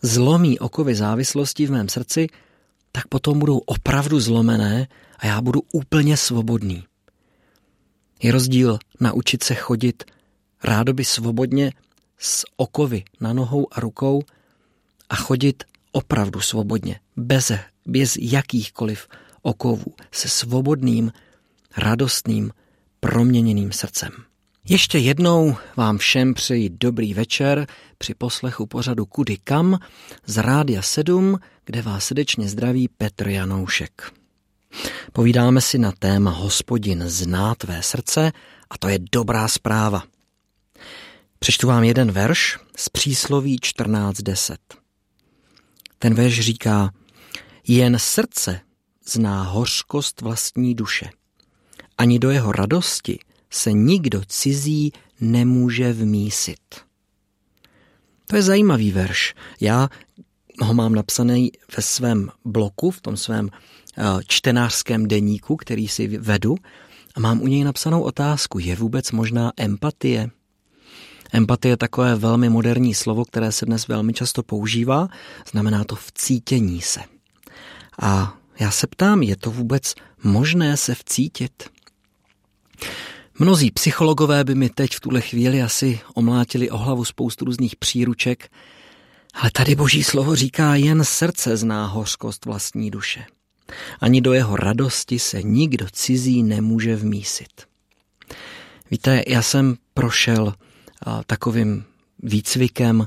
zlomí 0.02 0.59
okovy 0.59 0.94
závislosti 0.94 1.66
v 1.66 1.70
mém 1.70 1.88
srdci, 1.88 2.26
tak 2.92 3.09
potom 3.09 3.38
budou 3.38 3.59
opravdu 3.59 4.20
zlomené 4.20 4.88
a 5.18 5.26
já 5.26 5.40
budu 5.40 5.62
úplně 5.72 6.16
svobodný. 6.16 6.84
Je 8.22 8.32
rozdíl 8.32 8.78
naučit 9.00 9.44
se 9.44 9.55
chodit 9.55 10.05
rádoby 10.64 11.05
svobodně 11.05 11.72
s 12.18 12.44
okovy 12.57 13.05
na 13.20 13.32
nohou 13.32 13.66
a 13.72 13.80
rukou 13.80 14.22
a 15.09 15.16
chodit 15.16 15.64
opravdu 15.92 16.40
svobodně, 16.40 17.00
bez, 17.16 17.52
bez 17.86 18.16
jakýchkoliv 18.16 19.09
okovů, 19.42 19.94
se 20.12 20.28
svobodným, 20.28 21.12
radostným, 21.76 22.50
proměněným 23.05 23.72
srdcem. 23.72 24.11
Ještě 24.68 24.98
jednou 24.98 25.57
vám 25.76 25.98
všem 25.98 26.34
přeji 26.34 26.70
dobrý 26.70 27.14
večer 27.14 27.66
při 27.98 28.14
poslechu 28.14 28.66
pořadu 28.66 29.07
Kudy 29.07 29.36
kam 29.44 29.78
z 30.26 30.36
Rádia 30.36 30.82
7, 30.82 31.38
kde 31.64 31.82
vás 31.82 32.05
srdečně 32.05 32.48
zdraví 32.48 32.88
Petr 32.88 33.28
Janoušek. 33.28 34.12
Povídáme 35.12 35.61
si 35.61 35.78
na 35.78 35.92
téma 35.92 36.30
Hospodin 36.30 37.05
zná 37.07 37.55
tvé 37.55 37.82
srdce 37.82 38.32
a 38.70 38.78
to 38.78 38.88
je 38.88 38.98
dobrá 39.12 39.48
zpráva. 39.48 40.02
Přečtu 41.38 41.66
vám 41.66 41.84
jeden 41.84 42.12
verš 42.12 42.59
z 42.76 42.88
přísloví 42.88 43.59
14.10. 43.59 44.57
Ten 45.98 46.14
verš 46.14 46.40
říká, 46.40 46.90
jen 47.68 47.98
srdce 47.98 48.61
zná 49.07 49.42
hořkost 49.42 50.20
vlastní 50.20 50.74
duše. 50.74 51.11
Ani 51.99 52.18
do 52.18 52.30
jeho 52.30 52.53
radosti 52.53 53.18
se 53.51 53.72
nikdo 53.72 54.22
cizí 54.26 54.92
nemůže 55.20 55.92
vmísit. 55.92 56.61
To 58.26 58.36
je 58.36 58.42
zajímavý 58.42 58.90
verš. 58.90 59.34
Já 59.61 59.88
ho 60.61 60.74
mám 60.74 60.95
napsaný 60.95 61.53
ve 61.76 61.82
svém 61.82 62.30
bloku, 62.45 62.90
v 62.90 63.01
tom 63.01 63.16
svém 63.16 63.51
eh, 63.53 64.03
čtenářském 64.26 65.09
deníku, 65.09 65.57
který 65.57 65.88
si 65.88 66.18
vedu, 66.18 66.57
a 67.14 67.20
mám 67.20 67.42
u 67.42 67.47
něj 67.47 67.64
napsanou 67.64 68.03
otázku, 68.03 68.59
je 68.59 68.76
vůbec 68.76 69.12
možná 69.12 69.53
empatie? 69.57 70.30
Empatie 71.32 71.72
je 71.72 71.76
takové 71.76 72.14
velmi 72.14 72.49
moderní 72.49 72.95
slovo, 72.95 73.24
které 73.24 73.53
se 73.53 73.66
dnes 73.66 73.88
velmi 73.88 74.12
často 74.12 74.42
používá, 74.42 75.09
znamená 75.51 75.84
to 75.84 75.97
vcítění 75.97 76.80
se. 76.80 77.01
A 78.03 78.38
já 78.61 78.70
se 78.70 78.86
ptám, 78.86 79.22
je 79.22 79.36
to 79.36 79.51
vůbec 79.51 79.95
možné 80.24 80.76
se 80.76 80.95
vcítit? 80.95 81.62
Mnozí 83.39 83.70
psychologové 83.70 84.45
by 84.45 84.55
mi 84.55 84.68
teď 84.68 84.91
v 84.95 85.01
tuhle 85.01 85.20
chvíli 85.20 85.62
asi 85.62 86.01
omlátili 86.14 86.70
o 86.70 86.78
hlavu 86.78 87.05
spoustu 87.05 87.45
různých 87.45 87.76
příruček, 87.76 88.51
ale 89.35 89.51
tady 89.51 89.74
boží 89.74 90.05
slovo 90.05 90.37
říká, 90.37 90.74
jen 90.74 91.05
srdce 91.05 91.57
zná 91.57 91.87
hořkost 91.87 92.45
vlastní 92.45 92.91
duše. 92.91 93.24
Ani 94.01 94.20
do 94.20 94.32
jeho 94.32 94.57
radosti 94.57 95.18
se 95.18 95.43
nikdo 95.43 95.87
cizí 95.93 96.43
nemůže 96.43 96.97
vmísit. 96.97 97.62
Víte, 98.91 99.22
já 99.26 99.43
jsem 99.43 99.76
prošel 99.95 100.55
a, 101.03 101.24
takovým 101.24 101.85
výcvikem 102.22 103.07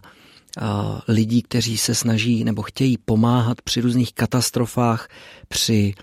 a, 0.60 1.02
lidí, 1.08 1.42
kteří 1.42 1.78
se 1.78 1.96
snaží 1.96 2.44
nebo 2.44 2.62
chtějí 2.62 2.98
pomáhat 2.98 3.62
při 3.62 3.82
různých 3.82 4.14
katastrofách, 4.14 5.10
při 5.48 5.94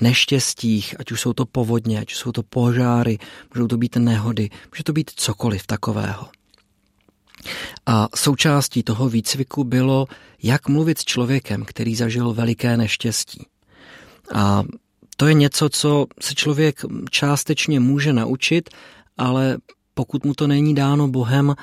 neštěstích, 0.00 0.94
ať 0.98 1.12
už 1.12 1.20
jsou 1.20 1.32
to 1.32 1.46
povodně, 1.46 2.00
ať 2.00 2.12
už 2.12 2.18
jsou 2.18 2.32
to 2.32 2.42
požáry, 2.42 3.18
můžou 3.54 3.66
to 3.66 3.76
být 3.76 3.96
nehody, 3.96 4.50
může 4.72 4.84
to 4.84 4.92
být 4.92 5.10
cokoliv 5.16 5.66
takového. 5.66 6.28
A 7.86 8.08
součástí 8.16 8.82
toho 8.82 9.08
výcviku 9.08 9.64
bylo, 9.64 10.06
jak 10.42 10.68
mluvit 10.68 10.98
s 10.98 11.04
člověkem, 11.04 11.64
který 11.64 11.94
zažil 11.96 12.32
veliké 12.32 12.76
neštěstí. 12.76 13.46
A 14.34 14.62
to 15.16 15.26
je 15.26 15.34
něco, 15.34 15.68
co 15.68 16.06
se 16.20 16.34
člověk 16.34 16.80
částečně 17.10 17.80
může 17.80 18.12
naučit, 18.12 18.70
ale 19.18 19.58
pokud 19.94 20.24
mu 20.24 20.34
to 20.34 20.46
není 20.46 20.74
dáno 20.74 21.08
Bohem, 21.08 21.54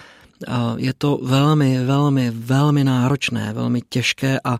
je 0.78 0.94
to 0.94 1.20
velmi, 1.24 1.86
velmi, 1.86 2.32
velmi 2.32 2.84
náročné, 2.84 3.54
velmi 3.54 3.82
těžké 3.90 4.40
a 4.44 4.58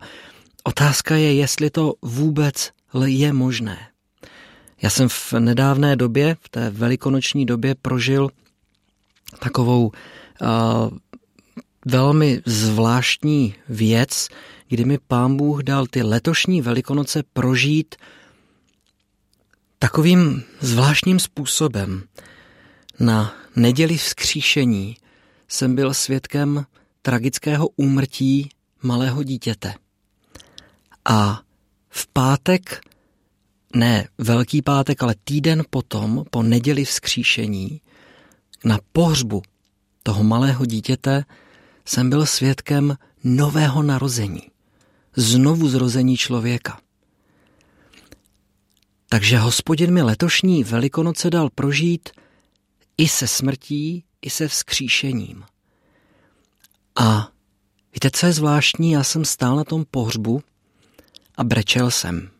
otázka 0.64 1.16
je, 1.16 1.34
jestli 1.34 1.70
to 1.70 1.94
vůbec 2.02 2.70
je 3.04 3.32
možné. 3.32 3.78
Já 4.82 4.90
jsem 4.90 5.08
v 5.08 5.32
nedávné 5.32 5.96
době, 5.96 6.36
v 6.40 6.48
té 6.48 6.70
velikonoční 6.70 7.46
době 7.46 7.74
prožil 7.74 8.28
takovou 9.38 9.86
uh, 9.86 10.98
velmi 11.86 12.42
zvláštní 12.46 13.54
věc, 13.68 14.28
kdy 14.68 14.84
mi 14.84 14.98
pán 14.98 15.36
Bůh 15.36 15.62
dal 15.62 15.86
ty 15.86 16.02
letošní 16.02 16.62
velikonoce 16.62 17.22
prožít 17.32 17.94
takovým 19.78 20.42
zvláštním 20.60 21.20
způsobem. 21.20 22.02
Na 23.00 23.34
neděli 23.56 23.96
vzkříšení 23.96 24.96
jsem 25.48 25.74
byl 25.74 25.94
svědkem 25.94 26.66
tragického 27.02 27.68
úmrtí 27.68 28.50
malého 28.82 29.22
dítěte. 29.22 29.74
A 31.04 31.40
v 31.90 32.06
pátek, 32.06 32.80
ne 33.74 34.08
velký 34.18 34.62
pátek, 34.62 35.02
ale 35.02 35.14
týden 35.24 35.64
potom, 35.70 36.24
po 36.30 36.42
neděli 36.42 36.84
vzkříšení, 36.84 37.80
na 38.64 38.78
pohřbu 38.92 39.42
toho 40.02 40.24
malého 40.24 40.66
dítěte 40.66 41.24
jsem 41.84 42.10
byl 42.10 42.26
svědkem 42.26 42.96
nového 43.24 43.82
narození, 43.82 44.42
znovu 45.16 45.68
zrození 45.68 46.16
člověka. 46.16 46.80
Takže 49.08 49.38
hospodin 49.38 49.94
mi 49.94 50.02
letošní 50.02 50.64
velikonoce 50.64 51.30
dal 51.30 51.50
prožít 51.50 52.08
i 52.98 53.08
se 53.08 53.26
smrtí, 53.26 54.04
i 54.22 54.30
se 54.30 54.48
vzkříšením. 54.48 55.44
A 56.96 57.28
víte, 57.94 58.10
co 58.10 58.26
je 58.26 58.32
zvláštní? 58.32 58.90
Já 58.90 59.04
jsem 59.04 59.24
stál 59.24 59.56
na 59.56 59.64
tom 59.64 59.84
pohřbu 59.90 60.42
a 61.40 61.44
brečel 61.44 61.90
jsem. 61.90 62.30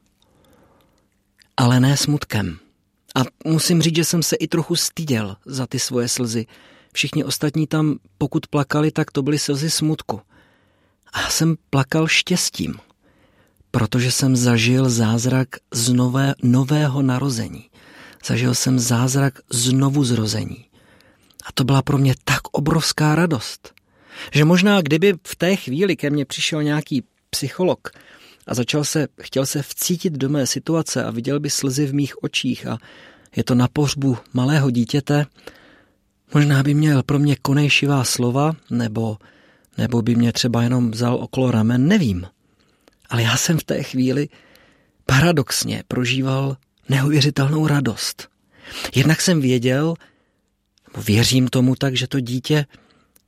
Ale 1.56 1.80
ne 1.80 1.96
smutkem. 1.96 2.58
A 3.14 3.20
musím 3.44 3.82
říct, 3.82 3.96
že 3.96 4.04
jsem 4.04 4.22
se 4.22 4.36
i 4.36 4.48
trochu 4.48 4.76
styděl 4.76 5.36
za 5.46 5.66
ty 5.66 5.78
svoje 5.78 6.08
slzy. 6.08 6.46
Všichni 6.92 7.24
ostatní 7.24 7.66
tam, 7.66 7.98
pokud 8.18 8.46
plakali, 8.46 8.90
tak 8.90 9.10
to 9.10 9.22
byly 9.22 9.38
slzy 9.38 9.70
smutku. 9.70 10.20
A 11.12 11.30
jsem 11.30 11.56
plakal 11.70 12.08
štěstím, 12.08 12.74
protože 13.70 14.12
jsem 14.12 14.36
zažil 14.36 14.90
zázrak 14.90 15.48
z 15.72 15.92
nové, 15.92 16.34
nového 16.42 17.02
narození. 17.02 17.70
Zažil 18.24 18.54
jsem 18.54 18.78
zázrak 18.78 19.38
znovu 19.50 20.04
zrození. 20.04 20.64
A 21.46 21.52
to 21.54 21.64
byla 21.64 21.82
pro 21.82 21.98
mě 21.98 22.14
tak 22.24 22.40
obrovská 22.52 23.14
radost, 23.14 23.74
že 24.32 24.44
možná 24.44 24.80
kdyby 24.80 25.14
v 25.26 25.36
té 25.36 25.56
chvíli 25.56 25.96
ke 25.96 26.10
mně 26.10 26.24
přišel 26.24 26.62
nějaký 26.62 27.02
psycholog 27.30 27.90
a 28.46 28.54
začal 28.54 28.84
se, 28.84 29.08
chtěl 29.22 29.46
se 29.46 29.62
vcítit 29.62 30.12
do 30.12 30.28
mé 30.28 30.46
situace 30.46 31.04
a 31.04 31.10
viděl 31.10 31.40
by 31.40 31.50
slzy 31.50 31.86
v 31.86 31.94
mých 31.94 32.22
očích 32.22 32.66
a 32.66 32.78
je 33.36 33.44
to 33.44 33.54
na 33.54 33.68
pohřbu 33.68 34.18
malého 34.32 34.70
dítěte, 34.70 35.26
možná 36.34 36.62
by 36.62 36.74
měl 36.74 37.02
pro 37.02 37.18
mě 37.18 37.36
konejšivá 37.36 38.04
slova, 38.04 38.52
nebo, 38.70 39.16
nebo 39.78 40.02
by 40.02 40.14
mě 40.14 40.32
třeba 40.32 40.62
jenom 40.62 40.90
vzal 40.90 41.14
okolo 41.14 41.50
ramen, 41.50 41.88
nevím. 41.88 42.26
Ale 43.08 43.22
já 43.22 43.36
jsem 43.36 43.58
v 43.58 43.64
té 43.64 43.82
chvíli 43.82 44.28
paradoxně 45.06 45.82
prožíval 45.88 46.56
neuvěřitelnou 46.88 47.66
radost. 47.66 48.28
Jednak 48.94 49.20
jsem 49.20 49.40
věděl, 49.40 49.94
věřím 51.06 51.48
tomu 51.48 51.74
tak, 51.74 51.96
že 51.96 52.06
to 52.06 52.20
dítě 52.20 52.66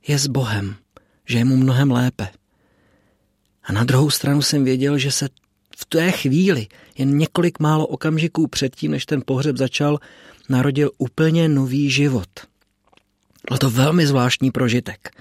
je 0.07 0.19
s 0.19 0.27
Bohem, 0.27 0.75
že 1.25 1.37
je 1.37 1.45
mu 1.45 1.57
mnohem 1.57 1.91
lépe. 1.91 2.27
A 3.63 3.73
na 3.73 3.83
druhou 3.83 4.09
stranu 4.09 4.41
jsem 4.41 4.63
věděl, 4.63 4.97
že 4.97 5.11
se 5.11 5.29
v 5.77 5.85
té 5.85 6.11
chvíli, 6.11 6.67
jen 6.97 7.17
několik 7.17 7.59
málo 7.59 7.87
okamžiků 7.87 8.47
předtím, 8.47 8.91
než 8.91 9.05
ten 9.05 9.21
pohřeb 9.25 9.57
začal, 9.57 9.99
narodil 10.49 10.91
úplně 10.97 11.49
nový 11.49 11.89
život. 11.89 12.29
Byl 13.49 13.57
to 13.57 13.69
velmi 13.69 14.07
zvláštní 14.07 14.51
prožitek. 14.51 15.11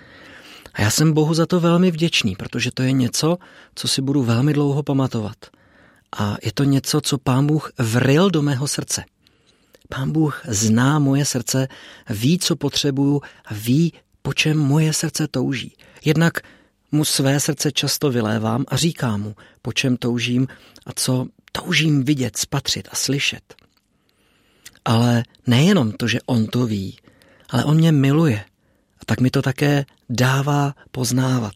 A 0.74 0.82
já 0.82 0.90
jsem 0.90 1.12
Bohu 1.12 1.34
za 1.34 1.46
to 1.46 1.60
velmi 1.60 1.90
vděčný, 1.90 2.36
protože 2.36 2.70
to 2.70 2.82
je 2.82 2.92
něco, 2.92 3.38
co 3.74 3.88
si 3.88 4.02
budu 4.02 4.22
velmi 4.22 4.52
dlouho 4.52 4.82
pamatovat. 4.82 5.36
A 6.18 6.36
je 6.42 6.52
to 6.52 6.64
něco, 6.64 7.00
co 7.00 7.18
pán 7.18 7.46
Bůh 7.46 7.72
vril 7.78 8.30
do 8.30 8.42
mého 8.42 8.68
srdce. 8.68 9.04
Pán 9.88 10.12
Bůh 10.12 10.42
zná 10.48 10.98
moje 10.98 11.24
srdce, 11.24 11.68
ví, 12.10 12.38
co 12.38 12.56
potřebuju 12.56 13.20
a 13.44 13.54
ví, 13.54 13.92
po 14.22 14.32
čem 14.32 14.58
moje 14.58 14.92
srdce 14.92 15.28
touží. 15.28 15.76
Jednak 16.04 16.40
mu 16.92 17.04
své 17.04 17.40
srdce 17.40 17.72
často 17.72 18.10
vylévám 18.10 18.64
a 18.68 18.76
říkám 18.76 19.22
mu, 19.22 19.36
po 19.62 19.72
čem 19.72 19.96
toužím 19.96 20.48
a 20.86 20.92
co 20.92 21.26
toužím 21.52 22.04
vidět, 22.04 22.36
spatřit 22.36 22.88
a 22.90 22.96
slyšet. 22.96 23.54
Ale 24.84 25.24
nejenom 25.46 25.92
to, 25.92 26.08
že 26.08 26.18
on 26.26 26.46
to 26.46 26.66
ví, 26.66 26.98
ale 27.50 27.64
on 27.64 27.76
mě 27.76 27.92
miluje 27.92 28.44
a 29.00 29.04
tak 29.04 29.20
mi 29.20 29.30
to 29.30 29.42
také 29.42 29.84
dává 30.10 30.74
poznávat. 30.90 31.54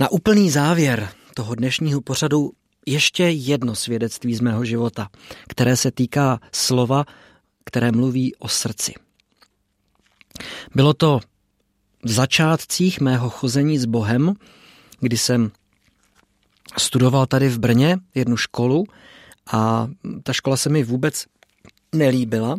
Na 0.00 0.08
úplný 0.08 0.50
závěr 0.50 1.08
toho 1.34 1.54
dnešního 1.54 2.00
pořadu 2.00 2.52
ještě 2.86 3.22
jedno 3.22 3.74
svědectví 3.74 4.34
z 4.34 4.40
mého 4.40 4.64
života, 4.64 5.08
které 5.48 5.76
se 5.76 5.90
týká 5.90 6.40
slova, 6.52 7.04
které 7.64 7.92
mluví 7.92 8.34
o 8.36 8.48
srdci. 8.48 8.94
Bylo 10.74 10.94
to 10.94 11.20
v 12.04 12.10
začátcích 12.10 13.00
mého 13.00 13.30
chození 13.30 13.78
s 13.78 13.84
Bohem, 13.84 14.34
kdy 15.00 15.18
jsem 15.18 15.50
studoval 16.78 17.26
tady 17.26 17.48
v 17.48 17.58
Brně 17.58 17.98
jednu 18.14 18.36
školu 18.36 18.84
a 19.52 19.88
ta 20.22 20.32
škola 20.32 20.56
se 20.56 20.68
mi 20.68 20.82
vůbec 20.82 21.24
nelíbila 21.94 22.56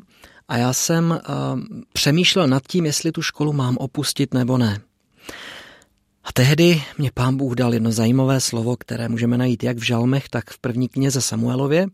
a 0.48 0.58
já 0.58 0.74
jsem 0.74 1.12
uh, 1.12 1.62
přemýšlel 1.94 2.48
nad 2.48 2.64
tím, 2.68 2.86
jestli 2.86 3.12
tu 3.12 3.22
školu 3.22 3.54
mám 3.54 3.78
opustit 3.78 4.34
nebo 4.34 4.58
ne. 4.58 4.82
A 6.24 6.32
tehdy 6.34 6.84
mě 6.98 7.12
pán 7.14 7.38
Bůh 7.38 7.56
dal 7.56 7.74
jedno 7.74 7.92
zajímavé 7.92 8.42
slovo, 8.42 8.78
které 8.78 9.10
můžeme 9.10 9.38
najít 9.38 9.64
jak 9.64 9.78
v 9.78 9.84
žalmech, 9.84 10.30
tak 10.30 10.50
v 10.50 10.60
první 10.60 10.88
knize 10.90 11.22
Samuelově. 11.22 11.88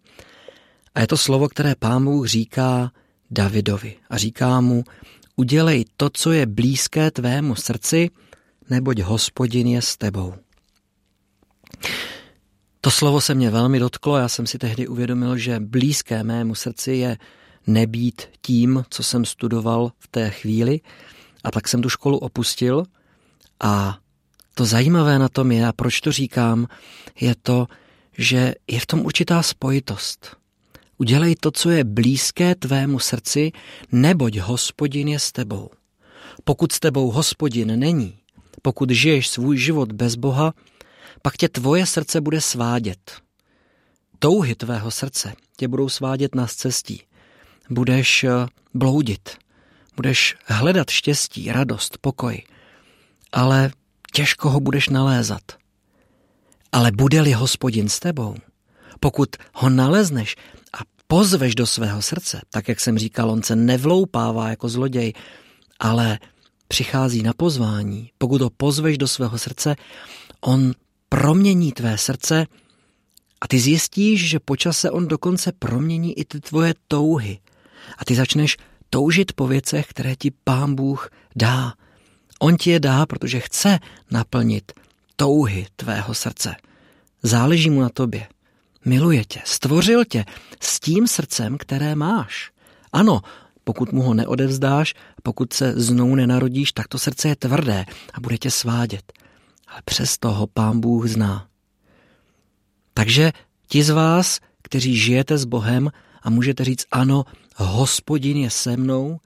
A 0.95 0.99
je 0.99 1.07
to 1.07 1.17
slovo, 1.17 1.49
které 1.49 1.75
pán 1.79 2.05
Bůh 2.05 2.27
říká 2.27 2.91
Davidovi. 3.31 3.95
A 4.09 4.17
říká 4.17 4.61
mu, 4.61 4.83
udělej 5.35 5.85
to, 5.97 6.09
co 6.09 6.31
je 6.31 6.45
blízké 6.45 7.11
tvému 7.11 7.55
srdci, 7.55 8.09
neboť 8.69 8.99
hospodin 8.99 9.67
je 9.67 9.81
s 9.81 9.97
tebou. 9.97 10.33
To 12.81 12.91
slovo 12.91 13.21
se 13.21 13.35
mě 13.35 13.49
velmi 13.49 13.79
dotklo, 13.79 14.17
já 14.17 14.27
jsem 14.27 14.47
si 14.47 14.57
tehdy 14.57 14.87
uvědomil, 14.87 15.37
že 15.37 15.59
blízké 15.59 16.23
mému 16.23 16.55
srdci 16.55 16.91
je 16.91 17.17
nebýt 17.67 18.21
tím, 18.41 18.83
co 18.89 19.03
jsem 19.03 19.25
studoval 19.25 19.91
v 19.99 20.07
té 20.07 20.29
chvíli, 20.29 20.79
a 21.43 21.51
tak 21.51 21.67
jsem 21.67 21.81
tu 21.81 21.89
školu 21.89 22.17
opustil 22.17 22.83
a 23.59 23.97
to 24.53 24.65
zajímavé 24.65 25.19
na 25.19 25.29
tom 25.29 25.51
je, 25.51 25.67
a 25.67 25.73
proč 25.73 26.01
to 26.01 26.11
říkám, 26.11 26.67
je 27.21 27.35
to, 27.35 27.67
že 28.17 28.55
je 28.67 28.79
v 28.79 28.85
tom 28.85 29.01
určitá 29.05 29.43
spojitost. 29.43 30.40
Udělej 31.01 31.35
to, 31.35 31.51
co 31.51 31.69
je 31.69 31.83
blízké 31.83 32.55
tvému 32.55 32.99
srdci, 32.99 33.51
neboť 33.91 34.37
hospodin 34.37 35.07
je 35.07 35.19
s 35.19 35.31
tebou. 35.31 35.69
Pokud 36.43 36.71
s 36.71 36.79
tebou 36.79 37.11
hospodin 37.11 37.79
není, 37.79 38.17
pokud 38.61 38.89
žiješ 38.89 39.29
svůj 39.29 39.57
život 39.57 39.91
bez 39.91 40.15
Boha, 40.15 40.53
pak 41.21 41.37
tě 41.37 41.49
tvoje 41.49 41.85
srdce 41.85 42.21
bude 42.21 42.41
svádět. 42.41 43.11
Touhy 44.19 44.55
tvého 44.55 44.91
srdce 44.91 45.33
tě 45.57 45.67
budou 45.67 45.89
svádět 45.89 46.35
na 46.35 46.47
cestí. 46.47 47.01
Budeš 47.69 48.23
eh, 48.23 48.29
bloudit, 48.73 49.29
budeš 49.95 50.37
hledat 50.45 50.89
štěstí, 50.89 51.51
radost, 51.51 51.97
pokoj, 52.01 52.43
ale 53.31 53.71
těžko 54.13 54.49
ho 54.49 54.59
budeš 54.59 54.89
nalézat. 54.89 55.57
Ale 56.71 56.91
bude-li 56.91 57.31
hospodin 57.33 57.89
s 57.89 57.99
tebou, 57.99 58.35
pokud 59.03 59.29
ho 59.53 59.69
nalezneš 59.69 60.35
a 60.73 60.77
pozveš 61.07 61.55
do 61.55 61.67
svého 61.67 62.01
srdce, 62.01 62.41
tak 62.49 62.67
jak 62.67 62.79
jsem 62.79 62.97
říkal, 62.97 63.31
on 63.31 63.43
se 63.43 63.55
nevloupává 63.55 64.49
jako 64.49 64.69
zloděj, 64.69 65.13
ale 65.79 66.19
přichází 66.67 67.23
na 67.23 67.33
pozvání, 67.33 68.11
pokud 68.17 68.41
ho 68.41 68.49
pozveš 68.49 68.97
do 68.97 69.07
svého 69.07 69.37
srdce, 69.37 69.75
on 70.41 70.71
promění 71.09 71.71
tvé 71.71 71.97
srdce 71.97 72.47
A 73.41 73.47
ty 73.47 73.59
zjistíš, 73.59 74.29
že 74.29 74.39
po 74.39 74.55
čase 74.55 74.91
on 74.91 75.07
dokonce 75.07 75.51
promění 75.51 76.19
i 76.19 76.25
ty 76.25 76.39
tvoje 76.39 76.73
touhy. 76.87 77.39
A 77.97 78.05
ty 78.05 78.15
začneš 78.15 78.57
toužit 78.89 79.33
po 79.33 79.47
věcech, 79.47 79.87
které 79.87 80.15
ti 80.15 80.31
pán 80.43 80.75
Bůh 80.75 81.09
dá. 81.35 81.73
On 82.39 82.57
ti 82.57 82.69
je 82.69 82.79
dá, 82.79 83.05
protože 83.05 83.39
chce 83.39 83.79
naplnit 84.11 84.71
touhy 85.15 85.67
tvého 85.75 86.13
srdce. 86.13 86.55
Záleží 87.23 87.69
mu 87.69 87.81
na 87.81 87.89
tobě. 87.89 88.27
Miluje 88.85 89.25
tě, 89.25 89.41
stvořil 89.45 90.05
tě 90.05 90.25
s 90.61 90.79
tím 90.79 91.07
srdcem, 91.07 91.57
které 91.57 91.95
máš. 91.95 92.51
Ano, 92.93 93.21
pokud 93.63 93.91
mu 93.91 94.01
ho 94.01 94.13
neodevzdáš, 94.13 94.93
pokud 95.23 95.53
se 95.53 95.73
znovu 95.75 96.15
nenarodíš, 96.15 96.71
tak 96.71 96.87
to 96.87 96.99
srdce 96.99 97.27
je 97.27 97.35
tvrdé 97.35 97.85
a 98.13 98.19
bude 98.19 98.37
tě 98.37 98.51
svádět. 98.51 99.13
Ale 99.67 99.81
přesto 99.85 100.31
ho 100.31 100.47
pán 100.47 100.79
Bůh 100.79 101.07
zná. 101.07 101.47
Takže 102.93 103.31
ti 103.67 103.83
z 103.83 103.89
vás, 103.89 104.39
kteří 104.63 104.97
žijete 104.97 105.37
s 105.37 105.45
Bohem 105.45 105.91
a 106.21 106.29
můžete 106.29 106.63
říct 106.63 106.85
ano, 106.91 107.25
hospodin 107.55 108.37
je 108.37 108.49
se 108.49 108.77
mnou, 108.77 109.19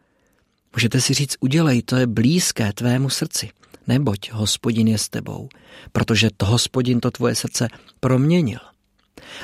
můžete 0.76 1.02
si 1.02 1.14
říct 1.14 1.36
udělej, 1.40 1.82
to 1.82 1.96
je 1.96 2.08
blízké 2.08 2.74
tvému 2.74 3.10
srdci, 3.10 3.50
neboť 3.88 4.32
hospodin 4.32 4.88
je 4.88 4.98
s 4.98 5.10
tebou, 5.10 5.50
protože 5.92 6.30
to 6.38 6.46
hospodin 6.46 7.00
to 7.00 7.12
tvoje 7.12 7.36
srdce 7.36 7.68
proměnil. 8.00 8.60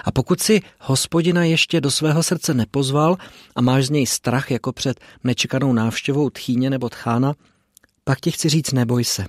A 0.04 0.12
pokud 0.12 0.42
si 0.42 0.62
hospodina 0.80 1.44
ještě 1.44 1.82
do 1.82 1.92
svého 1.92 2.24
srdce 2.24 2.54
nepozval 2.54 3.18
a 3.56 3.62
máš 3.62 3.86
z 3.86 3.90
něj 3.90 4.08
strach 4.08 4.52
jako 4.52 4.74
před 4.74 5.00
nečekanou 5.24 5.74
návštěvou 5.74 6.30
tchýně 6.30 6.70
nebo 6.70 6.90
tchána, 6.90 7.34
pak 8.04 8.20
ti 8.20 8.32
chci 8.32 8.50
říct 8.50 8.72
neboj 8.72 9.04
se. 9.04 9.26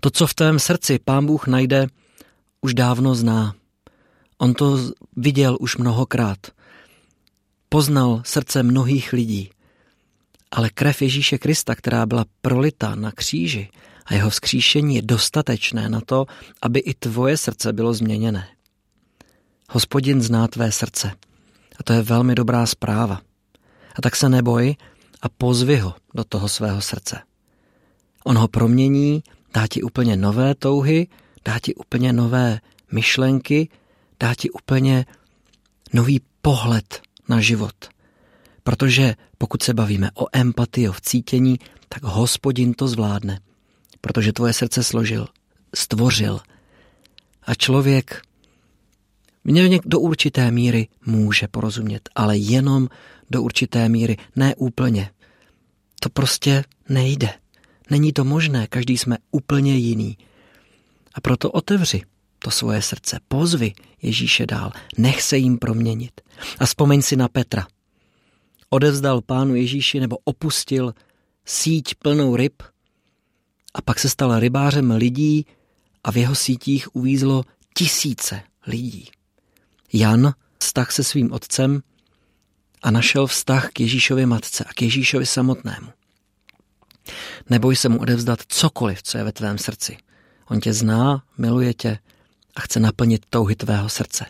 To, 0.00 0.10
co 0.10 0.26
v 0.26 0.34
tvém 0.34 0.58
srdci 0.58 0.98
pán 1.04 1.26
Bůh 1.26 1.46
najde, 1.46 1.86
už 2.60 2.74
dávno 2.74 3.14
zná. 3.14 3.54
On 4.38 4.54
to 4.54 4.78
viděl 5.16 5.56
už 5.60 5.76
mnohokrát. 5.76 6.38
Poznal 7.68 8.22
srdce 8.24 8.62
mnohých 8.62 9.12
lidí. 9.12 9.50
Ale 10.50 10.70
krev 10.70 11.02
Ježíše 11.02 11.38
Krista, 11.38 11.74
která 11.74 12.06
byla 12.06 12.24
prolita 12.40 12.94
na 12.94 13.12
kříži 13.12 13.68
a 14.06 14.14
jeho 14.14 14.30
vzkříšení 14.30 14.96
je 14.96 15.02
dostatečné 15.02 15.88
na 15.88 16.00
to, 16.00 16.26
aby 16.62 16.78
i 16.78 16.94
tvoje 16.94 17.36
srdce 17.36 17.72
bylo 17.72 17.94
změněné. 17.94 18.48
Hospodin 19.72 20.22
zná 20.22 20.48
tvé 20.48 20.72
srdce. 20.72 21.12
A 21.78 21.82
to 21.82 21.92
je 21.92 22.02
velmi 22.02 22.34
dobrá 22.34 22.66
zpráva. 22.66 23.20
A 23.96 24.02
tak 24.02 24.16
se 24.16 24.28
neboj 24.28 24.76
a 25.22 25.28
pozvi 25.28 25.76
ho 25.76 25.94
do 26.14 26.24
toho 26.24 26.48
svého 26.48 26.80
srdce. 26.80 27.20
On 28.24 28.38
ho 28.38 28.48
promění, 28.48 29.22
dá 29.54 29.66
ti 29.66 29.82
úplně 29.82 30.16
nové 30.16 30.54
touhy, 30.54 31.08
dá 31.44 31.58
ti 31.58 31.74
úplně 31.74 32.12
nové 32.12 32.60
myšlenky, 32.92 33.68
dá 34.20 34.34
ti 34.34 34.50
úplně 34.50 35.06
nový 35.92 36.20
pohled 36.42 37.02
na 37.28 37.40
život. 37.40 37.88
Protože 38.62 39.14
pokud 39.38 39.62
se 39.62 39.74
bavíme 39.74 40.10
o 40.14 40.26
empatii, 40.32 40.88
o 40.88 40.94
cítění, 41.00 41.58
tak 41.88 42.02
hospodin 42.02 42.74
to 42.74 42.88
zvládne. 42.88 43.40
Protože 44.00 44.32
tvoje 44.32 44.52
srdce 44.52 44.84
složil, 44.84 45.28
stvořil. 45.74 46.40
A 47.42 47.54
člověk 47.54 48.22
mě 49.44 49.80
do 49.84 50.00
určité 50.00 50.50
míry 50.50 50.88
může 51.06 51.48
porozumět, 51.48 52.08
ale 52.14 52.36
jenom 52.36 52.88
do 53.30 53.42
určité 53.42 53.88
míry, 53.88 54.16
ne 54.36 54.54
úplně. 54.54 55.10
To 56.00 56.08
prostě 56.08 56.64
nejde. 56.88 57.30
Není 57.90 58.12
to 58.12 58.24
možné, 58.24 58.66
každý 58.66 58.98
jsme 58.98 59.16
úplně 59.30 59.76
jiný. 59.76 60.18
A 61.14 61.20
proto 61.20 61.50
otevři 61.50 62.02
to 62.38 62.50
svoje 62.50 62.82
srdce, 62.82 63.18
pozvi 63.28 63.72
Ježíše 64.02 64.46
dál, 64.46 64.72
nech 64.98 65.22
se 65.22 65.36
jim 65.36 65.58
proměnit. 65.58 66.20
A 66.58 66.66
vzpomeň 66.66 67.02
si 67.02 67.16
na 67.16 67.28
Petra. 67.28 67.66
Odevzdal 68.70 69.20
pánu 69.20 69.54
Ježíši 69.54 70.00
nebo 70.00 70.18
opustil 70.24 70.94
síť 71.44 71.94
plnou 71.94 72.36
ryb 72.36 72.62
a 73.74 73.82
pak 73.82 73.98
se 73.98 74.08
stal 74.08 74.38
rybářem 74.38 74.90
lidí 74.90 75.46
a 76.04 76.12
v 76.12 76.16
jeho 76.16 76.34
sítích 76.34 76.96
uvízlo 76.96 77.42
tisíce 77.74 78.42
lidí. 78.66 79.08
Jan 79.92 80.34
vztah 80.58 80.92
se 80.92 81.04
svým 81.04 81.32
otcem 81.32 81.82
a 82.82 82.90
našel 82.90 83.26
vztah 83.26 83.70
k 83.72 83.80
Ježíšově 83.80 84.26
matce 84.26 84.64
a 84.64 84.72
k 84.72 84.82
Ježíšovi 84.82 85.26
samotnému. 85.26 85.88
Neboj 87.50 87.76
se 87.76 87.88
mu 87.88 87.98
odevzdat 87.98 88.38
cokoliv, 88.48 89.02
co 89.02 89.18
je 89.18 89.24
ve 89.24 89.32
tvém 89.32 89.58
srdci. 89.58 89.96
On 90.48 90.60
tě 90.60 90.72
zná, 90.72 91.22
miluje 91.38 91.74
tě 91.74 91.98
a 92.56 92.60
chce 92.60 92.80
naplnit 92.80 93.26
touhy 93.30 93.56
tvého 93.56 93.88
srdce. 93.88 94.26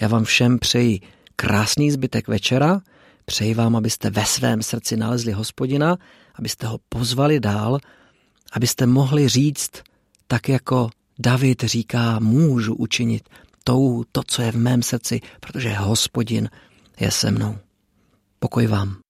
Já 0.00 0.08
vám 0.08 0.24
všem 0.24 0.58
přeji 0.58 1.00
krásný 1.36 1.90
zbytek 1.90 2.28
večera, 2.28 2.80
přeji 3.24 3.54
vám, 3.54 3.76
abyste 3.76 4.10
ve 4.10 4.24
svém 4.24 4.62
srdci 4.62 4.96
nalezli 4.96 5.32
hospodina, 5.32 5.96
abyste 6.34 6.66
ho 6.66 6.78
pozvali 6.88 7.40
dál, 7.40 7.78
abyste 8.52 8.86
mohli 8.86 9.28
říct, 9.28 9.70
tak 10.26 10.48
jako 10.48 10.90
David 11.18 11.62
říká, 11.62 12.18
můžu 12.18 12.74
učinit 12.74 13.28
touhu, 13.66 14.04
to, 14.12 14.22
co 14.26 14.42
je 14.42 14.52
v 14.52 14.56
mém 14.56 14.82
srdci, 14.82 15.20
protože 15.40 15.74
hospodin 15.74 16.50
je 17.00 17.10
se 17.10 17.30
mnou. 17.30 17.58
Pokoj 18.38 18.66
vám. 18.66 19.05